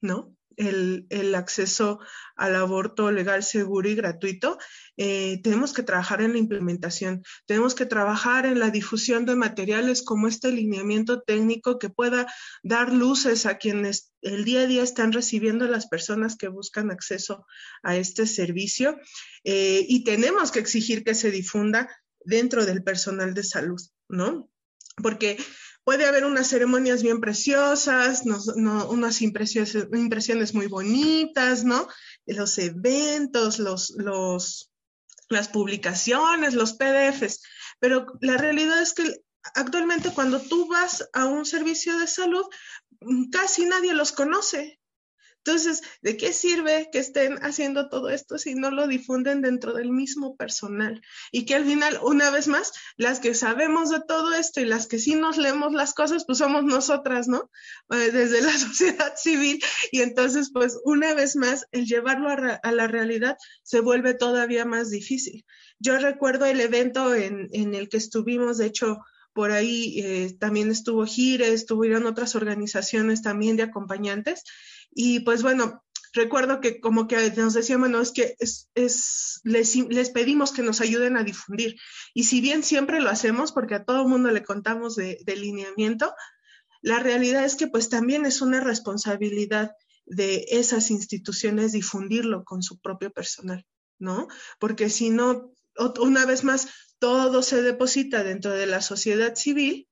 ¿no? 0.00 0.34
El, 0.56 1.34
acceso 1.34 2.00
al 2.36 2.54
aborto 2.56 3.10
legal, 3.10 3.42
seguro 3.42 3.88
y 3.88 3.94
gratuito, 3.94 4.58
eh, 4.96 5.40
tenemos 5.42 5.72
que 5.72 5.82
trabajar 5.82 6.20
en 6.22 6.32
la 6.32 6.38
implementación, 6.38 7.22
tenemos 7.46 7.74
que 7.74 7.86
trabajar 7.86 8.46
en 8.46 8.58
la 8.58 8.70
difusión 8.70 9.24
de 9.26 9.36
materiales 9.36 10.02
como 10.02 10.28
este 10.28 10.52
lineamiento 10.52 11.22
técnico 11.22 11.78
que 11.78 11.88
pueda 11.88 12.32
dar 12.62 12.92
luces 12.92 13.46
a 13.46 13.58
quienes 13.58 14.12
el 14.22 14.44
día 14.44 14.60
a 14.60 14.66
día 14.66 14.82
están 14.82 15.12
recibiendo 15.12 15.66
las 15.66 15.88
personas 15.88 16.36
que 16.36 16.48
buscan 16.48 16.90
acceso 16.90 17.46
a 17.82 17.96
este 17.96 18.26
servicio 18.26 18.98
eh, 19.44 19.84
y 19.88 20.04
tenemos 20.04 20.52
que 20.52 20.60
exigir 20.60 21.04
que 21.04 21.14
se 21.14 21.30
difunda 21.30 21.88
dentro 22.24 22.64
del 22.64 22.82
personal 22.84 23.34
de 23.34 23.44
salud, 23.44 23.80
¿no? 24.08 24.48
Porque 25.02 25.38
puede 25.84 26.06
haber 26.06 26.24
unas 26.24 26.48
ceremonias 26.48 27.02
bien 27.02 27.20
preciosas, 27.20 28.22
unas 28.24 29.22
impresiones, 29.22 29.76
impresiones, 29.92 30.54
muy 30.54 30.66
bonitas, 30.66 31.64
¿no? 31.64 31.88
Los 32.26 32.58
eventos, 32.58 33.58
los, 33.58 33.90
los, 33.96 34.70
las 35.28 35.48
publicaciones, 35.48 36.54
los 36.54 36.74
PDFs, 36.74 37.42
pero 37.80 38.06
la 38.20 38.36
realidad 38.36 38.80
es 38.80 38.92
que 38.92 39.22
actualmente 39.54 40.10
cuando 40.14 40.40
tú 40.40 40.68
vas 40.68 41.08
a 41.12 41.26
un 41.26 41.44
servicio 41.44 41.98
de 41.98 42.06
salud, 42.06 42.44
casi 43.32 43.64
nadie 43.64 43.94
los 43.94 44.12
conoce. 44.12 44.80
Entonces, 45.44 45.82
¿de 46.02 46.16
qué 46.16 46.32
sirve 46.32 46.88
que 46.92 47.00
estén 47.00 47.36
haciendo 47.42 47.88
todo 47.88 48.10
esto 48.10 48.38
si 48.38 48.54
no 48.54 48.70
lo 48.70 48.86
difunden 48.86 49.42
dentro 49.42 49.72
del 49.72 49.90
mismo 49.90 50.36
personal? 50.36 51.02
Y 51.32 51.46
que 51.46 51.56
al 51.56 51.64
final, 51.64 51.98
una 52.00 52.30
vez 52.30 52.46
más, 52.46 52.72
las 52.96 53.18
que 53.18 53.34
sabemos 53.34 53.90
de 53.90 54.00
todo 54.06 54.34
esto 54.34 54.60
y 54.60 54.66
las 54.66 54.86
que 54.86 55.00
sí 55.00 55.16
nos 55.16 55.38
leemos 55.38 55.72
las 55.72 55.94
cosas, 55.94 56.24
pues 56.26 56.38
somos 56.38 56.62
nosotras, 56.62 57.26
¿no? 57.26 57.50
Eh, 57.90 58.12
desde 58.12 58.40
la 58.40 58.52
sociedad 58.58 59.14
civil. 59.16 59.60
Y 59.90 60.02
entonces, 60.02 60.50
pues, 60.52 60.78
una 60.84 61.12
vez 61.12 61.34
más, 61.34 61.66
el 61.72 61.86
llevarlo 61.86 62.28
a, 62.30 62.72
la 62.72 62.86
realidad 62.86 63.36
se 63.64 63.80
vuelve 63.80 64.14
todavía 64.14 64.64
más 64.64 64.90
difícil. 64.90 65.44
Yo 65.80 65.98
recuerdo 65.98 66.46
el 66.46 66.60
evento 66.60 67.16
en, 67.16 67.48
el 67.52 67.88
que 67.88 67.96
estuvimos, 67.96 68.58
de 68.58 68.66
hecho, 68.66 68.98
por 69.32 69.50
ahí 69.50 69.98
eh, 69.98 70.36
también 70.38 70.70
estuvo 70.70 71.04
Gire, 71.04 71.52
estuvieron 71.52 72.06
otras 72.06 72.36
organizaciones 72.36 73.22
también 73.22 73.56
de 73.56 73.64
acompañantes. 73.64 74.44
Y 74.94 75.20
pues 75.20 75.42
bueno, 75.42 75.82
recuerdo 76.12 76.60
que 76.60 76.80
como 76.80 77.08
que 77.08 77.30
nos 77.36 77.54
decían, 77.54 77.80
bueno, 77.80 78.00
es 78.00 78.12
que 78.12 78.36
es, 78.38 78.68
les, 79.44 79.76
les, 79.76 80.10
pedimos 80.10 80.52
que 80.52 80.62
nos 80.62 80.80
ayuden 80.80 81.16
a 81.16 81.24
difundir. 81.24 81.76
Y 82.14 82.24
si 82.24 82.40
bien 82.40 82.62
siempre 82.62 83.00
lo 83.00 83.10
hacemos, 83.10 83.52
porque 83.52 83.74
a 83.74 83.84
todo 83.84 84.06
mundo 84.06 84.30
le 84.30 84.42
contamos 84.42 84.96
de, 84.96 85.18
de 85.24 85.36
lineamiento, 85.36 86.14
la 86.82 86.98
realidad 86.98 87.44
es 87.44 87.56
que 87.56 87.68
pues 87.68 87.88
también 87.88 88.26
es 88.26 88.42
una 88.42 88.60
responsabilidad 88.60 89.72
de 90.04 90.46
esas 90.50 90.90
instituciones 90.90 91.72
difundirlo 91.72 92.44
con 92.44 92.62
su 92.62 92.80
propio 92.80 93.10
personal, 93.12 93.64
¿no? 93.98 94.28
Porque 94.58 94.90
si 94.90 95.10
no, 95.10 95.52
una 96.00 96.26
vez 96.26 96.44
más, 96.44 96.68
todo 96.98 97.42
se 97.42 97.62
deposita 97.62 98.22
dentro 98.24 98.52
de 98.52 98.66
la 98.66 98.80
sociedad 98.80 99.34
civil 99.36 99.88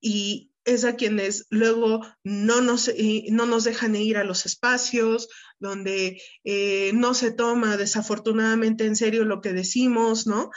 y 0.00 0.52
es 0.66 0.84
a 0.84 0.96
quienes 0.96 1.46
luego 1.48 2.04
no 2.24 2.60
nos, 2.60 2.90
no 3.30 3.46
nos 3.46 3.64
dejan 3.64 3.94
ir 3.94 4.18
a 4.18 4.24
los 4.24 4.44
espacios, 4.46 5.28
donde 5.58 6.20
eh, 6.44 6.90
no 6.92 7.14
se 7.14 7.30
toma 7.30 7.76
desafortunadamente 7.76 8.84
en 8.84 8.96
serio 8.96 9.24
lo 9.24 9.40
que 9.40 9.52
decimos, 9.52 10.26
¿no? 10.26 10.50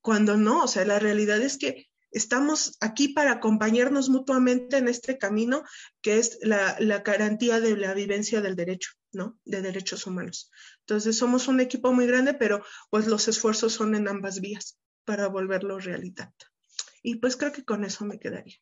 Cuando 0.00 0.38
no, 0.38 0.64
o 0.64 0.68
sea, 0.68 0.86
la 0.86 0.98
realidad 0.98 1.40
es 1.42 1.58
que 1.58 1.88
estamos 2.10 2.78
aquí 2.80 3.08
para 3.08 3.32
acompañarnos 3.32 4.08
mutuamente 4.08 4.78
en 4.78 4.88
este 4.88 5.18
camino 5.18 5.62
que 6.00 6.18
es 6.18 6.38
la, 6.40 6.76
la 6.80 7.00
garantía 7.00 7.60
de 7.60 7.76
la 7.76 7.92
vivencia 7.92 8.40
del 8.40 8.56
derecho, 8.56 8.92
¿no? 9.12 9.38
De 9.44 9.60
derechos 9.60 10.06
humanos. 10.06 10.50
Entonces, 10.80 11.18
somos 11.18 11.48
un 11.48 11.60
equipo 11.60 11.92
muy 11.92 12.06
grande, 12.06 12.32
pero 12.32 12.64
pues 12.88 13.06
los 13.06 13.28
esfuerzos 13.28 13.74
son 13.74 13.94
en 13.94 14.08
ambas 14.08 14.40
vías 14.40 14.78
para 15.04 15.28
volverlo 15.28 15.78
realidad. 15.78 16.32
Y 17.02 17.16
pues 17.16 17.36
creo 17.36 17.52
que 17.52 17.64
con 17.64 17.84
eso 17.84 18.06
me 18.06 18.18
quedaría. 18.18 18.56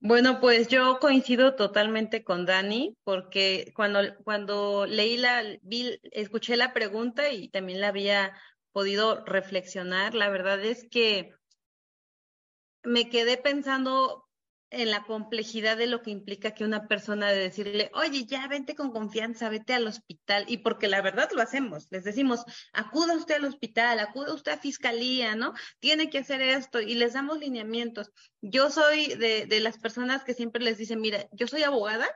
Bueno, 0.00 0.40
pues 0.40 0.68
yo 0.68 0.98
coincido 1.00 1.56
totalmente 1.56 2.22
con 2.22 2.46
Dani, 2.46 2.96
porque 3.02 3.72
cuando, 3.74 4.00
cuando 4.24 4.86
leí 4.86 5.16
la, 5.16 5.42
vi, 5.62 5.98
escuché 6.12 6.56
la 6.56 6.72
pregunta 6.72 7.32
y 7.32 7.48
también 7.48 7.80
la 7.80 7.88
había 7.88 8.32
podido 8.72 9.24
reflexionar, 9.24 10.14
la 10.14 10.28
verdad 10.28 10.64
es 10.64 10.86
que 10.88 11.32
me 12.84 13.08
quedé 13.10 13.36
pensando 13.36 14.27
en 14.70 14.90
la 14.90 15.04
complejidad 15.04 15.76
de 15.76 15.86
lo 15.86 16.02
que 16.02 16.10
implica 16.10 16.52
que 16.52 16.64
una 16.64 16.86
persona 16.88 17.30
de 17.30 17.38
decirle, 17.38 17.90
oye, 17.94 18.26
ya 18.26 18.46
vente 18.48 18.74
con 18.74 18.90
confianza, 18.90 19.48
vete 19.48 19.72
al 19.72 19.86
hospital, 19.86 20.44
y 20.46 20.58
porque 20.58 20.88
la 20.88 21.00
verdad 21.00 21.30
lo 21.32 21.40
hacemos, 21.40 21.86
les 21.90 22.04
decimos, 22.04 22.44
acuda 22.72 23.16
usted 23.16 23.36
al 23.36 23.46
hospital, 23.46 23.98
acuda 23.98 24.34
usted 24.34 24.52
a 24.52 24.58
fiscalía, 24.58 25.34
¿no? 25.36 25.54
Tiene 25.80 26.10
que 26.10 26.18
hacer 26.18 26.42
esto, 26.42 26.80
y 26.80 26.94
les 26.94 27.14
damos 27.14 27.38
lineamientos. 27.38 28.10
Yo 28.42 28.70
soy 28.70 29.14
de, 29.14 29.46
de 29.46 29.60
las 29.60 29.78
personas 29.78 30.24
que 30.24 30.34
siempre 30.34 30.62
les 30.62 30.76
dicen, 30.76 31.00
mira, 31.00 31.26
yo 31.32 31.46
soy 31.46 31.62
abogada 31.62 32.08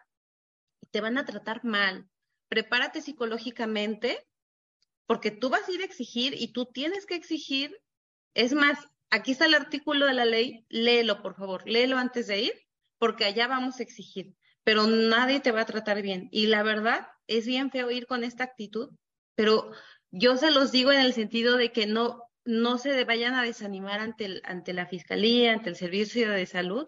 y 0.81 0.87
te 0.89 1.01
van 1.01 1.17
a 1.19 1.25
tratar 1.25 1.65
mal, 1.65 2.07
prepárate 2.49 3.01
psicológicamente, 3.01 4.27
porque 5.07 5.31
tú 5.31 5.49
vas 5.49 5.67
a 5.69 5.73
ir 5.73 5.81
a 5.81 5.87
exigir 5.87 6.35
y 6.41 6.53
tú 6.53 6.67
tienes 6.67 7.07
que 7.07 7.15
exigir. 7.15 7.77
Es 8.35 8.53
más, 8.55 8.79
aquí 9.13 9.33
está 9.33 9.45
el 9.45 9.55
artículo 9.55 10.07
de 10.07 10.15
la 10.15 10.25
ley, 10.25 10.65
léelo, 10.71 11.23
por 11.23 11.37
favor, 11.37 11.63
léelo 11.69 11.99
antes 11.99 12.27
de 12.27 12.41
ir, 12.41 12.53
porque 12.99 13.27
allá 13.27 13.47
vamos 13.47 13.79
a 13.79 13.83
exigir, 13.83 14.35
pero 14.65 14.87
nadie 14.87 15.39
te 15.41 15.53
va 15.53 15.61
a 15.61 15.67
tratar 15.67 16.01
bien. 16.01 16.29
Y 16.33 16.47
la 16.47 16.63
verdad, 16.63 17.07
es 17.27 17.47
bien 17.47 17.71
feo 17.71 17.91
ir 17.91 18.07
con 18.07 18.25
esta 18.25 18.45
actitud, 18.45 18.91
pero 19.35 19.71
yo 20.11 20.37
se 20.39 20.51
los 20.51 20.73
digo 20.73 20.93
en 20.93 21.01
el 21.01 21.13
sentido 21.13 21.59
de 21.59 21.73
que 21.73 21.87
no, 21.87 22.23
no 22.45 22.79
se 22.79 23.05
vayan 23.05 23.35
a 23.35 23.43
desanimar 23.43 24.01
ante, 24.01 24.41
ante 24.45 24.73
la 24.73 24.87
fiscalía, 24.87 25.53
ante 25.53 25.69
el 25.69 25.77
servicio 25.77 26.31
de 26.31 26.47
salud, 26.47 26.87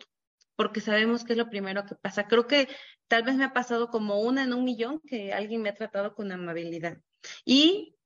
porque 0.57 0.81
sabemos 0.81 1.25
que 1.25 1.35
es 1.35 1.39
lo 1.39 1.51
primero 1.51 1.85
que 1.85 1.95
pasa. 1.95 2.27
Creo 2.27 2.47
que 2.47 2.69
tal 3.07 3.23
vez 3.25 3.35
me 3.35 3.45
ha 3.45 3.53
pasado 3.53 3.91
como 3.91 4.21
una 4.21 4.45
en 4.45 4.55
un 4.55 4.65
millón 4.65 5.01
que 5.07 5.35
alguien 5.35 5.61
me 5.61 5.69
ha 5.69 5.75
tratado 5.75 6.15
con 6.15 6.33
amabilidad. 6.33 6.97
Y 7.45 7.97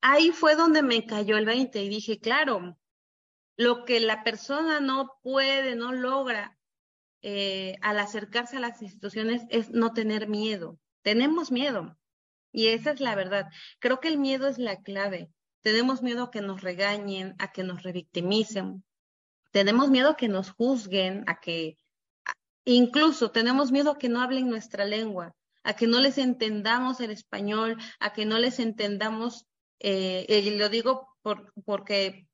ahí 0.00 0.30
fue 0.30 0.56
donde 0.56 0.82
me 0.82 1.04
cayó 1.04 1.36
el 1.36 1.44
20 1.44 1.82
y 1.82 1.88
dije, 1.90 2.18
claro, 2.18 2.78
lo 3.56 3.84
que 3.84 4.00
la 4.00 4.22
persona 4.22 4.80
no 4.80 5.18
puede, 5.22 5.76
no 5.76 5.92
logra 5.92 6.56
eh, 7.22 7.76
al 7.80 7.98
acercarse 7.98 8.58
a 8.58 8.60
las 8.60 8.82
instituciones 8.82 9.42
es 9.48 9.70
no 9.70 9.92
tener 9.92 10.28
miedo. 10.28 10.78
Tenemos 11.02 11.50
miedo 11.50 11.96
y 12.52 12.68
esa 12.68 12.90
es 12.92 13.00
la 13.00 13.14
verdad. 13.14 13.48
Creo 13.78 14.00
que 14.00 14.08
el 14.08 14.18
miedo 14.18 14.46
es 14.48 14.58
la 14.58 14.82
clave. 14.82 15.30
Tenemos 15.62 16.02
miedo 16.02 16.24
a 16.24 16.30
que 16.30 16.40
nos 16.40 16.62
regañen, 16.62 17.34
a 17.38 17.50
que 17.50 17.64
nos 17.64 17.82
revictimicen. 17.82 18.84
Tenemos 19.50 19.90
miedo 19.90 20.10
a 20.10 20.16
que 20.16 20.28
nos 20.28 20.50
juzguen, 20.50 21.24
a 21.26 21.40
que 21.40 21.76
incluso 22.64 23.30
tenemos 23.30 23.72
miedo 23.72 23.92
a 23.92 23.98
que 23.98 24.08
no 24.08 24.20
hablen 24.20 24.48
nuestra 24.48 24.84
lengua, 24.84 25.34
a 25.62 25.74
que 25.74 25.86
no 25.86 26.00
les 26.00 26.18
entendamos 26.18 27.00
el 27.00 27.10
español, 27.10 27.76
a 27.98 28.12
que 28.12 28.26
no 28.26 28.38
les 28.38 28.60
entendamos, 28.60 29.46
eh, 29.80 30.26
y 30.28 30.56
lo 30.58 30.68
digo 30.68 31.08
por, 31.22 31.52
porque 31.64 32.25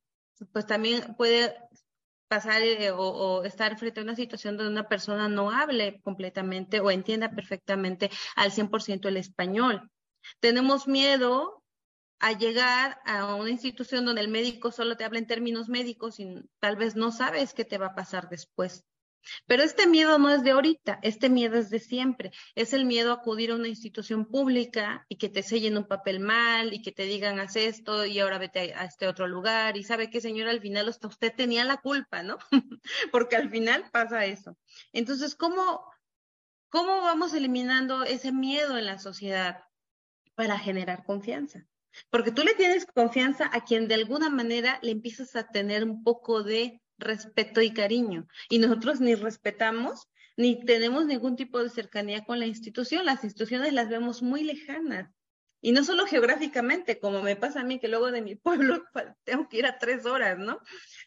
pues 0.53 0.67
también 0.67 1.15
puede 1.17 1.55
pasar 2.29 2.63
eh, 2.63 2.91
o, 2.91 3.45
estar 3.45 3.79
frente 3.79 4.01
a 4.01 4.05
una 4.05 4.17
situación 4.17 4.57
donde 4.57 4.73
una 4.73 4.89
persona 4.89 5.29
no 5.29 5.51
hable 5.51 6.01
completamente 6.03 6.81
o 6.81 6.91
entienda 6.91 7.31
perfectamente 7.31 8.11
al 8.37 8.51
100% 8.51 9.09
el 9.09 9.19
español. 9.19 9.91
Tenemos 10.41 10.89
miedo 10.89 11.63
a 12.21 12.33
llegar 12.33 13.01
a 13.05 13.35
una 13.35 13.51
institución 13.51 14.07
donde 14.07 14.23
el 14.23 14.29
médico 14.29 14.71
solo 14.71 14.97
te 14.97 15.05
habla 15.05 15.19
en 15.19 15.27
términos 15.27 15.69
médicos 15.69 16.21
y 16.21 16.43
tal 16.61 16.77
vez 16.77 16.97
no 16.97 17.13
sabes 17.13 17.53
qué 17.53 17.65
te 17.65 17.79
va 17.79 17.89
a 17.89 17.95
pasar 17.95 18.29
después. 18.31 18.85
Pero 19.47 19.63
este 19.63 19.87
miedo 19.87 20.19
no 20.19 20.31
es 20.31 20.43
de 20.43 20.53
ahorita, 20.53 20.99
este 21.03 21.31
miedo 21.31 21.57
es 21.57 21.71
de 21.71 21.79
siempre. 21.79 22.33
Es 22.55 22.73
el 22.73 22.85
miedo 22.85 23.11
a 23.11 23.17
acudir 23.17 23.51
a 23.51 23.55
una 23.55 23.69
institución 23.69 24.27
pública 24.27 25.07
y 25.09 25.17
que 25.17 25.29
te 25.29 25.43
sellen 25.43 25.77
un 25.77 25.87
papel 25.87 26.21
mal 26.21 26.73
y 26.73 26.83
que 26.83 26.93
te 26.93 27.05
digan 27.05 27.41
haz 27.41 27.57
esto 27.57 28.05
y 28.05 28.19
ahora 28.19 28.39
vete 28.39 28.75
a, 28.75 28.85
este 28.85 29.09
otro 29.09 29.27
lugar 29.27 29.77
y 29.77 29.85
sabe 29.85 30.11
que 30.11 30.21
señora 30.21 30.51
al 30.51 30.61
final 30.61 30.89
hasta 30.89 31.09
usted 31.09 31.33
tenía 31.35 31.65
la 31.65 31.79
culpa, 31.79 32.23
¿no? 32.23 32.39
Porque 33.13 33.37
al 33.37 33.51
final 33.51 33.85
pasa 33.93 34.25
eso. 34.27 34.57
Entonces, 34.93 35.35
¿cómo, 35.35 35.85
¿cómo 36.69 37.03
vamos 37.03 37.35
eliminando 37.35 38.05
ese 38.05 38.33
miedo 38.33 38.77
en 38.79 38.87
la 38.87 38.99
sociedad 38.99 39.65
para 40.35 40.59
generar 40.59 41.05
confianza? 41.05 41.67
Porque 42.11 42.33
tú 42.33 42.43
le 42.43 42.55
tienes 42.55 42.87
confianza 42.87 43.51
a 43.53 43.65
quien 43.65 43.89
de 43.89 43.95
alguna 43.95 44.31
manera 44.31 44.79
le 44.83 44.93
empiezas 44.93 45.37
a 45.37 45.49
tener 45.49 45.85
un 45.85 46.03
poco 46.03 46.43
de 46.43 46.82
respeto 46.99 47.61
y 47.63 47.73
cariño. 47.73 48.27
Y 48.49 48.59
nosotros 48.59 49.01
ni 49.01 49.15
respetamos 49.15 50.09
ni 50.37 50.65
tenemos 50.65 51.07
ningún 51.07 51.37
tipo 51.37 51.63
de 51.63 51.71
cercanía 51.71 52.25
con 52.25 52.39
la 52.39 52.47
institución. 52.47 53.05
Las 53.05 53.25
instituciones 53.25 53.73
las 53.73 53.89
vemos 53.89 54.23
muy 54.23 54.45
lejanas. 54.45 55.11
Y 55.65 55.71
no 55.71 55.85
solo 55.85 56.07
geográficamente, 56.07 56.99
como 56.99 57.23
me 57.23 57.37
pasa 57.37 57.61
a 57.61 57.65
mí, 57.65 57.79
que 57.79 57.87
luego 57.87 58.11
de 58.11 58.21
mi 58.21 58.35
pueblo 58.35 58.83
tengo 59.25 59.49
que 59.49 59.59
ir 59.59 59.67
a 59.67 59.79
tres 59.79 60.07
horas, 60.07 60.37
¿no? 60.37 60.59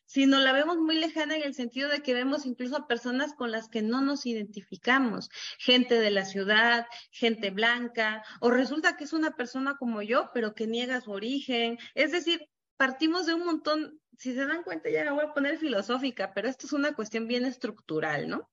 Sino 0.05 0.39
la 0.39 0.53
vemos 0.53 0.77
muy 0.77 0.95
lejana 0.95 1.35
en 1.35 1.43
el 1.43 1.53
sentido 1.53 1.89
de 1.89 2.01
que 2.01 2.13
vemos 2.13 2.45
incluso 2.45 2.77
a 2.77 2.87
personas 2.87 3.33
con 3.33 3.51
las 3.51 3.67
que 3.67 3.81
no 3.81 3.99
nos 3.99 4.25
identificamos, 4.25 5.29
gente 5.59 5.99
de 5.99 6.09
la 6.09 6.23
ciudad, 6.23 6.85
gente 7.11 7.49
blanca, 7.49 8.23
o 8.39 8.49
resulta 8.49 8.95
que 8.95 9.03
es 9.03 9.11
una 9.11 9.31
persona 9.35 9.75
como 9.77 10.01
yo, 10.01 10.29
pero 10.33 10.55
que 10.55 10.67
niega 10.67 11.01
su 11.01 11.11
origen. 11.11 11.77
Es 11.93 12.13
decir, 12.13 12.47
partimos 12.77 13.25
de 13.25 13.33
un 13.33 13.45
montón 13.45 13.99
si 14.17 14.33
se 14.33 14.45
dan 14.45 14.63
cuenta, 14.63 14.89
ya 14.89 15.03
la 15.03 15.13
voy 15.13 15.25
a 15.25 15.33
poner 15.33 15.57
filosófica, 15.57 16.33
pero 16.33 16.47
esto 16.47 16.67
es 16.67 16.73
una 16.73 16.93
cuestión 16.93 17.27
bien 17.27 17.45
estructural, 17.45 18.29
¿no? 18.29 18.49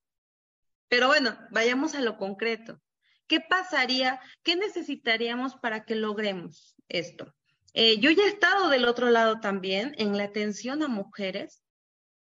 Pero 0.89 1.07
bueno, 1.07 1.39
vayamos 1.51 1.95
a 1.95 2.01
lo 2.01 2.17
concreto. 2.17 2.81
¿Qué 3.27 3.41
pasaría, 3.41 4.21
qué 4.43 4.57
necesitaríamos 4.57 5.57
para 5.57 5.85
que 5.85 5.95
logremos 5.95 6.75
esto? 6.89 7.35
Eh, 7.75 7.99
yo 8.01 8.11
ya 8.11 8.25
he 8.25 8.29
estado 8.29 8.69
del 8.69 8.85
otro 8.85 9.09
lado 9.09 9.41
también 9.41 9.95
en 9.97 10.17
la 10.17 10.25
atención 10.25 10.83
a 10.83 10.89
mujeres 10.89 11.63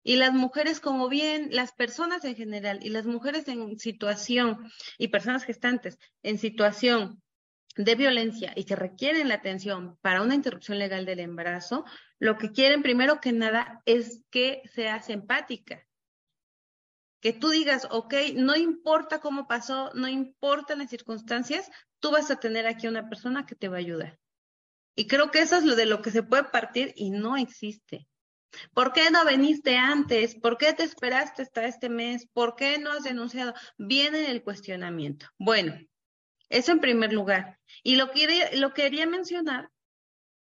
y 0.03 0.17
las 0.17 0.33
mujeres 0.33 0.79
como 0.81 1.09
bien, 1.09 1.49
las 1.51 1.73
personas 1.73 2.25
en 2.25 2.37
general 2.37 2.79
y 2.83 2.91
las 2.91 3.07
mujeres 3.07 3.49
en 3.49 3.79
situación 3.79 4.71
y 4.99 5.09
personas 5.09 5.45
gestantes 5.45 5.99
en 6.23 6.39
situación 6.39 7.21
de 7.77 7.95
violencia 7.95 8.53
y 8.57 8.65
que 8.65 8.77
requieren 8.77 9.29
la 9.29 9.37
atención 9.37 9.97
para 10.01 10.23
una 10.23 10.35
interrupción 10.35 10.79
legal 10.79 11.05
del 11.07 11.21
embarazo, 11.21 11.85
lo 12.19 12.37
que 12.37 12.53
quieren 12.53 12.83
primero 12.83 13.21
que 13.21 13.33
nada 13.33 13.83
es 13.87 14.23
que 14.31 14.63
seas 14.73 15.09
empática. 15.09 15.87
que 17.23 17.35
tú 17.35 17.51
digas, 17.51 17.87
ok, 17.91 18.15
no 18.35 18.57
importa 18.57 19.21
cómo 19.21 19.47
pasó, 19.47 19.91
no 19.93 20.09
importa 20.09 20.75
las 20.75 20.89
circunstancias, 20.89 21.71
tú 21.99 22.11
vas 22.11 22.31
a 22.31 22.41
tener 22.41 22.67
aquí 22.67 22.87
una 22.87 23.11
persona 23.11 23.45
que 23.45 23.55
te 23.55 23.69
va 23.69 23.77
a 23.77 23.81
ayudar. 23.81 24.19
Y 24.97 25.07
creo 25.07 25.31
que 25.31 25.41
eso 25.41 25.57
es 25.57 25.65
lo 25.65 25.77
de 25.77 25.85
lo 25.85 26.01
que 26.01 26.11
se 26.11 26.23
puede 26.23 26.45
partir 26.45 26.95
y 26.97 27.11
no 27.11 27.37
existe. 27.37 28.09
¿Por 28.75 28.93
qué 28.93 29.11
no 29.11 29.25
viniste 29.25 29.77
antes? 29.77 30.35
¿Por 30.35 30.59
qué 30.59 30.73
te 30.73 30.83
esperaste 30.83 31.43
hasta 31.43 31.67
este 31.67 31.89
mes? 31.89 32.27
¿Por 32.33 32.57
qué 32.57 32.79
no 32.79 32.91
has 32.91 33.05
denunciado? 33.05 33.55
Viene 33.79 34.31
el 34.31 34.43
cuestionamiento. 34.43 35.27
Bueno, 35.39 35.79
eso 36.51 36.73
en 36.73 36.81
primer 36.81 37.13
lugar. 37.13 37.59
Y 37.83 37.97
lo, 37.97 38.11
quiere, 38.11 38.57
lo 38.59 38.75
quería 38.75 39.07
mencionar 39.07 39.71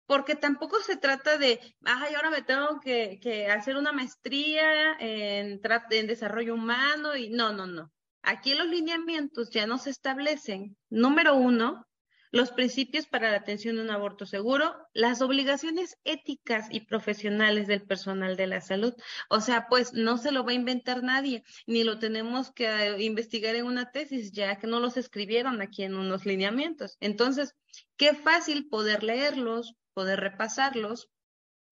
porque 0.09 0.35
tampoco 0.35 0.81
se 0.81 0.97
trata 0.97 1.37
de, 1.37 1.61
ay, 1.85 2.15
ahora 2.15 2.31
me 2.31 2.41
tengo 2.41 2.81
que, 2.81 3.47
hacer 3.55 3.77
una 3.77 3.93
maestría 3.93 4.95
en, 4.99 5.61
en 5.91 6.07
desarrollo 6.07 6.55
humano 6.55 7.15
y 7.15 7.29
no, 7.29 7.53
no, 7.53 7.67
no. 7.67 7.93
Aquí 8.23 8.55
los 8.55 8.67
lineamientos 8.67 9.51
ya 9.51 9.67
nos 9.67 9.87
establecen, 9.87 10.77
número 10.89 11.37
uno, 11.37 11.87
los 12.31 12.51
principios 12.51 13.07
para 13.07 13.31
la 13.31 13.39
atención 13.39 13.77
de 13.77 13.83
un 13.83 13.91
aborto 13.91 14.27
seguro, 14.27 14.77
las 14.93 15.23
obligaciones 15.23 15.99
éticas 16.05 16.67
y 16.71 16.81
profesionales 16.81 17.67
del 17.67 17.83
personal 17.83 18.37
de 18.37 18.47
la 18.47 18.61
salud. 18.61 18.95
O 19.29 19.41
sea, 19.41 19.67
pues 19.69 19.93
no 19.93 20.19
se 20.19 20.33
lo 20.33 20.45
va 20.45 20.53
a 20.53 20.55
inventar 20.55 21.03
nadie, 21.03 21.45
ni 21.67 21.85
lo 21.85 21.99
tenemos 21.99 22.51
que 22.51 22.67
eh, 22.67 23.03
investigar 23.03 23.55
en 23.55 23.67
una 23.67 23.91
tesis, 23.91 24.33
ya 24.33 24.59
que 24.59 24.67
no 24.67 24.81
los 24.81 24.97
escribieron 24.97 25.61
aquí 25.63 25.83
en 25.83 25.95
unos 25.95 26.27
lineamientos. 26.27 26.97
Entonces, 27.01 27.55
qué 27.97 28.15
fácil 28.15 28.69
poder 28.69 29.03
leerlos, 29.03 29.75
poder 29.95 30.21
repasarlos, 30.21 31.11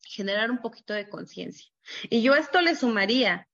generar 0.00 0.50
un 0.50 0.58
poquito 0.58 0.94
de 0.94 1.08
conciencia. 1.08 1.70
Y 2.10 2.22
yo 2.22 2.34
esto 2.34 2.60
le 2.60 2.74
sumaría, 2.74 3.48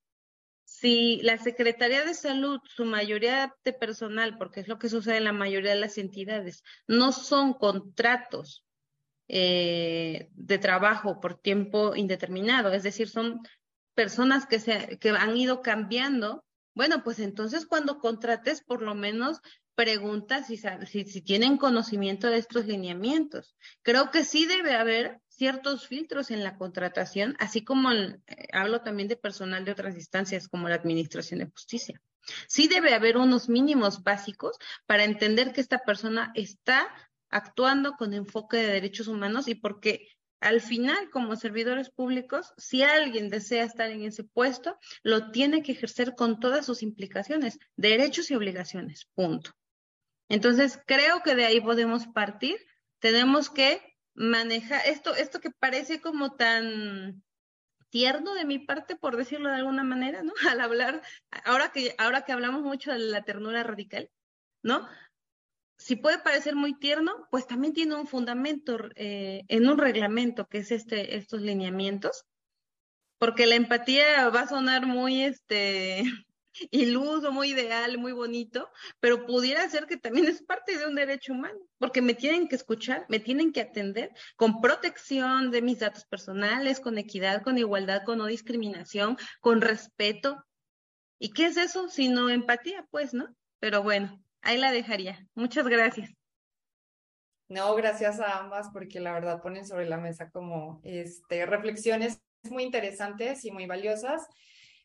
si 0.82 1.20
la 1.22 1.38
Secretaría 1.38 2.04
de 2.04 2.12
Salud, 2.12 2.58
su 2.64 2.84
mayoría 2.84 3.54
de 3.64 3.72
personal, 3.72 4.36
porque 4.36 4.58
es 4.58 4.66
lo 4.66 4.80
que 4.80 4.88
sucede 4.88 5.18
en 5.18 5.24
la 5.24 5.32
mayoría 5.32 5.70
de 5.70 5.80
las 5.80 5.96
entidades, 5.96 6.64
no 6.88 7.12
son 7.12 7.54
contratos 7.54 8.64
eh, 9.28 10.28
de 10.32 10.58
trabajo 10.58 11.20
por 11.20 11.40
tiempo 11.40 11.94
indeterminado, 11.94 12.72
es 12.72 12.82
decir, 12.82 13.08
son 13.08 13.42
personas 13.94 14.46
que, 14.46 14.58
se, 14.58 14.98
que 14.98 15.10
han 15.10 15.36
ido 15.36 15.62
cambiando, 15.62 16.44
bueno, 16.74 17.04
pues 17.04 17.20
entonces 17.20 17.64
cuando 17.64 18.00
contrates, 18.00 18.64
por 18.64 18.82
lo 18.82 18.96
menos 18.96 19.40
pregunta 19.76 20.42
si, 20.42 20.56
si, 20.56 21.04
si, 21.04 21.22
tienen 21.22 21.58
conocimiento 21.58 22.26
de 22.26 22.38
estos 22.38 22.66
lineamientos. 22.66 23.54
Creo 23.82 24.10
que 24.10 24.24
sí 24.24 24.46
debe 24.46 24.74
haber 24.74 25.21
ciertos 25.42 25.88
filtros 25.88 26.30
en 26.30 26.44
la 26.44 26.56
contratación, 26.56 27.34
así 27.40 27.64
como 27.64 27.90
eh, 27.90 28.16
hablo 28.52 28.82
también 28.82 29.08
de 29.08 29.16
personal 29.16 29.64
de 29.64 29.72
otras 29.72 29.96
instancias 29.96 30.46
como 30.46 30.68
la 30.68 30.76
Administración 30.76 31.40
de 31.40 31.46
Justicia. 31.46 32.00
Sí 32.46 32.68
debe 32.68 32.94
haber 32.94 33.16
unos 33.16 33.48
mínimos 33.48 34.04
básicos 34.04 34.56
para 34.86 35.02
entender 35.02 35.52
que 35.52 35.60
esta 35.60 35.80
persona 35.80 36.30
está 36.36 36.86
actuando 37.28 37.94
con 37.94 38.14
enfoque 38.14 38.58
de 38.58 38.68
derechos 38.68 39.08
humanos 39.08 39.48
y 39.48 39.56
porque 39.56 40.06
al 40.38 40.60
final, 40.60 41.10
como 41.10 41.34
servidores 41.34 41.90
públicos, 41.90 42.52
si 42.56 42.84
alguien 42.84 43.28
desea 43.28 43.64
estar 43.64 43.90
en 43.90 44.04
ese 44.04 44.22
puesto, 44.22 44.78
lo 45.02 45.32
tiene 45.32 45.64
que 45.64 45.72
ejercer 45.72 46.14
con 46.14 46.38
todas 46.38 46.64
sus 46.64 46.84
implicaciones, 46.84 47.58
derechos 47.74 48.30
y 48.30 48.36
obligaciones, 48.36 49.08
punto. 49.16 49.50
Entonces, 50.28 50.78
creo 50.86 51.20
que 51.24 51.34
de 51.34 51.46
ahí 51.46 51.60
podemos 51.60 52.06
partir. 52.06 52.58
Tenemos 53.00 53.50
que 53.50 53.91
manejar 54.14 54.82
esto, 54.86 55.14
esto 55.14 55.40
que 55.40 55.50
parece 55.50 56.00
como 56.00 56.34
tan 56.34 57.22
tierno 57.90 58.34
de 58.34 58.46
mi 58.46 58.58
parte, 58.58 58.96
por 58.96 59.16
decirlo 59.16 59.50
de 59.50 59.56
alguna 59.56 59.84
manera, 59.84 60.22
¿no? 60.22 60.32
Al 60.50 60.60
hablar, 60.60 61.02
ahora 61.44 61.72
que, 61.72 61.94
ahora 61.98 62.22
que 62.22 62.32
hablamos 62.32 62.62
mucho 62.62 62.90
de 62.90 62.98
la 62.98 63.22
ternura 63.22 63.62
radical, 63.62 64.10
¿no? 64.62 64.88
Si 65.76 65.96
puede 65.96 66.18
parecer 66.18 66.54
muy 66.54 66.78
tierno, 66.78 67.26
pues 67.30 67.46
también 67.46 67.72
tiene 67.74 67.96
un 67.96 68.06
fundamento 68.06 68.78
eh, 68.94 69.42
en 69.48 69.68
un 69.68 69.78
reglamento 69.78 70.46
que 70.46 70.58
es 70.58 70.70
este, 70.70 71.16
estos 71.16 71.42
lineamientos, 71.42 72.24
porque 73.18 73.46
la 73.46 73.56
empatía 73.56 74.28
va 74.30 74.42
a 74.42 74.48
sonar 74.48 74.86
muy, 74.86 75.24
este, 75.24 76.04
iluso, 76.70 77.32
muy 77.32 77.50
ideal, 77.50 77.98
muy 77.98 78.12
bonito, 78.12 78.70
pero 79.00 79.26
pudiera 79.26 79.68
ser 79.68 79.86
que 79.86 79.96
también 79.96 80.26
es 80.26 80.42
parte 80.42 80.76
de 80.76 80.86
un 80.86 80.94
derecho 80.94 81.32
humano, 81.32 81.58
porque 81.78 82.02
me 82.02 82.14
tienen 82.14 82.48
que 82.48 82.56
escuchar, 82.56 83.06
me 83.08 83.20
tienen 83.20 83.52
que 83.52 83.62
atender 83.62 84.10
con 84.36 84.60
protección 84.60 85.50
de 85.50 85.62
mis 85.62 85.80
datos 85.80 86.04
personales, 86.06 86.80
con 86.80 86.98
equidad, 86.98 87.42
con 87.42 87.58
igualdad, 87.58 88.02
con 88.04 88.18
no 88.18 88.26
discriminación, 88.26 89.16
con 89.40 89.60
respeto. 89.60 90.44
¿Y 91.18 91.32
qué 91.32 91.46
es 91.46 91.56
eso? 91.56 91.88
Sino 91.88 92.30
empatía, 92.30 92.86
pues, 92.90 93.14
¿no? 93.14 93.34
Pero 93.60 93.82
bueno, 93.82 94.22
ahí 94.40 94.58
la 94.58 94.72
dejaría. 94.72 95.26
Muchas 95.34 95.66
gracias. 95.68 96.10
No, 97.48 97.74
gracias 97.74 98.18
a 98.18 98.38
ambas 98.38 98.70
porque 98.72 98.98
la 98.98 99.12
verdad 99.12 99.42
ponen 99.42 99.66
sobre 99.66 99.86
la 99.86 99.98
mesa 99.98 100.30
como 100.30 100.80
este 100.84 101.44
reflexiones 101.44 102.22
muy 102.50 102.62
interesantes 102.62 103.44
y 103.44 103.50
muy 103.50 103.66
valiosas 103.66 104.26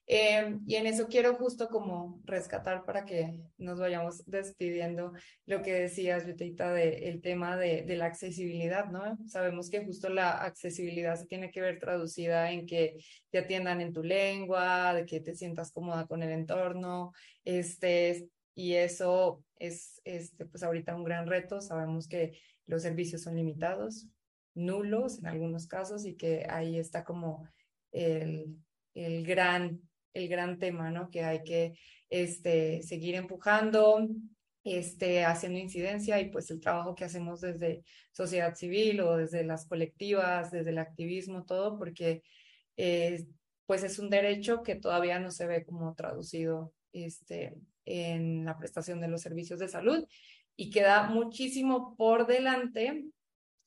Em, 0.10 0.62
y 0.66 0.76
en 0.76 0.88
eso 0.88 1.08
quiero 1.08 1.36
justo 1.36 1.68
como 1.68 2.22
rescatar 2.24 2.86
para 2.86 3.04
que 3.04 3.42
nos 3.58 3.78
vayamos 3.78 4.24
despidiendo 4.26 5.12
lo 5.46 5.62
que 5.62 5.74
decías, 5.74 6.26
Yuteita, 6.26 6.72
del 6.72 7.22
tema 7.22 7.58
de, 7.58 7.82
de, 7.82 7.98
la 7.98 8.06
accesibilidad, 8.06 8.86
¿no? 8.86 9.18
Sabemos 9.28 9.70
que 9.70 9.84
justo 9.84 10.08
la 10.08 10.46
accesibilidad 10.46 11.18
se 11.18 11.26
tiene 11.26 11.52
que 11.52 11.60
ver 11.60 11.80
traducida 11.80 12.54
en 12.54 12.66
que 12.66 13.04
te 13.32 13.40
atiendan 13.40 13.82
en 13.82 13.92
tu 13.92 14.02
lengua, 14.02 14.94
de 14.94 15.06
que 15.06 15.20
te 15.20 15.36
sientas 15.36 15.74
cómoda 15.74 16.08
con 16.08 16.24
el 16.24 16.32
entorno, 16.32 17.12
este, 17.44 18.30
y 18.56 18.76
eso 18.76 19.44
es, 19.60 20.02
este, 20.06 20.46
pues 20.46 20.64
ahorita 20.64 20.96
un 20.96 21.04
gran 21.04 21.28
reto. 21.28 21.60
Sabemos 21.60 22.08
que 22.08 22.40
los 22.66 22.82
servicios 22.82 23.24
son 23.24 23.36
limitados, 23.36 24.08
nulos 24.54 25.20
en 25.20 25.28
algunos 25.28 25.68
casos, 25.68 26.06
y 26.06 26.16
que 26.16 26.48
ahí 26.50 26.80
está 26.80 27.04
como 27.04 27.46
el, 27.92 28.56
el 28.94 29.26
gran 29.26 29.82
el 30.18 30.28
gran 30.28 30.60
tema, 30.60 30.92
¿no? 30.92 31.10
Que 31.10 31.24
hay 31.24 31.44
que 31.44 31.78
este, 32.10 32.82
seguir 32.84 33.16
empujando, 33.16 34.08
este, 34.64 35.24
haciendo 35.26 35.60
incidencia 35.60 36.20
y 36.20 36.30
pues 36.30 36.52
el 36.52 36.60
trabajo 36.60 36.96
que 36.96 37.06
hacemos 37.06 37.42
desde 37.42 37.84
sociedad 38.12 38.56
civil 38.56 39.00
o 39.02 39.18
desde 39.18 39.44
las 39.44 39.66
colectivas, 39.66 40.52
desde 40.52 40.72
el 40.72 40.80
activismo, 40.80 41.46
todo, 41.46 41.78
porque 41.78 42.24
eh, 42.76 43.26
pues 43.66 43.84
es 43.84 44.00
un 44.00 44.10
derecho 44.10 44.64
que 44.64 44.76
todavía 44.76 45.20
no 45.20 45.32
se 45.32 45.48
ve 45.48 45.66
como 45.66 45.94
traducido 45.96 46.74
este, 46.94 47.56
en 47.86 48.46
la 48.46 48.58
prestación 48.58 49.00
de 49.02 49.08
los 49.08 49.22
servicios 49.22 49.60
de 49.60 49.68
salud 49.68 50.06
y 50.56 50.70
queda 50.70 51.04
muchísimo 51.04 51.96
por 51.96 52.28
delante. 52.28 53.06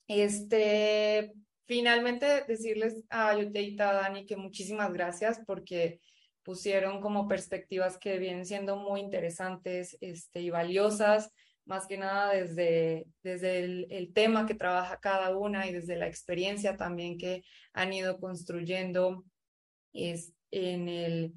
Este, 0.07 1.31
finalmente 1.65 2.43
decirles 2.47 3.01
a 3.09 3.37
Yuteita, 3.39 3.93
Dani, 3.93 4.25
que 4.25 4.35
muchísimas 4.35 4.91
gracias 4.91 5.39
porque 5.47 6.01
pusieron 6.43 7.01
como 7.01 7.27
perspectivas 7.27 7.97
que 7.97 8.17
vienen 8.17 8.45
siendo 8.45 8.75
muy 8.75 8.99
interesantes 8.99 9.97
este, 10.01 10.41
y 10.41 10.49
valiosas, 10.49 11.31
más 11.65 11.87
que 11.87 11.97
nada 11.97 12.33
desde, 12.33 13.07
desde 13.23 13.59
el, 13.59 14.13
tema 14.13 14.45
que 14.45 14.55
trabaja 14.55 14.99
cada 14.99 15.35
una 15.37 15.67
y 15.67 15.73
desde 15.73 15.95
la 15.95 16.07
experiencia 16.07 16.75
también 16.75 17.17
que 17.17 17.43
han 17.73 17.93
ido 17.93 18.19
construyendo 18.19 19.23
es, 19.93 20.33
en, 20.49 20.89
el, 20.89 21.33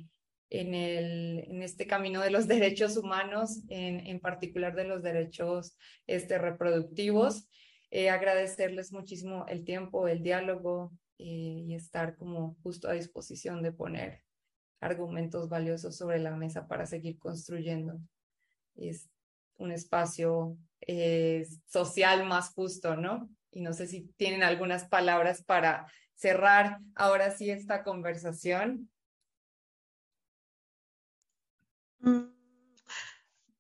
en, 0.51 0.75
el, 0.75 1.45
en 1.49 1.63
este 1.63 1.87
camino 1.87 2.21
de 2.21 2.31
los 2.31 2.49
derechos 2.49 2.97
humanos, 2.97 3.63
en, 3.69 4.07
en 4.07 4.21
particular 4.21 4.75
de 4.75 4.85
los 4.85 5.03
derechos 5.03 5.77
este, 6.07 6.39
reproductivos. 6.39 7.49
Eh, 7.91 8.11
agradecerles 8.11 8.93
muchísimo 8.93 9.47
el 9.47 9.65
tiempo, 9.65 10.09
el 10.09 10.23
diálogo 10.23 10.93
eh, 11.19 11.63
y 11.69 11.75
estar 11.75 12.17
como 12.17 12.57
justo 12.63 12.89
a 12.89 12.95
disposición 12.95 13.63
de 13.63 13.71
poner 13.71 14.25
argumentos 14.85 15.49
valiosos 15.49 15.97
sobre 15.97 16.19
la 16.19 16.37
mesa 16.37 16.67
para 16.69 16.87
seguir 16.87 17.19
construyendo 17.19 17.99
es 18.77 19.09
un 19.57 19.73
espacio 19.73 20.57
eh, 20.81 21.47
social 21.67 22.27
más 22.27 22.51
justo, 22.51 22.97
¿no? 22.97 23.31
Y 23.51 23.61
no 23.63 23.73
sé 23.73 23.87
si 23.87 24.03
tienen 24.17 24.43
algunas 24.43 24.85
palabras 24.85 25.43
para 25.43 25.87
cerrar 26.15 26.81
ahora 26.95 27.31
sí 27.37 27.51
esta 27.51 27.85
conversación. 27.85 28.91
Mm, 32.01 32.35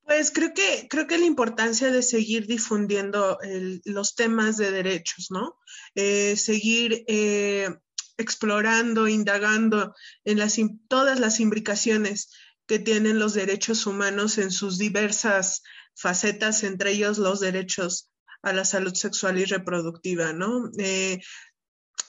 pues 0.05 0.31
creo 0.31 0.53
que, 0.53 0.89
creo 0.91 1.07
que 1.07 1.19
la 1.19 1.25
importancia 1.25 1.91
de 1.91 2.03
seguir 2.03 2.47
difundiendo 2.47 3.39
los 3.85 4.15
temas 4.15 4.57
de 4.57 4.71
derechos, 4.71 5.31
¿no? 5.31 5.57
Eh, 5.95 6.37
seguir 6.37 7.05
eh, 7.07 7.71
explorando, 8.17 9.09
indagando 9.09 9.95
en 10.25 10.39
las, 10.39 10.57
todas 10.89 11.21
las 11.21 11.41
imbricaciones 11.41 12.31
que 12.67 12.79
tienen 12.79 13.19
los 13.19 13.35
derechos 13.35 13.87
humanos 13.87 14.39
en 14.39 14.51
sus 14.51 14.79
diversas 14.79 15.63
facetas, 15.95 16.65
entre 16.65 16.93
ellos 16.93 17.19
los 17.19 17.41
derechos 17.41 18.11
a 18.43 18.53
la 18.53 18.65
salud 18.65 18.95
sexual 18.95 19.39
y 19.39 19.45
reproductiva, 19.45 20.33
¿no? 20.33 20.71
Eh, 20.79 21.21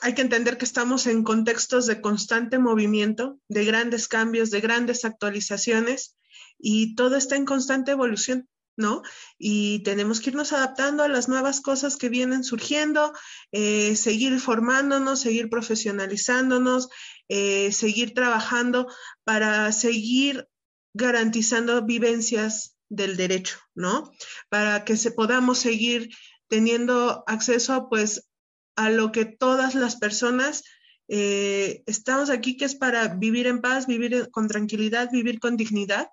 hay 0.02 0.14
que 0.14 0.22
entender 0.22 0.58
que 0.58 0.66
estamos 0.66 1.08
en 1.08 1.24
contextos 1.24 1.88
de 1.88 2.02
constante 2.02 2.60
movimiento, 2.60 3.40
de 3.48 3.66
grandes 3.66 4.08
cambios, 4.08 4.52
de 4.52 4.62
grandes 4.62 5.06
actualizaciones 5.06 6.18
y 6.60 6.96
todo 6.96 7.16
está 7.16 7.36
en 7.36 7.46
constante 7.46 7.92
evolución. 7.92 8.48
¿No? 8.78 9.02
Y 9.38 9.84
tenemos 9.84 10.20
que 10.20 10.30
irnos 10.30 10.54
adaptando 10.54 11.04
a 11.04 11.08
las 11.08 11.30
nuevas 11.30 11.62
cosas 11.62 11.98
que 11.98 12.10
vienen 12.10 12.44
surgiendo, 12.44 13.14
eh, 13.52 13.96
seguir 13.96 14.40
formándonos, 14.40 15.22
seguir 15.22 15.50
profesionalizándonos, 15.50 16.90
eh, 17.30 17.72
seguir 17.72 18.14
trabajando 18.14 18.88
para 19.24 19.72
seguir 19.72 20.48
garantizando 20.94 21.86
vivencias 21.86 22.78
del 22.90 23.18
derecho, 23.18 23.58
¿no? 23.74 24.12
Para 24.50 24.86
que 24.86 24.98
se 24.98 25.12
podamos 25.12 25.60
seguir 25.60 26.10
teniendo 26.48 27.24
acceso, 27.28 27.88
pues, 27.90 28.30
a 28.76 28.90
lo 28.90 29.12
que 29.12 29.26
todas 29.26 29.74
las 29.76 29.96
personas 29.96 30.64
eh, 31.08 31.84
estamos 31.86 32.30
aquí, 32.30 32.58
que 32.58 32.66
es 32.66 32.76
para 32.76 33.08
vivir 33.10 33.48
en 33.48 33.62
paz, 33.62 33.86
vivir 33.88 34.30
con 34.32 34.48
tranquilidad, 34.48 35.12
vivir 35.12 35.40
con 35.40 35.56
dignidad 35.56 36.08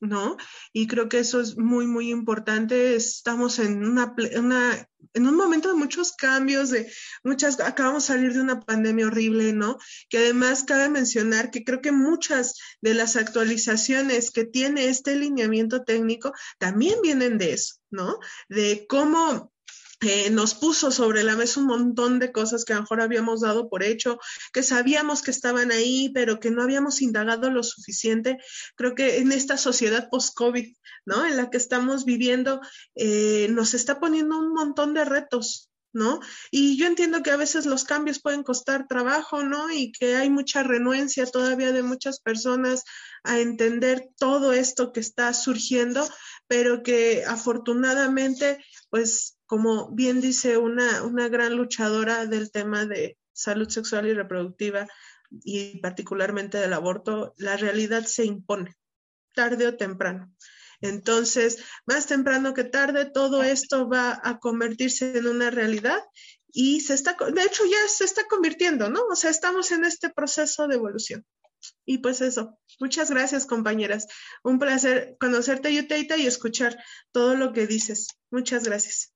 ¿no? 0.00 0.36
Y 0.72 0.86
creo 0.86 1.08
que 1.08 1.18
eso 1.18 1.40
es 1.40 1.56
muy, 1.56 1.86
muy 1.86 2.10
importante. 2.10 2.94
Estamos 2.94 3.58
en, 3.58 3.84
una, 3.84 4.14
en 4.16 5.26
un 5.26 5.36
momento 5.36 5.68
de 5.68 5.74
muchos 5.74 6.12
cambios, 6.12 6.70
de 6.70 6.90
muchas, 7.24 7.60
acabamos 7.60 8.06
de 8.06 8.14
salir 8.14 8.32
de 8.32 8.40
una 8.40 8.60
pandemia 8.60 9.06
horrible, 9.06 9.52
¿no? 9.52 9.78
Que 10.08 10.18
además 10.18 10.64
cabe 10.64 10.88
mencionar 10.88 11.50
que 11.50 11.64
creo 11.64 11.80
que 11.80 11.92
muchas 11.92 12.58
de 12.80 12.94
las 12.94 13.16
actualizaciones 13.16 14.30
que 14.30 14.44
tiene 14.44 14.86
este 14.86 15.16
lineamiento 15.16 15.82
técnico 15.82 16.32
también 16.58 17.00
vienen 17.02 17.38
de 17.38 17.52
eso, 17.54 17.76
¿no? 17.90 18.18
De 18.48 18.86
cómo 18.88 19.52
eh, 20.00 20.30
nos 20.30 20.54
puso 20.54 20.92
sobre 20.92 21.24
la 21.24 21.34
mesa 21.34 21.60
un 21.60 21.66
montón 21.66 22.18
de 22.18 22.30
cosas 22.30 22.64
que 22.64 22.72
a 22.72 22.76
lo 22.76 22.82
mejor 22.82 23.00
habíamos 23.00 23.40
dado 23.40 23.68
por 23.68 23.82
hecho, 23.82 24.18
que 24.52 24.62
sabíamos 24.62 25.22
que 25.22 25.32
estaban 25.32 25.72
ahí, 25.72 26.10
pero 26.14 26.38
que 26.38 26.50
no 26.50 26.62
habíamos 26.62 27.02
indagado 27.02 27.50
lo 27.50 27.62
suficiente. 27.62 28.38
Creo 28.76 28.94
que 28.94 29.18
en 29.18 29.32
esta 29.32 29.56
sociedad 29.56 30.08
post-COVID, 30.10 30.72
¿no? 31.04 31.26
En 31.26 31.36
la 31.36 31.50
que 31.50 31.56
estamos 31.56 32.04
viviendo, 32.04 32.60
eh, 32.94 33.48
nos 33.50 33.74
está 33.74 33.98
poniendo 33.98 34.38
un 34.38 34.52
montón 34.52 34.94
de 34.94 35.04
retos, 35.04 35.68
¿no? 35.92 36.20
Y 36.52 36.76
yo 36.76 36.86
entiendo 36.86 37.22
que 37.22 37.30
a 37.32 37.36
veces 37.36 37.66
los 37.66 37.84
cambios 37.84 38.20
pueden 38.20 38.44
costar 38.44 38.86
trabajo, 38.86 39.42
¿no? 39.42 39.70
Y 39.72 39.90
que 39.90 40.14
hay 40.14 40.30
mucha 40.30 40.62
renuencia 40.62 41.26
todavía 41.26 41.72
de 41.72 41.82
muchas 41.82 42.20
personas 42.20 42.84
a 43.24 43.40
entender 43.40 44.08
todo 44.16 44.52
esto 44.52 44.92
que 44.92 45.00
está 45.00 45.34
surgiendo, 45.34 46.08
pero 46.46 46.82
que 46.82 47.24
afortunadamente, 47.26 48.64
pues 48.90 49.37
como 49.48 49.90
bien 49.90 50.20
dice 50.20 50.58
una, 50.58 51.02
una 51.02 51.28
gran 51.28 51.56
luchadora 51.56 52.26
del 52.26 52.50
tema 52.52 52.84
de 52.84 53.16
salud 53.32 53.68
sexual 53.68 54.06
y 54.06 54.12
reproductiva 54.12 54.86
y 55.42 55.80
particularmente 55.80 56.58
del 56.58 56.74
aborto, 56.74 57.34
la 57.38 57.56
realidad 57.56 58.04
se 58.04 58.26
impone, 58.26 58.76
tarde 59.34 59.66
o 59.66 59.76
temprano. 59.76 60.30
Entonces, 60.82 61.64
más 61.86 62.06
temprano 62.06 62.52
que 62.52 62.64
tarde, 62.64 63.10
todo 63.10 63.42
esto 63.42 63.88
va 63.88 64.20
a 64.22 64.38
convertirse 64.38 65.16
en 65.16 65.26
una 65.26 65.50
realidad 65.50 65.98
y 66.52 66.80
se 66.80 66.92
está, 66.92 67.16
de 67.32 67.42
hecho 67.42 67.64
ya 67.64 67.88
se 67.88 68.04
está 68.04 68.26
convirtiendo, 68.28 68.90
¿no? 68.90 69.00
O 69.10 69.16
sea, 69.16 69.30
estamos 69.30 69.72
en 69.72 69.84
este 69.84 70.10
proceso 70.10 70.68
de 70.68 70.74
evolución. 70.74 71.24
Y 71.86 71.98
pues 71.98 72.20
eso, 72.20 72.58
muchas 72.78 73.10
gracias 73.10 73.46
compañeras. 73.46 74.06
Un 74.44 74.58
placer 74.58 75.16
conocerte, 75.18 75.74
Yuteita, 75.74 76.18
y 76.18 76.26
escuchar 76.26 76.78
todo 77.12 77.34
lo 77.34 77.54
que 77.54 77.66
dices. 77.66 78.08
Muchas 78.30 78.64
gracias. 78.64 79.12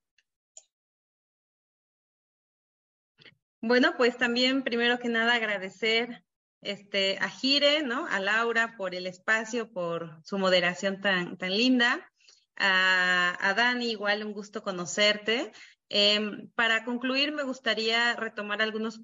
Bueno, 3.65 3.95
pues 3.97 4.19
también 4.19 4.65
primero 4.65 4.99
que 4.99 5.09
nada 5.09 5.35
agradecer 5.35 6.25
este, 6.63 7.17
a 7.21 7.29
Gire, 7.29 7.85
¿no? 7.85 8.07
A 8.09 8.19
Laura 8.19 8.75
por 8.77 8.93
el 8.93 9.07
espacio, 9.07 9.71
por 9.71 10.21
su 10.25 10.37
moderación 10.37 11.01
tan, 11.01 11.39
tan 11.39 11.57
linda. 11.57 12.11
A, 12.57 13.39
a 13.41 13.55
Dani, 13.55 13.89
igual 13.89 14.25
un 14.25 14.33
gusto 14.33 14.65
conocerte. 14.65 15.53
Em, 15.89 16.51
para 16.57 16.85
concluir, 16.85 17.31
me 17.31 17.45
gustaría 17.45 18.15
retomar 18.17 18.63
algunos 18.63 19.01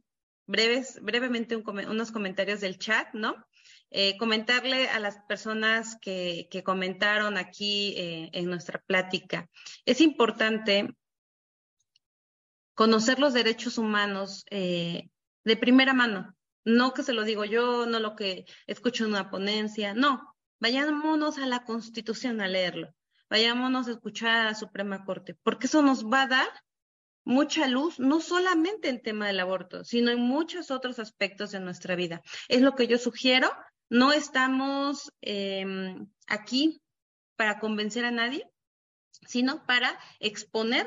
breves, 0.46 0.98
brevemente 1.02 1.54
unos 1.54 2.11
comentarios 2.11 2.61
del 2.61 2.78
chat, 2.78 3.14
¿no? 3.14 3.46
Eh, 3.90 4.16
comentarle 4.18 4.88
a 4.88 4.98
las 4.98 5.18
personas 5.28 5.96
que, 6.00 6.48
que 6.50 6.64
comentaron 6.64 7.36
aquí 7.36 7.94
eh, 7.96 8.30
en 8.32 8.46
nuestra 8.46 8.80
plática. 8.80 9.48
Es 9.84 10.00
importante 10.00 10.88
conocer 12.79 13.18
los 13.18 13.35
derechos 13.35 13.76
humanos 13.76 14.45
eh, 14.51 15.11
de 15.43 15.57
primera 15.57 15.95
mano. 15.95 16.37
No 16.64 16.95
que 16.95 17.03
se 17.03 17.12
lo 17.12 17.24
digo 17.24 17.45
yo, 17.45 17.87
no 17.87 17.99
lo 17.99 18.14
que 18.14 18.45
escucho 18.68 19.05
en 19.05 19.11
una 19.11 19.31
ponencia, 19.31 19.95
no. 19.95 20.37
Vayámonos 20.61 21.39
a 21.39 21.47
la 21.47 21.64
Constitución 21.64 22.41
a 22.41 22.47
leerlo. 22.47 22.95
Vayámonos 23.29 23.89
a 23.89 23.91
escuchar 23.91 24.37
a 24.37 24.45
la 24.45 24.55
Suprema 24.55 25.05
Corte, 25.05 25.37
porque 25.43 25.66
eso 25.66 25.83
nos 25.83 26.07
va 26.07 26.22
a 26.22 26.26
dar 26.29 26.49
mucha 27.24 27.66
luz, 27.66 27.99
no 27.99 28.20
solamente 28.20 28.89
en 28.89 29.03
tema 29.03 29.26
del 29.26 29.41
aborto, 29.41 29.83
sino 29.83 30.12
en 30.12 30.20
muchos 30.20 30.70
otros 30.70 31.01
aspectos 31.01 31.51
de 31.51 31.59
nuestra 31.59 31.97
vida. 31.97 32.22
Es 32.47 32.62
lo 32.62 32.76
que 32.76 32.87
yo 32.87 32.97
sugiero. 32.99 33.51
No 33.91 34.12
estamos 34.12 35.12
em, 35.20 36.07
aquí 36.29 36.81
para 37.35 37.59
convencer 37.59 38.05
a 38.05 38.12
nadie, 38.12 38.49
sino 39.26 39.66
para 39.66 39.99
exponer 40.20 40.87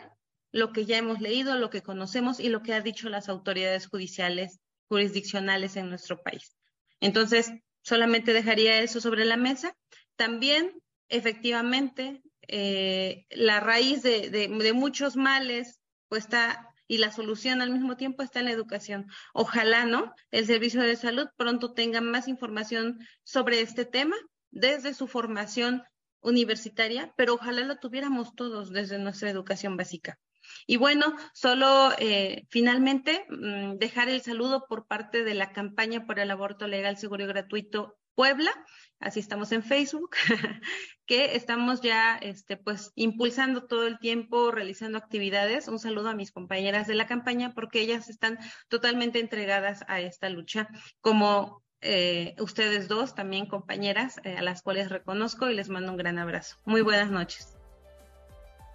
lo 0.52 0.72
que 0.74 0.86
ya 0.86 0.98
hemos 0.98 1.22
leído, 1.22 1.56
lo 1.56 1.70
que 1.70 1.82
conocemos 1.82 2.40
y 2.40 2.50
lo 2.50 2.62
que 2.62 2.74
han 2.74 2.84
dicho 2.84 3.10
las 3.10 3.30
autoridades 3.30 3.88
judiciales, 3.88 4.60
jurisdiccionales 4.88 5.76
en 5.78 5.90
nuestro 5.90 6.22
país. 6.22 6.56
Entonces, 7.00 7.52
solamente 7.82 8.34
dejaría 8.34 8.80
eso 8.80 9.02
sobre 9.02 9.26
la 9.26 9.38
mesa. 9.38 9.76
También, 10.16 10.74
efectivamente, 11.10 12.22
eh, 12.48 13.26
la 13.30 13.60
raíz 13.60 14.04
de, 14.04 14.74
muchos 14.74 15.16
males 15.16 15.80
pues 16.10 16.26
está 16.26 16.68
y 16.88 16.98
la 16.98 17.12
solución 17.14 17.62
al 17.62 17.72
mismo 17.72 17.96
tiempo 17.96 18.22
está 18.22 18.40
en 18.40 18.46
la 18.46 18.52
educación. 18.52 19.08
Ojalá, 19.34 19.86
¿no? 19.86 20.14
El 20.32 20.46
servicio 20.46 20.82
de 20.82 20.98
salud 20.98 21.28
pronto 21.38 21.74
tenga 21.74 22.02
más 22.02 22.28
información 22.28 23.00
sobre 23.24 23.62
este 23.62 23.86
tema 23.86 24.18
desde 24.50 24.94
su 24.94 25.08
formación 25.08 25.84
universitaria, 26.20 27.14
pero 27.16 27.36
ojalá 27.36 27.62
lo 27.62 27.78
tuviéramos 27.78 28.36
todos 28.36 28.72
desde 28.72 29.00
nuestra 29.00 29.30
educación 29.30 29.78
básica. 29.78 30.20
Y 30.68 30.78
bueno, 30.78 31.16
solo 31.34 31.92
eh, 31.98 32.46
finalmente 32.50 33.26
mm, 33.30 33.78
dejar 33.78 34.10
el 34.10 34.22
saludo 34.22 34.66
por 34.68 34.88
parte 34.88 35.24
de 35.24 35.34
la 35.34 35.52
campaña 35.52 36.06
por 36.06 36.20
el 36.20 36.32
aborto 36.32 36.68
legal, 36.68 36.98
seguro 36.98 37.24
y 37.24 37.28
gratuito 37.28 37.98
Puebla, 38.16 38.52
así 39.00 39.20
estamos 39.20 39.52
en 39.52 39.64
Facebook, 39.64 40.12
que 41.06 41.36
estamos 41.36 41.82
ya 41.82 42.18
este, 42.18 42.58
pues 42.58 42.92
impulsando 42.96 43.66
todo 43.66 43.88
el 43.88 44.00
tiempo, 44.00 44.52
realizando 44.52 44.98
actividades. 44.98 45.68
Un 45.68 45.80
saludo 45.80 46.10
a 46.10 46.16
mis 46.16 46.32
compañeras 46.32 46.88
de 46.88 46.96
la 46.96 47.08
campaña 47.08 47.54
porque 47.54 47.82
ellas 47.82 48.10
están 48.10 48.38
totalmente 48.68 49.20
entregadas 49.20 49.84
a 49.88 50.02
esta 50.02 50.30
lucha, 50.30 50.68
como 51.00 51.64
eh, 51.82 52.36
ustedes 52.40 52.88
dos, 52.88 53.16
también 53.16 53.48
compañeras, 53.48 54.20
eh, 54.24 54.36
a 54.38 54.42
las 54.42 54.62
cuales 54.62 54.90
reconozco 54.90 55.50
y 55.50 55.56
les 55.56 55.70
mando 55.70 55.92
un 55.92 55.98
gran 55.98 56.20
abrazo. 56.20 56.58
Muy 56.66 56.82
buenas 56.82 57.10
noches. 57.10 57.61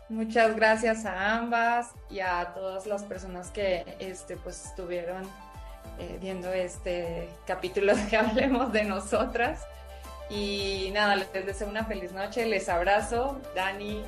Muchas 0.08 0.54
gracias 0.54 1.04
a 1.04 1.34
ambas 1.34 1.90
y 2.08 2.20
a 2.20 2.52
todas 2.54 2.86
las 2.86 3.02
personas 3.02 3.50
que 3.50 3.96
este, 3.98 4.36
pues, 4.36 4.66
estuvieron 4.66 5.24
eh, 5.98 6.18
viendo 6.20 6.52
este 6.52 7.28
capítulo 7.44 7.94
de 7.96 8.16
hablemos 8.18 8.72
de 8.72 8.84
nosotras. 8.84 9.66
Y 10.30 10.90
nada, 10.92 11.16
les 11.16 11.46
deseo 11.46 11.68
una 11.68 11.84
feliz 11.84 12.12
noche, 12.12 12.46
les 12.46 12.68
abrazo. 12.68 13.40
Dani, 13.54 14.04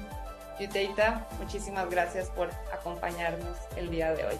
Yuteita, 0.61 1.26
muchísimas 1.38 1.88
gracias 1.90 2.28
por 2.30 2.51
acompañarnos 2.72 3.57
el 3.76 3.90
día 3.90 4.12
de 4.12 4.24
hoy. 4.24 4.38